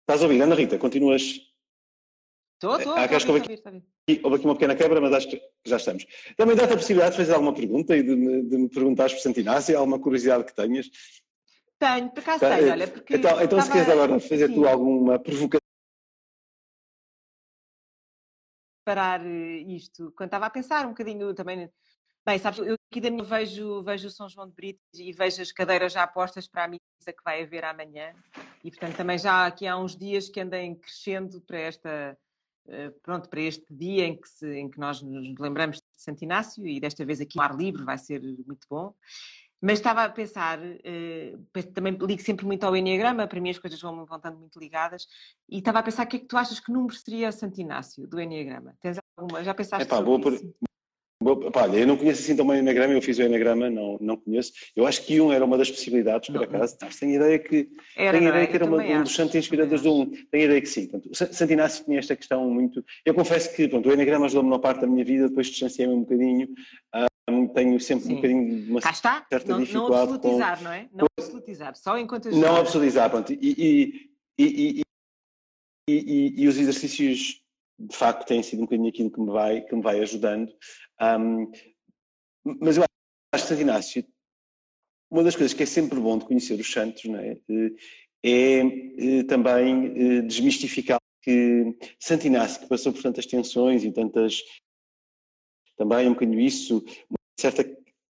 Estás 0.00 0.22
a 0.22 0.26
ouvir, 0.26 0.42
Ana 0.42 0.56
Rita? 0.56 0.76
Continuas? 0.76 1.22
Estou, 1.22 2.76
estou, 2.78 2.94
ah, 2.94 3.04
estou, 3.04 3.36
estou, 3.36 3.54
estou, 3.54 3.82
Houve 4.24 4.36
aqui 4.36 4.44
uma 4.44 4.54
pequena 4.54 4.74
quebra, 4.74 5.00
mas 5.00 5.12
acho 5.12 5.30
que 5.30 5.40
já 5.64 5.76
estamos. 5.76 6.04
Também 6.36 6.56
dá-te 6.56 6.72
a 6.72 6.76
possibilidade 6.76 7.12
de 7.12 7.18
fazer 7.18 7.34
alguma 7.34 7.54
pergunta 7.54 7.96
e 7.96 8.02
de 8.02 8.16
me, 8.16 8.42
de 8.42 8.58
me 8.58 8.68
perguntares 8.68 9.14
por 9.14 9.20
Santo 9.20 9.38
Inácio, 9.38 9.78
alguma 9.78 10.00
curiosidade 10.00 10.42
que 10.42 10.54
tenhas? 10.54 10.90
Tenho, 11.78 12.10
por 12.10 12.20
acaso 12.20 12.40
tenho, 12.40 12.72
olha, 12.72 12.88
porque... 12.88 13.14
Então, 13.14 13.40
então 13.40 13.60
se 13.60 13.70
queres 13.70 13.88
agora 13.88 14.18
fazer 14.18 14.48
Sim. 14.48 14.54
tu 14.54 14.66
alguma 14.66 15.16
provocação 15.20 15.65
parar 18.86 19.20
eh, 19.26 19.64
isto, 19.66 20.12
quando 20.16 20.28
estava 20.28 20.46
a 20.46 20.50
pensar 20.50 20.86
um 20.86 20.90
bocadinho 20.90 21.34
também. 21.34 21.68
Bem, 22.24 22.38
sabes, 22.38 22.58
eu 22.60 22.76
aqui 22.90 23.00
da 23.00 23.10
minha 23.10 23.22
vejo, 23.22 23.82
vejo 23.82 24.08
o 24.08 24.10
São 24.10 24.28
João 24.28 24.48
de 24.48 24.54
Brito 24.54 24.80
e 24.94 25.12
vejo 25.12 25.42
as 25.42 25.52
cadeiras 25.52 25.92
já 25.92 26.06
postas 26.06 26.48
para 26.48 26.64
a 26.64 26.68
missa 26.68 26.82
que 27.06 27.22
vai 27.24 27.42
haver 27.42 27.64
amanhã 27.64 28.12
E, 28.64 28.70
portanto, 28.70 28.96
também 28.96 29.16
já 29.16 29.46
aqui 29.46 29.66
há 29.66 29.76
uns 29.76 29.96
dias 29.96 30.28
que 30.28 30.40
andem 30.40 30.74
crescendo 30.74 31.40
para 31.40 31.58
esta 31.58 32.18
eh, 32.68 32.90
pronto, 33.02 33.28
para 33.28 33.40
este 33.40 33.66
dia 33.70 34.06
em 34.06 34.20
que, 34.20 34.28
se, 34.28 34.48
em 34.54 34.68
que 34.68 34.78
nós 34.78 35.02
nos 35.02 35.38
lembramos 35.38 35.76
de 35.76 35.82
Santo 35.96 36.22
Inácio 36.22 36.66
e 36.66 36.80
desta 36.80 37.04
vez 37.04 37.20
aqui 37.20 37.38
o 37.38 37.42
ar 37.42 37.56
livre 37.56 37.84
vai 37.84 37.98
ser 37.98 38.20
muito 38.20 38.66
bom. 38.68 38.92
Mas 39.66 39.80
estava 39.80 40.04
a 40.04 40.08
pensar, 40.08 40.60
eh, 40.84 41.34
também 41.74 41.98
ligo 42.00 42.22
sempre 42.22 42.46
muito 42.46 42.62
ao 42.62 42.76
Enneagrama, 42.76 43.26
para 43.26 43.40
mim 43.40 43.50
as 43.50 43.58
coisas 43.58 43.80
vão, 43.80 44.06
vão 44.06 44.16
estando 44.16 44.38
muito 44.38 44.60
ligadas, 44.60 45.08
e 45.50 45.58
estava 45.58 45.80
a 45.80 45.82
pensar 45.82 46.04
o 46.04 46.08
que 46.08 46.18
é 46.18 46.20
que 46.20 46.26
tu 46.26 46.36
achas 46.36 46.60
que 46.60 46.70
número 46.70 46.94
seria 46.94 47.32
Santo 47.32 47.60
Inácio 47.60 48.06
do 48.06 48.20
Enneagrama? 48.20 48.76
Tens 48.80 48.96
alguma? 49.16 49.42
Já 49.42 49.52
pensaste 49.52 49.84
Epá, 49.84 49.96
sobre 49.96 50.36
isso? 50.36 50.54
Por 51.18 51.50
Olha, 51.52 51.78
eu 51.78 51.86
não 51.86 51.96
conheço 51.96 52.22
assim 52.22 52.36
também 52.36 52.58
o 52.58 52.60
Enagrama, 52.60 52.94
eu 52.94 53.02
fiz 53.02 53.18
o 53.18 53.22
Enagrama, 53.22 53.68
não, 53.68 53.98
não 54.00 54.16
conheço. 54.16 54.52
Eu 54.76 54.86
acho 54.86 55.04
que 55.04 55.20
um 55.20 55.32
era 55.32 55.44
uma 55.44 55.58
das 55.58 55.68
possibilidades, 55.68 56.30
por 56.30 56.44
acaso. 56.44 56.76
Tenho 57.00 57.16
ideia 57.16 57.36
que, 57.36 57.68
era, 57.96 58.18
tenho 58.18 58.28
ideia 58.28 58.44
é? 58.44 58.46
que 58.46 58.54
era 58.54 58.64
uma, 58.66 58.80
um 58.84 59.02
dos 59.02 59.16
santos 59.16 59.34
inspiradores 59.34 59.82
do 59.82 59.92
um. 59.92 60.10
Tenho 60.30 60.44
ideia 60.44 60.60
que 60.60 60.68
sim. 60.68 60.86
Portanto, 60.86 61.34
Santo 61.34 61.52
Inácio 61.52 61.84
tinha 61.84 61.98
esta 61.98 62.14
questão 62.14 62.48
muito. 62.48 62.84
Eu 63.04 63.14
confesso 63.14 63.52
que 63.56 63.66
pronto, 63.66 63.88
o 63.88 63.92
Enagrama 63.92 64.26
ajudou-me 64.26 64.50
na 64.50 64.60
parte 64.60 64.82
da 64.82 64.86
minha 64.86 65.04
vida, 65.04 65.28
depois 65.28 65.48
distanciei-me 65.48 65.94
um 65.94 66.00
bocadinho. 66.02 66.48
Tenho 67.54 67.80
sempre 67.80 68.04
sim. 68.06 68.12
um 68.12 68.16
bocadinho 68.16 68.62
de 68.62 68.70
uma 68.70 68.80
certa 68.80 69.26
não, 69.46 69.60
dificuldade. 69.60 70.06
Não 70.06 70.14
absolutizar, 70.14 70.58
com... 70.58 70.64
não 70.64 70.72
é? 70.72 70.88
Não 70.92 71.06
absolutizar, 71.18 71.76
só 71.76 71.98
enquanto 71.98 72.28
ajuda. 72.28 72.46
Não 72.46 72.56
absolutizar, 72.56 73.10
pronto. 73.10 73.32
E, 73.32 74.06
e, 74.38 74.82
e, 75.88 76.34
e, 76.42 76.48
os 76.48 76.56
exercícios 76.56 77.42
de 77.78 77.96
facto 77.96 78.26
têm 78.26 78.42
sido 78.42 78.60
um 78.60 78.64
bocadinho 78.64 78.88
aquilo 78.88 79.10
que 79.10 79.20
me 79.20 79.30
vai, 79.30 79.60
que 79.62 79.74
me 79.74 79.82
vai 79.82 80.00
ajudando. 80.00 80.52
Um, 81.00 81.50
mas 82.44 82.76
eu 82.76 82.84
acho 82.84 83.44
que 83.44 83.48
Santo 83.48 83.60
Inácio, 83.60 84.06
uma 85.10 85.24
das 85.24 85.34
coisas 85.34 85.52
que 85.52 85.62
é 85.62 85.66
sempre 85.66 85.98
bom 85.98 86.18
de 86.18 86.26
conhecer 86.26 86.58
os 86.58 86.70
santos 86.70 87.04
não 87.04 87.18
é, 87.18 87.36
é, 88.24 88.60
é 88.60 89.24
também 89.24 90.18
é, 90.18 90.22
desmistificar 90.22 90.98
que 91.22 91.76
Santo 91.98 92.26
Inácio, 92.26 92.60
que 92.60 92.68
passou 92.68 92.92
por 92.92 93.02
tantas 93.02 93.26
tensões 93.26 93.82
e 93.82 93.90
tantas. 93.90 94.42
também 95.76 96.06
um 96.06 96.12
bocadinho 96.12 96.40
isso, 96.40 96.84
certa 97.36 97.64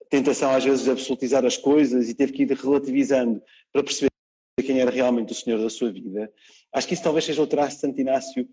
tentação 0.10 0.52
às 0.52 0.64
vezes 0.64 0.84
de 0.84 0.92
absolutizar 0.92 1.46
as 1.46 1.58
coisas 1.58 2.10
e 2.10 2.14
teve 2.14 2.34
que 2.34 2.44
ir 2.44 2.52
relativizando 2.52 3.42
para 3.72 3.84
perceber 3.84 4.10
quem 4.64 4.80
era 4.80 4.92
realmente 4.92 5.32
o 5.32 5.36
Senhor 5.36 5.60
da 5.60 5.70
sua 5.70 5.92
vida. 5.92 6.32
Acho 6.72 6.88
que 6.88 6.94
isso 6.94 7.04
talvez 7.04 7.26
seja 7.26 7.42
o 7.42 7.48
traço 7.48 7.76
de 7.76 7.82
Santo 7.82 8.00
Inácio, 8.00 8.48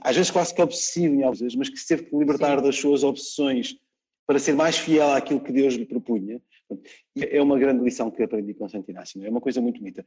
às 0.00 0.16
vezes 0.16 0.30
quase 0.30 0.54
que 0.54 0.62
obsessivo 0.62 1.14
em 1.14 1.18
algumas 1.18 1.40
vezes, 1.40 1.56
mas 1.56 1.68
que 1.68 1.78
se 1.78 1.86
teve 1.86 2.04
que 2.04 2.16
libertar 2.16 2.58
Sim. 2.58 2.64
das 2.64 2.76
suas 2.76 3.04
obsessões 3.04 3.76
para 4.26 4.38
ser 4.38 4.54
mais 4.54 4.78
fiel 4.78 5.12
àquilo 5.12 5.40
que 5.40 5.52
Deus 5.52 5.74
lhe 5.74 5.84
propunha. 5.84 6.40
É 7.16 7.40
uma 7.42 7.58
grande 7.58 7.84
lição 7.84 8.10
que 8.10 8.22
aprendi 8.22 8.54
com 8.54 8.68
Santo 8.68 8.90
Inácio, 8.90 9.24
é 9.24 9.28
uma 9.28 9.40
coisa 9.40 9.60
muito 9.60 9.78
bonita. 9.78 10.04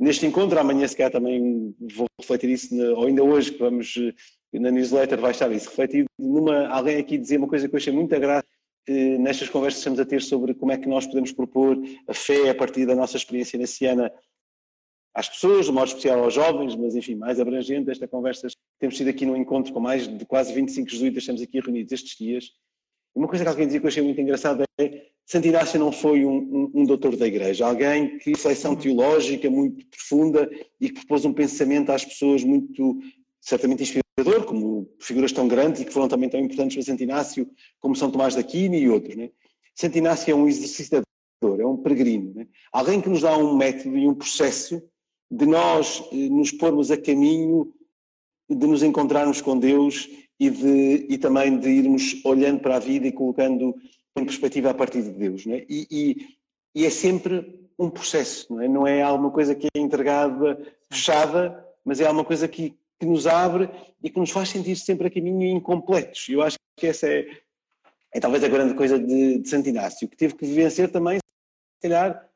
Neste 0.00 0.26
encontro, 0.26 0.58
amanhã 0.58 0.88
se 0.88 0.96
calhar 0.96 1.12
também 1.12 1.74
vou 1.94 2.06
refletir 2.18 2.50
isso, 2.50 2.74
ou 2.96 3.06
ainda 3.06 3.22
hoje 3.22 3.52
que 3.52 3.58
vamos, 3.58 3.94
na 4.52 4.70
newsletter 4.70 5.20
vai 5.20 5.30
estar 5.30 5.52
isso, 5.52 5.68
refletir 5.68 6.06
numa, 6.18 6.66
alguém 6.68 6.96
aqui 6.96 7.18
dizer 7.18 7.36
uma 7.36 7.46
coisa 7.46 7.68
que 7.68 7.74
eu 7.74 7.78
achei 7.78 7.92
muito 7.92 8.14
agradável 8.14 8.48
eh, 8.48 8.57
nestas 8.92 9.48
conversas 9.48 9.78
que 9.78 9.80
estamos 9.80 10.00
a 10.00 10.04
ter 10.04 10.22
sobre 10.22 10.54
como 10.54 10.72
é 10.72 10.78
que 10.78 10.88
nós 10.88 11.06
podemos 11.06 11.32
propor 11.32 11.78
a 12.06 12.14
fé 12.14 12.50
a 12.50 12.54
partir 12.54 12.86
da 12.86 12.94
nossa 12.94 13.16
experiência 13.16 13.58
naciana 13.58 14.12
às 15.14 15.28
pessoas, 15.28 15.66
de 15.66 15.72
modo 15.72 15.88
especial 15.88 16.22
aos 16.22 16.34
jovens, 16.34 16.76
mas 16.76 16.94
enfim, 16.94 17.14
mais 17.14 17.40
abrangente 17.40 17.90
esta 17.90 18.06
conversa. 18.06 18.48
Temos 18.78 18.96
sido 18.96 19.08
aqui 19.08 19.26
num 19.26 19.36
encontro 19.36 19.72
com 19.72 19.80
mais 19.80 20.06
de 20.06 20.24
quase 20.24 20.52
25 20.52 20.88
jesuítas, 20.88 21.22
estamos 21.22 21.42
aqui 21.42 21.60
reunidos 21.60 21.92
estes 21.92 22.16
dias, 22.16 22.52
uma 23.18 23.26
coisa 23.26 23.44
que 23.44 23.50
alguém 23.50 23.66
dizia 23.66 23.80
que 23.80 23.86
eu 23.86 23.88
achei 23.88 24.02
muito 24.02 24.20
engraçada 24.20 24.64
é 24.78 25.06
Santo 25.26 25.48
Inácio 25.48 25.78
não 25.78 25.90
foi 25.90 26.24
um, 26.24 26.36
um, 26.36 26.70
um 26.82 26.84
doutor 26.84 27.16
da 27.16 27.26
igreja, 27.26 27.66
alguém 27.66 28.16
que 28.18 28.30
reflexão 28.30 28.72
uhum. 28.72 28.78
teológica 28.78 29.50
muito 29.50 29.84
profunda 29.88 30.48
e 30.80 30.88
que 30.88 31.00
propôs 31.00 31.24
um 31.24 31.32
pensamento 31.32 31.90
às 31.90 32.04
pessoas 32.04 32.44
muito, 32.44 32.98
certamente 33.40 33.82
inspirador, 34.18 34.44
como 34.44 34.88
figuras 34.98 35.32
tão 35.32 35.46
grandes 35.46 35.80
e 35.80 35.84
que 35.84 35.92
foram 35.92 36.08
também 36.08 36.28
tão 36.28 36.40
importantes 36.40 36.74
para 36.74 36.84
Santo 36.84 37.02
Inácio, 37.02 37.48
como 37.80 37.94
São 37.94 38.10
Tomás 38.10 38.34
da 38.34 38.40
Aquino 38.40 38.74
e 38.74 38.88
outros. 38.88 39.14
Né? 39.14 39.30
Santo 39.74 39.96
Inácio 39.96 40.32
é 40.32 40.34
um 40.34 40.48
exercitador, 40.48 41.06
é 41.42 41.64
um 41.64 41.76
peregrino, 41.76 42.34
né? 42.34 42.46
alguém 42.72 43.00
que 43.00 43.08
nos 43.08 43.22
dá 43.22 43.36
um 43.36 43.56
método 43.56 43.96
e 43.96 44.08
um 44.08 44.14
processo 44.14 44.82
de 45.30 45.46
nós 45.46 46.02
eh, 46.12 46.28
nos 46.28 46.50
pormos 46.50 46.90
a 46.90 46.96
caminho 46.96 47.72
de 48.48 48.66
nos 48.66 48.82
encontrarmos 48.82 49.40
com 49.40 49.58
Deus 49.58 50.08
e, 50.40 50.50
de, 50.50 51.06
e 51.08 51.18
também 51.18 51.58
de 51.58 51.68
irmos 51.68 52.20
olhando 52.24 52.60
para 52.60 52.76
a 52.76 52.80
vida 52.80 53.06
e 53.06 53.12
colocando 53.12 53.74
em 54.16 54.24
perspectiva 54.24 54.70
a 54.70 54.74
partir 54.74 55.02
de 55.02 55.10
Deus. 55.10 55.44
Não 55.44 55.54
é? 55.54 55.66
E, 55.68 55.86
e, 55.90 56.28
e, 56.74 56.86
é 56.86 56.90
sempre 56.90 57.68
um 57.78 57.90
processo, 57.90 58.52
não 58.52 58.62
é? 58.62 58.68
Não 58.68 58.86
é 58.86 59.02
alguma 59.02 59.30
coisa 59.30 59.54
que 59.54 59.66
é 59.66 59.78
entregada, 59.78 60.58
fechada, 60.90 61.62
mas 61.84 62.00
é 62.00 62.06
alguma 62.06 62.24
coisa 62.24 62.48
que, 62.48 62.74
que 62.98 63.06
nos 63.06 63.26
abre 63.26 63.70
e 64.02 64.10
que 64.10 64.18
nos 64.18 64.30
faz 64.30 64.48
sentir 64.48 64.76
sempre 64.76 65.06
a 65.06 65.10
caminho 65.10 65.56
incompletos. 65.56 66.28
Eu 66.28 66.42
acho 66.42 66.56
que 66.76 66.86
essa 66.86 67.06
é, 67.06 67.26
é 68.12 68.20
talvez 68.20 68.42
a 68.42 68.48
grande 68.48 68.74
coisa 68.74 68.98
de, 68.98 69.38
de 69.38 69.48
Santo 69.48 69.68
Inácio, 69.68 70.08
que 70.08 70.16
teve 70.16 70.34
que 70.34 70.46
vencer 70.46 70.90
também, 70.90 71.18
se 71.18 71.82
calhar, 71.82 72.28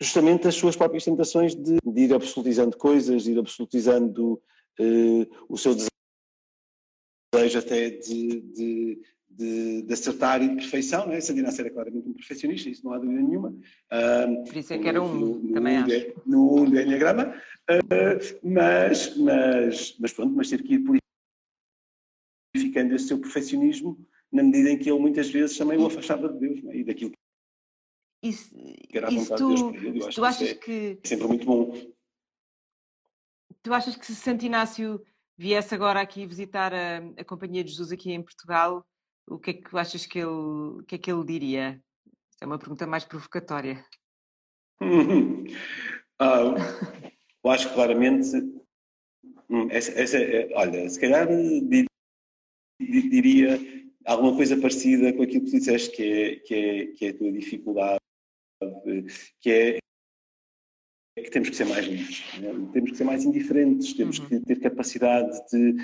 justamente 0.00 0.48
as 0.48 0.54
suas 0.54 0.76
próprias 0.76 1.04
tentações 1.04 1.54
de, 1.54 1.78
de 1.84 2.00
ir 2.00 2.14
absolutizando 2.14 2.76
coisas, 2.76 3.24
de 3.24 3.32
ir 3.32 3.38
absolutizando 3.38 4.42
uh, 4.80 5.26
o 5.48 5.56
seu 5.56 5.74
desejo 5.74 7.58
até 7.58 7.90
de, 7.90 8.40
de, 8.40 9.02
de, 9.36 9.82
de, 9.82 9.92
acertar 9.92 10.42
e 10.42 10.48
de 10.48 10.56
perfeição, 10.56 11.06
né? 11.06 11.20
Sandina 11.20 11.50
era 11.50 11.70
claramente 11.70 12.08
um 12.08 12.14
perfeccionista, 12.14 12.70
isso 12.70 12.84
não 12.84 12.92
há 12.92 12.98
dúvida 12.98 13.20
nenhuma. 13.20 13.50
Uh, 13.50 14.44
Por 14.44 14.56
isso 14.56 14.72
é 14.72 14.78
que 14.78 14.88
era 14.88 15.02
um, 15.02 15.14
no, 15.14 15.38
no, 15.38 15.52
também 15.52 15.76
acho. 15.76 16.22
No 16.24 16.54
um 16.54 16.66
Enneagrama, 16.66 17.34
uh, 17.70 18.48
mas, 18.48 19.16
mas, 19.16 19.96
mas 19.98 20.12
pronto, 20.12 20.34
mas 20.34 20.48
teve 20.48 20.62
que 20.62 20.74
ir 20.74 20.84
purificando 22.54 22.94
esse 22.94 23.08
seu 23.08 23.18
perfeccionismo 23.20 23.98
na 24.32 24.42
medida 24.42 24.70
em 24.70 24.78
que 24.78 24.90
ele 24.90 24.98
muitas 24.98 25.30
vezes 25.30 25.56
também 25.56 25.78
o 25.78 25.86
afastava 25.86 26.28
de 26.32 26.38
Deus 26.38 26.60
e 26.74 26.84
daquilo 26.84 27.12
isso, 28.22 28.50
que 28.88 28.96
era 28.96 29.08
a 29.08 29.10
vontade 29.10 29.40
tu, 29.40 29.48
de 29.48 29.54
Deus 29.54 29.70
para 29.70 29.88
ele. 29.88 30.00
Eu 30.00 30.06
acho 30.06 30.16
tu 30.16 30.24
achas 30.24 30.52
que, 30.54 30.70
é, 30.72 30.94
que 30.96 31.00
é 31.04 31.08
sempre 31.08 31.26
muito 31.28 31.46
bom. 31.46 31.72
Tu 33.62 33.72
achas 33.72 33.96
que 33.96 34.06
se 34.06 34.14
Santo 34.14 34.44
Inácio 34.44 35.00
viesse 35.36 35.74
agora 35.74 36.00
aqui 36.00 36.26
visitar 36.26 36.72
a, 36.72 36.98
a 37.16 37.24
Companhia 37.24 37.62
de 37.62 37.70
Jesus 37.70 37.92
aqui 37.92 38.12
em 38.12 38.22
Portugal, 38.22 38.84
o 39.28 39.38
que 39.38 39.50
é 39.50 39.54
que 39.54 39.76
achas 39.76 40.06
que 40.06 40.18
ele, 40.18 40.28
o 40.28 40.84
que 40.86 40.94
é 40.94 40.98
que 40.98 41.10
ele 41.10 41.24
diria? 41.24 41.82
É 42.40 42.46
uma 42.46 42.58
pergunta 42.58 42.86
mais 42.86 43.04
provocatória. 43.04 43.84
ah, 46.20 46.54
eu 47.44 47.50
acho 47.50 47.72
claramente. 47.74 48.36
Hum, 49.48 49.68
essa, 49.70 49.92
essa, 49.92 50.18
é, 50.18 50.52
olha, 50.54 50.88
se 50.88 51.00
calhar 51.00 51.28
diria 52.80 53.58
alguma 54.04 54.34
coisa 54.34 54.60
parecida 54.60 55.12
com 55.12 55.22
aquilo 55.22 55.44
que 55.44 55.50
tu 55.50 55.58
disseste, 55.58 55.96
que 55.96 56.02
é, 56.02 56.36
que 56.36 56.54
é, 56.54 56.86
que 56.86 57.06
é 57.06 57.08
a 57.10 57.18
tua 57.18 57.32
dificuldade, 57.32 58.00
que 59.40 59.50
é 59.50 59.78
que 61.18 61.30
temos 61.30 61.48
que 61.48 61.56
ser 61.56 61.64
mais 61.64 61.86
livres, 61.86 62.22
né? 62.40 62.50
temos 62.72 62.90
que 62.90 62.96
ser 62.96 63.04
mais 63.04 63.24
indiferentes, 63.24 63.94
temos 63.94 64.18
uhum. 64.18 64.28
que 64.28 64.40
ter 64.40 64.60
capacidade 64.60 65.32
de, 65.50 65.74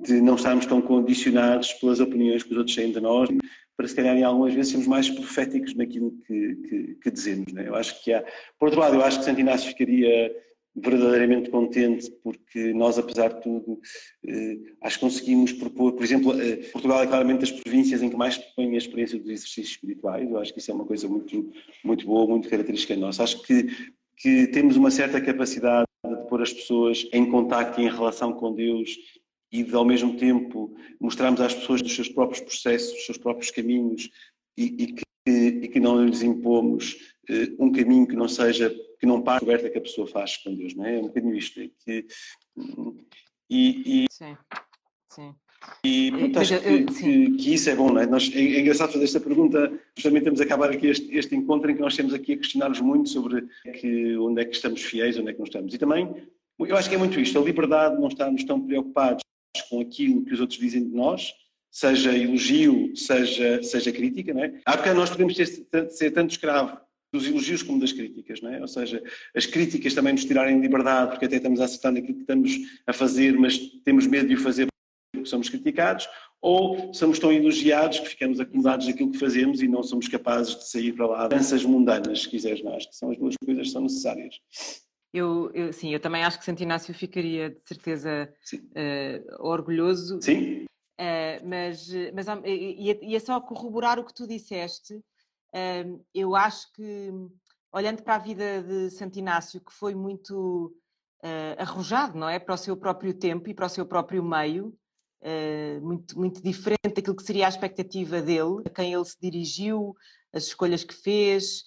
de 0.00 0.20
não 0.20 0.36
estarmos 0.36 0.66
tão 0.66 0.80
condicionados 0.80 1.72
pelas 1.74 2.00
opiniões 2.00 2.42
que 2.42 2.52
os 2.52 2.58
outros 2.58 2.76
têm 2.76 2.92
de 2.92 3.00
nós, 3.00 3.28
para 3.76 3.88
se 3.88 3.94
calhar 3.94 4.16
em 4.16 4.22
algumas 4.22 4.54
vezes 4.54 4.70
sermos 4.70 4.88
mais 4.88 5.08
proféticos 5.08 5.74
naquilo 5.74 6.12
que, 6.26 6.54
que, 6.56 6.94
que 7.02 7.10
dizemos. 7.10 7.52
Né? 7.52 7.68
Eu 7.68 7.74
acho 7.74 8.02
que 8.02 8.12
há, 8.12 8.22
por 8.58 8.66
outro 8.66 8.80
lado, 8.80 8.94
eu 8.94 9.02
acho 9.02 9.18
que 9.18 9.24
Santo 9.24 9.40
Inácio 9.40 9.68
ficaria 9.70 10.34
verdadeiramente 10.74 11.50
contente 11.50 12.10
porque 12.22 12.72
nós, 12.72 12.98
apesar 12.98 13.28
de 13.28 13.42
tudo, 13.42 13.78
eh, 14.26 14.56
acho 14.80 14.98
que 14.98 15.04
conseguimos 15.04 15.52
propor, 15.52 15.92
por 15.92 16.02
exemplo, 16.02 16.40
eh, 16.40 16.56
Portugal 16.72 17.02
é 17.02 17.06
claramente 17.06 17.40
das 17.40 17.50
províncias 17.50 18.02
em 18.02 18.08
que 18.08 18.16
mais 18.16 18.38
põe 18.38 18.74
a 18.74 18.78
experiência 18.78 19.18
dos 19.18 19.28
exercícios 19.28 19.72
espirituais, 19.72 20.30
eu 20.30 20.38
acho 20.38 20.52
que 20.52 20.60
isso 20.60 20.70
é 20.70 20.74
uma 20.74 20.86
coisa 20.86 21.06
muito, 21.06 21.52
muito 21.84 22.06
boa, 22.06 22.26
muito 22.26 22.48
característica 22.48 22.96
nossa. 22.96 23.22
Acho 23.22 23.42
que 23.42 23.66
que 24.22 24.46
temos 24.46 24.76
uma 24.76 24.90
certa 24.90 25.20
capacidade 25.20 25.84
de 26.06 26.28
pôr 26.28 26.40
as 26.42 26.52
pessoas 26.52 27.08
em 27.12 27.28
contacto 27.28 27.80
e 27.80 27.84
em 27.84 27.90
relação 27.90 28.32
com 28.32 28.54
Deus 28.54 28.96
e 29.52 29.62
de, 29.62 29.74
ao 29.74 29.84
mesmo 29.84 30.16
tempo, 30.16 30.74
mostrarmos 30.98 31.40
às 31.40 31.54
pessoas 31.54 31.82
dos 31.82 31.94
seus 31.94 32.08
próprios 32.08 32.40
processos, 32.40 32.94
dos 32.94 33.04
seus 33.04 33.18
próprios 33.18 33.50
caminhos 33.50 34.08
e, 34.56 34.64
e, 34.64 34.86
que, 34.94 35.04
e 35.28 35.68
que, 35.68 35.78
não 35.78 36.04
lhes 36.04 36.22
impomos 36.22 36.94
uh, 37.28 37.64
um 37.64 37.70
caminho 37.70 38.06
que 38.06 38.16
não 38.16 38.26
seja, 38.26 38.74
que 38.98 39.06
não 39.06 39.20
parte 39.20 39.40
coberta 39.40 39.68
que 39.68 39.78
a 39.78 39.82
pessoa 39.82 40.06
faz 40.06 40.38
com 40.38 40.54
Deus, 40.54 40.74
não 40.74 40.86
é? 40.86 40.96
É 40.96 40.98
um 40.98 41.08
bocadinho 41.08 41.36
isto. 41.36 41.60
É 41.60 41.68
que, 41.84 42.06
e, 43.50 44.04
e, 44.04 44.06
sim, 44.10 44.36
sim. 45.10 45.34
E 45.84 46.10
pronto, 46.10 46.38
acho 46.40 46.60
que, 46.60 46.84
que, 46.86 47.30
que, 47.36 47.54
isso 47.54 47.70
é 47.70 47.76
bom, 47.76 47.92
não 47.92 48.00
é? 48.00 48.06
Nós, 48.06 48.30
é, 48.34 48.38
é 48.38 48.60
engraçado 48.60 48.92
fazer 48.92 49.04
esta 49.04 49.20
pergunta, 49.20 49.72
justamente 49.96 50.24
temos 50.24 50.40
a 50.40 50.44
acabar 50.44 50.70
aqui 50.70 50.88
este, 50.88 51.14
este 51.16 51.36
encontro 51.36 51.70
em 51.70 51.74
que 51.74 51.80
nós 51.80 51.94
temos 51.94 52.14
aqui 52.14 52.32
a 52.32 52.36
questionar-nos 52.38 52.80
muito 52.80 53.10
sobre 53.10 53.46
que, 53.80 54.16
onde 54.16 54.40
é 54.40 54.44
que 54.44 54.56
estamos 54.56 54.82
fiéis, 54.82 55.18
onde 55.18 55.30
é 55.30 55.32
que 55.32 55.38
não 55.38 55.46
estamos. 55.46 55.72
E 55.74 55.78
também, 55.78 56.12
eu 56.58 56.76
acho 56.76 56.88
que 56.88 56.94
é 56.94 56.98
muito 56.98 57.20
isto, 57.20 57.38
a 57.38 57.42
liberdade 57.42 57.94
de 57.94 58.00
não 58.00 58.08
estarmos 58.08 58.42
tão 58.44 58.60
preocupados 58.60 59.21
com 59.68 59.80
aquilo 59.80 60.24
que 60.24 60.32
os 60.32 60.40
outros 60.40 60.58
dizem 60.58 60.84
de 60.84 60.94
nós, 60.94 61.32
seja 61.70 62.16
elogio, 62.16 62.94
seja, 62.96 63.62
seja 63.62 63.92
crítica, 63.92 64.34
não 64.34 64.44
é? 64.44 64.60
Há 64.64 64.76
bocado 64.76 64.98
nós 64.98 65.10
podemos 65.10 65.34
ter, 65.34 65.90
ser 65.90 66.10
tanto 66.10 66.30
escravo 66.30 66.78
dos 67.12 67.26
elogios 67.26 67.62
como 67.62 67.78
das 67.78 67.92
críticas, 67.92 68.40
não 68.40 68.52
é? 68.52 68.60
Ou 68.60 68.68
seja, 68.68 69.02
as 69.34 69.44
críticas 69.44 69.94
também 69.94 70.14
nos 70.14 70.24
tirarem 70.24 70.60
liberdade, 70.60 71.10
porque 71.10 71.26
até 71.26 71.36
estamos 71.36 71.60
a 71.60 71.90
naquilo 71.90 72.14
que 72.14 72.22
estamos 72.22 72.52
a 72.86 72.92
fazer, 72.92 73.38
mas 73.38 73.58
temos 73.84 74.06
medo 74.06 74.28
de 74.28 74.34
o 74.34 74.40
fazer 74.40 74.66
porque 75.14 75.28
somos 75.28 75.48
criticados, 75.48 76.08
ou 76.40 76.92
somos 76.92 77.18
tão 77.18 77.32
elogiados 77.32 78.00
que 78.00 78.08
ficamos 78.08 78.40
acomodados 78.40 78.86
naquilo 78.86 79.12
que 79.12 79.18
fazemos 79.18 79.62
e 79.62 79.68
não 79.68 79.82
somos 79.82 80.08
capazes 80.08 80.56
de 80.56 80.68
sair 80.68 80.92
para 80.92 81.06
lá. 81.06 81.28
Danças 81.28 81.64
mundanas, 81.64 82.22
se 82.22 82.28
quiseres, 82.28 82.62
mais, 82.62 82.86
que 82.86 82.96
são 82.96 83.10
as 83.10 83.18
duas 83.18 83.34
coisas 83.44 83.68
que 83.68 83.72
são 83.72 83.82
necessárias. 83.82 84.40
Eu, 85.12 85.50
eu, 85.52 85.72
sim, 85.72 85.92
eu 85.92 86.00
também 86.00 86.24
acho 86.24 86.38
que 86.38 86.44
Santo 86.44 86.62
Inácio 86.62 86.94
ficaria 86.94 87.50
de 87.50 87.60
certeza 87.66 88.32
uh, 88.54 89.46
orgulhoso. 89.46 90.20
Sim. 90.22 90.64
Uh, 90.98 91.46
mas 91.46 91.90
mas 92.14 92.26
e, 92.44 92.98
e 93.02 93.16
é 93.16 93.20
só 93.20 93.38
corroborar 93.40 93.98
o 93.98 94.04
que 94.04 94.14
tu 94.14 94.26
disseste. 94.26 94.94
Uh, 94.94 96.02
eu 96.14 96.34
acho 96.34 96.72
que, 96.72 97.10
olhando 97.70 98.02
para 98.02 98.14
a 98.14 98.18
vida 98.18 98.62
de 98.62 98.90
Santo 98.90 99.18
Inácio, 99.18 99.60
que 99.60 99.72
foi 99.72 99.94
muito 99.94 100.74
arrojado, 101.56 102.18
não 102.18 102.28
é? 102.28 102.40
Para 102.40 102.56
o 102.56 102.58
seu 102.58 102.76
próprio 102.76 103.14
tempo 103.14 103.48
e 103.48 103.54
para 103.54 103.66
o 103.66 103.68
seu 103.68 103.86
próprio 103.86 104.24
meio, 104.24 104.76
muito, 105.80 106.18
muito 106.18 106.42
diferente 106.42 106.96
daquilo 106.96 107.14
que 107.14 107.22
seria 107.22 107.46
a 107.46 107.48
expectativa 107.48 108.20
dele, 108.20 108.62
a 108.66 108.70
quem 108.70 108.92
ele 108.92 109.04
se 109.04 109.16
dirigiu, 109.22 109.94
as 110.32 110.46
escolhas 110.46 110.82
que 110.82 110.92
fez 110.92 111.62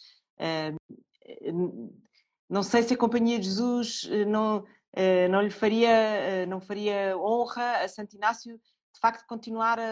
não 2.50 2.64
sei 2.64 2.84
se 2.84 2.94
a 2.94 2.98
Companhia 2.98 3.40
de 3.40 3.46
Jesus 3.46 4.08
eh, 4.12 4.26
não, 4.26 4.66
eh, 4.94 5.28
não 5.28 5.42
lhe 5.42 5.50
faria, 5.50 5.90
eh, 5.90 6.46
não 6.46 6.62
faria 6.62 7.18
honra 7.18 7.84
a 7.84 7.88
Santo 7.88 8.16
Inácio 8.16 8.60
de 8.94 9.00
facto 9.02 9.26
continuar 9.28 9.78
a, 9.78 9.84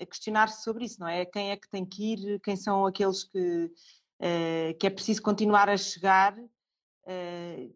a 0.00 0.06
questionar-se 0.06 0.64
sobre 0.64 0.86
isso, 0.86 0.98
não 0.98 1.06
é? 1.06 1.24
Quem 1.24 1.52
é 1.52 1.56
que 1.56 1.68
tem 1.68 1.84
que 1.86 2.14
ir, 2.14 2.40
quem 2.40 2.56
são 2.56 2.84
aqueles 2.84 3.22
que, 3.22 3.70
que 4.76 4.86
é 4.86 4.90
preciso 4.90 5.22
continuar 5.22 5.68
a 5.68 5.76
chegar, 5.76 6.36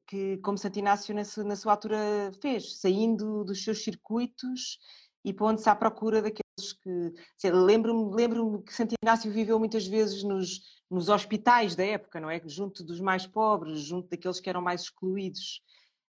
que 0.04 0.36
como 0.38 0.58
Santo 0.58 0.80
Inácio 0.80 1.14
na 1.14 1.24
sua, 1.24 1.44
na 1.44 1.54
sua 1.54 1.72
altura 1.74 1.96
fez, 2.42 2.80
saindo 2.80 3.44
dos 3.44 3.62
seus 3.62 3.84
circuitos 3.84 4.80
e 5.24 5.32
pondo-se 5.32 5.70
à 5.70 5.76
procura 5.76 6.20
daqueles 6.20 6.72
que. 6.82 7.48
Lembro-me 7.48 8.14
lembro 8.16 8.60
que 8.62 8.74
Santo 8.74 8.94
Inácio 9.00 9.30
viveu 9.30 9.60
muitas 9.60 9.86
vezes 9.86 10.24
nos, 10.24 10.60
nos 10.90 11.08
hospitais 11.08 11.74
da 11.76 11.84
época, 11.84 12.20
não 12.20 12.30
é? 12.30 12.40
Junto 12.46 12.82
dos 12.82 13.00
mais 13.00 13.26
pobres, 13.26 13.80
junto 13.80 14.08
daqueles 14.08 14.40
que 14.40 14.48
eram 14.48 14.62
mais 14.62 14.82
excluídos. 14.82 15.62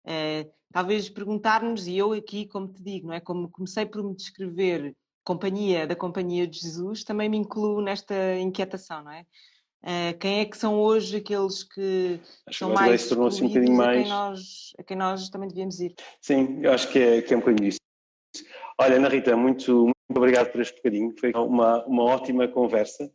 Uh, 0.06 0.52
talvez 0.72 1.10
perguntar-nos, 1.10 1.88
e 1.88 1.98
eu 1.98 2.14
aqui, 2.14 2.46
como 2.46 2.68
te 2.68 2.84
digo, 2.84 3.08
não 3.08 3.14
é? 3.14 3.20
Como 3.20 3.50
comecei 3.50 3.86
por 3.86 4.04
me 4.04 4.16
descrever 4.16 4.96
companhia 5.24 5.88
da 5.88 5.96
Companhia 5.96 6.46
de 6.46 6.60
Jesus, 6.60 7.04
também 7.04 7.28
me 7.28 7.38
incluo 7.38 7.82
nesta 7.82 8.38
inquietação, 8.38 9.04
não 9.04 9.12
é? 9.12 9.26
Uh, 9.82 10.18
quem 10.20 10.40
é 10.40 10.46
que 10.46 10.58
são 10.58 10.80
hoje 10.80 11.18
aqueles 11.18 11.64
que 11.64 12.20
acho 12.48 12.60
são 12.60 12.70
que 12.70 12.76
mais 12.76 13.02
excluídos 13.02 13.40
um 13.40 13.48
bocadinho 13.48 13.78
mais... 13.78 14.00
A, 14.00 14.02
quem 14.02 14.10
nós, 14.10 14.74
a 14.80 14.84
quem 14.84 14.98
nós 14.98 15.30
também 15.30 15.48
devíamos 15.48 15.80
ir? 15.80 15.96
Sim, 16.22 16.60
eu 16.62 16.72
acho 16.72 16.92
que 16.92 17.00
é, 17.00 17.22
que 17.22 17.34
é 17.34 17.38
um 17.38 17.40
bocadinho 17.40 17.70
isso. 17.70 17.80
Olha, 18.80 18.98
Ana 18.98 19.10
Rita, 19.10 19.38
muito, 19.38 19.84
muito 19.84 20.18
obrigado 20.18 20.52
por 20.52 20.62
este 20.62 20.76
bocadinho, 20.76 21.14
foi 21.20 21.32
uma, 21.34 21.86
uma 21.86 22.04
ótima 22.04 22.48
conversa. 22.48 23.12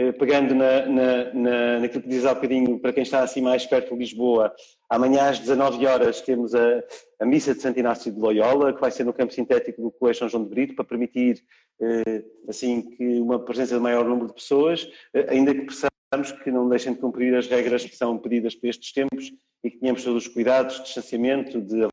Eh, 0.00 0.12
pegando 0.12 0.54
na, 0.54 0.86
na, 0.86 1.34
na, 1.34 1.80
naquilo 1.80 2.02
que 2.02 2.08
diz 2.08 2.24
há 2.24 2.32
bocadinho, 2.32 2.78
para 2.78 2.90
quem 2.90 3.02
está 3.02 3.22
assim 3.22 3.42
mais 3.42 3.66
perto 3.66 3.92
de 3.92 3.98
Lisboa, 3.98 4.50
amanhã 4.88 5.28
às 5.28 5.38
19 5.38 5.84
horas 5.84 6.22
temos 6.22 6.54
a, 6.54 6.82
a 7.20 7.26
missa 7.26 7.54
de 7.54 7.60
Santo 7.60 7.78
Inácio 7.78 8.10
de 8.10 8.18
Loyola, 8.18 8.72
que 8.72 8.80
vai 8.80 8.90
ser 8.90 9.04
no 9.04 9.12
campo 9.12 9.34
sintético 9.34 9.82
do 9.82 9.90
Colégio 9.90 10.20
São 10.20 10.28
João 10.30 10.44
de 10.44 10.48
Brito, 10.48 10.74
para 10.74 10.86
permitir 10.86 11.44
eh, 11.82 12.24
assim 12.48 12.80
que 12.80 13.20
uma 13.20 13.38
presença 13.38 13.74
de 13.74 13.80
maior 13.82 14.06
número 14.06 14.28
de 14.28 14.32
pessoas, 14.32 14.88
eh, 15.12 15.26
ainda 15.28 15.54
que 15.54 15.66
precisamos 15.66 16.32
que 16.44 16.50
não 16.50 16.66
deixem 16.66 16.94
de 16.94 16.98
cumprir 16.98 17.34
as 17.34 17.46
regras 17.46 17.84
que 17.84 17.94
são 17.94 18.16
pedidas 18.16 18.54
para 18.54 18.70
estes 18.70 18.94
tempos 18.94 19.30
e 19.62 19.70
que 19.70 19.76
tenhamos 19.80 20.02
todos 20.02 20.26
os 20.26 20.32
cuidados 20.32 20.76
de 20.76 20.84
distanciamento, 20.84 21.60
de 21.60 21.86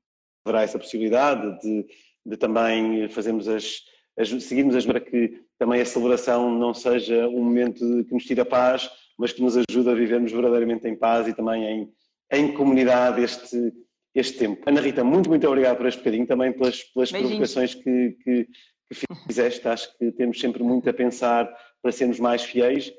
haverá 0.45 0.64
essa 0.64 0.80
possibilidade 0.80 1.60
de, 1.60 1.86
de 2.26 2.38
também 2.38 3.10
fazermos 3.10 3.49
as 3.49 3.82
seguirmos 4.26 4.76
as 4.76 4.86
para 4.86 4.99
que 4.99 5.41
também 5.59 5.82
a 5.82 5.86
celebração 5.86 6.49
não 6.49 6.74
seja 6.74 7.28
um 7.28 7.43
momento 7.43 7.80
que 8.05 8.13
nos 8.13 8.26
tira 8.26 8.45
paz, 8.45 8.89
mas 9.18 9.32
que 9.32 9.41
nos 9.41 9.55
ajude 9.57 9.89
a 9.89 9.93
vivermos 9.93 10.32
verdadeiramente 10.32 10.88
em 10.88 10.95
paz 10.95 11.28
e 11.28 11.34
também 11.34 11.63
em, 11.63 11.89
em 12.32 12.53
comunidade 12.53 13.22
este, 13.22 13.74
este 14.13 14.38
tempo. 14.38 14.61
Ana 14.65 14.82
Rita, 14.82 15.03
muito, 15.03 15.30
muito 15.30 15.47
obrigado 15.47 15.78
por 15.78 15.88
este 15.88 15.99
bocadinho, 15.99 16.28
também 16.28 16.51
pelas, 16.51 16.84
pelas 16.84 17.11
provocações 17.11 17.76
que, 17.76 18.18
que, 18.24 18.47
que 18.89 19.15
fizeste. 19.28 19.68
Acho 19.68 19.97
que 19.97 20.11
temos 20.11 20.39
sempre 20.39 20.63
muito 20.63 20.89
a 20.89 20.93
pensar 20.93 21.51
para 21.82 21.91
sermos 21.91 22.20
mais 22.20 22.43
fiéis. 22.43 22.91